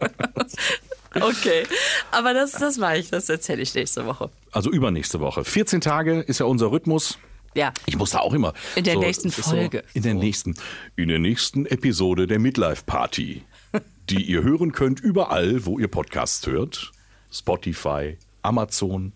Okay, 1.21 1.65
aber 2.11 2.35
das, 2.35 2.53
das 2.53 2.81
war 2.81 2.97
ich, 2.97 3.11
das 3.11 3.29
erzähle 3.29 3.63
ich 3.63 3.75
nächste 3.75 4.07
Woche. 4.07 4.31
Also 4.51 4.71
übernächste 4.71 5.21
Woche. 5.21 5.45
14 5.45 5.81
Tage 5.81 6.21
ist 6.21 6.41
ja 6.41 6.47
unser 6.47 6.71
Rhythmus. 6.73 7.19
Ja. 7.55 7.73
Ich 7.87 7.97
muss 7.97 8.11
da 8.11 8.21
auch 8.21 8.33
immer. 8.33 8.55
In 8.77 8.85
der 8.85 8.97
nächsten 8.97 9.29
es 9.29 9.39
ist 9.39 9.51
Folge. 9.51 9.85
in 9.93 10.03
der 10.03 10.15
nächsten, 10.15 10.55
in 10.97 11.09
der 11.09 11.19
nächsten 11.19 11.67
Episode 11.67 12.27
der 12.27 12.39
Midlife 12.39 12.85
Party, 12.87 13.45
die 14.11 14.23
ihr 14.23 14.43
hören 14.43 14.73
könnt 14.73 15.01
überall, 15.01 15.67
wo 15.67 15.79
ihr 15.79 15.89
Podcasts 15.89 16.47
hört. 16.47 16.93
Spotify, 17.31 18.17
Amazon. 18.43 19.13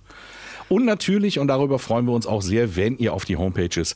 Und 0.68 0.84
natürlich, 0.84 1.38
und 1.38 1.48
darüber 1.48 1.78
freuen 1.78 2.06
wir 2.06 2.12
uns 2.12 2.26
auch 2.26 2.42
sehr, 2.42 2.76
wenn 2.76 2.98
ihr 2.98 3.12
auf 3.12 3.24
die 3.24 3.36
Homepages 3.36 3.94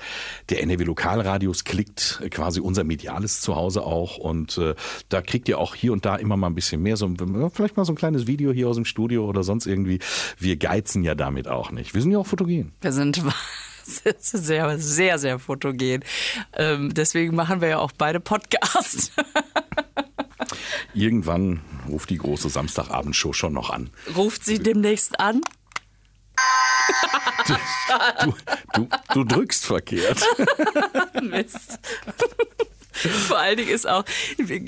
der 0.48 0.62
NRW 0.62 0.84
Lokalradios 0.84 1.64
klickt, 1.64 2.22
quasi 2.30 2.60
unser 2.60 2.84
mediales 2.84 3.40
Zuhause 3.40 3.82
auch. 3.82 4.16
Und 4.18 4.56
äh, 4.58 4.74
da 5.08 5.20
kriegt 5.20 5.48
ihr 5.48 5.58
auch 5.58 5.74
hier 5.74 5.92
und 5.92 6.04
da 6.04 6.16
immer 6.16 6.36
mal 6.36 6.46
ein 6.46 6.54
bisschen 6.54 6.82
mehr, 6.82 6.96
so, 6.96 7.12
vielleicht 7.52 7.76
mal 7.76 7.84
so 7.84 7.92
ein 7.92 7.96
kleines 7.96 8.26
Video 8.26 8.52
hier 8.52 8.68
aus 8.68 8.76
dem 8.76 8.84
Studio 8.84 9.26
oder 9.26 9.42
sonst 9.42 9.66
irgendwie. 9.66 9.98
Wir 10.38 10.56
geizen 10.56 11.02
ja 11.02 11.14
damit 11.14 11.48
auch 11.48 11.70
nicht. 11.72 11.94
Wir 11.94 12.02
sind 12.02 12.12
ja 12.12 12.18
auch 12.18 12.26
fotogen. 12.26 12.72
Wir 12.80 12.92
sind 12.92 13.20
sehr, 13.84 14.78
sehr, 14.78 15.18
sehr 15.18 15.38
fotogen. 15.38 16.04
Ähm, 16.56 16.94
deswegen 16.94 17.34
machen 17.34 17.60
wir 17.60 17.68
ja 17.68 17.78
auch 17.78 17.92
beide 17.92 18.20
Podcasts. 18.20 19.12
Irgendwann 20.94 21.60
ruft 21.88 22.10
die 22.10 22.18
große 22.18 22.48
Samstagabendshow 22.48 23.32
schon 23.32 23.52
noch 23.52 23.70
an. 23.70 23.90
Ruft 24.16 24.44
sie 24.44 24.58
demnächst 24.58 25.20
an? 25.20 25.40
Du, 28.24 28.36
du, 28.74 28.88
du 29.14 29.24
drückst 29.24 29.66
verkehrt. 29.66 30.22
Mist. 31.22 31.78
Vor 32.92 33.38
allen 33.38 33.56
Dingen 33.56 33.70
ist 33.70 33.88
auch 33.88 34.04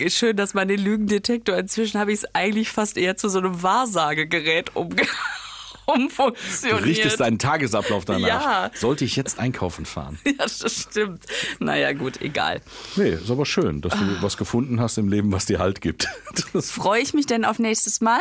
schön, 0.09 0.37
dass 0.37 0.55
man 0.55 0.69
den 0.69 0.81
Lügendetektor, 0.81 1.57
inzwischen 1.57 2.01
habe 2.01 2.13
ich 2.13 2.21
es 2.21 2.35
eigentlich 2.35 2.71
fast 2.71 2.97
eher 2.97 3.17
zu 3.17 3.29
so 3.29 3.39
einem 3.39 3.63
Wahrsagegerät 3.63 4.75
umge 4.75 5.03
Du 5.87 5.93
umfunktioniert. 5.95 6.85
richtest 6.85 7.21
deinen 7.21 7.39
Tagesablauf 7.41 8.05
danach. 8.05 8.27
Ja. 8.27 8.71
Sollte 8.73 9.05
ich 9.05 9.17
jetzt 9.17 9.39
einkaufen 9.39 9.85
fahren? 9.85 10.19
Ja, 10.25 10.33
das 10.39 10.83
stimmt. 10.89 11.25
Naja, 11.59 11.93
gut, 11.93 12.21
egal. 12.23 12.61
Nee, 12.97 13.11
ist 13.11 13.31
aber 13.31 13.45
schön, 13.45 13.81
dass 13.83 13.93
du 13.93 14.23
was 14.23 14.37
gefunden 14.37 14.81
hast 14.81 14.97
im 14.97 15.09
Leben, 15.09 15.33
was 15.33 15.45
dir 15.45 15.59
Halt 15.59 15.81
gibt. 15.81 16.09
Freue 16.55 17.03
ich 17.03 17.15
mich 17.15 17.27
denn 17.27 17.45
auf 17.45 17.59
nächstes 17.59 18.01
Mal? 18.01 18.21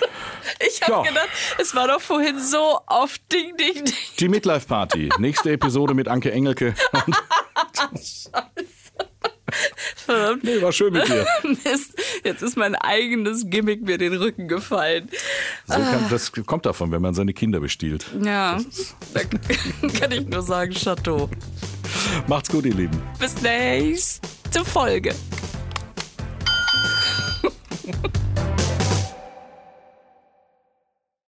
Ich 0.66 0.82
habe 0.82 0.92
Ja. 0.92 1.02
gedacht, 1.02 1.28
es 1.58 1.74
war 1.74 1.86
doch 1.88 2.00
vorhin 2.00 2.38
so 2.40 2.80
auf 2.86 3.16
Ding, 3.32 3.56
Ding, 3.56 3.84
Ding. 3.84 3.94
die 4.18 4.28
Midlife 4.28 4.66
Party. 4.66 5.08
Nächste 5.18 5.52
Episode 5.52 5.94
mit 5.94 6.08
Anke 6.08 6.32
Engelke. 6.32 6.74
Und 7.92 8.00
Verdammt. 9.96 10.44
Nee, 10.44 10.62
war 10.62 10.72
schön 10.72 10.92
mit 10.92 11.08
dir. 11.08 11.26
Mist, 11.42 11.94
jetzt 12.24 12.42
ist 12.42 12.56
mein 12.56 12.74
eigenes 12.76 13.44
Gimmick 13.46 13.82
mir 13.82 13.98
den 13.98 14.14
Rücken 14.14 14.46
gefallen. 14.48 15.08
So 15.66 15.74
kann, 15.74 16.06
das 16.10 16.30
kommt 16.46 16.66
davon, 16.66 16.92
wenn 16.92 17.02
man 17.02 17.14
seine 17.14 17.32
Kinder 17.32 17.60
bestiehlt. 17.60 18.06
Ja, 18.22 18.58
da 19.14 19.20
kann 19.98 20.12
ich 20.12 20.26
nur 20.26 20.42
sagen, 20.42 20.72
Chateau. 20.72 21.28
Macht's 22.28 22.48
gut, 22.48 22.64
ihr 22.64 22.74
Lieben. 22.74 23.02
Bis 23.18 23.40
nächste 23.42 24.64
Folge. 24.64 25.14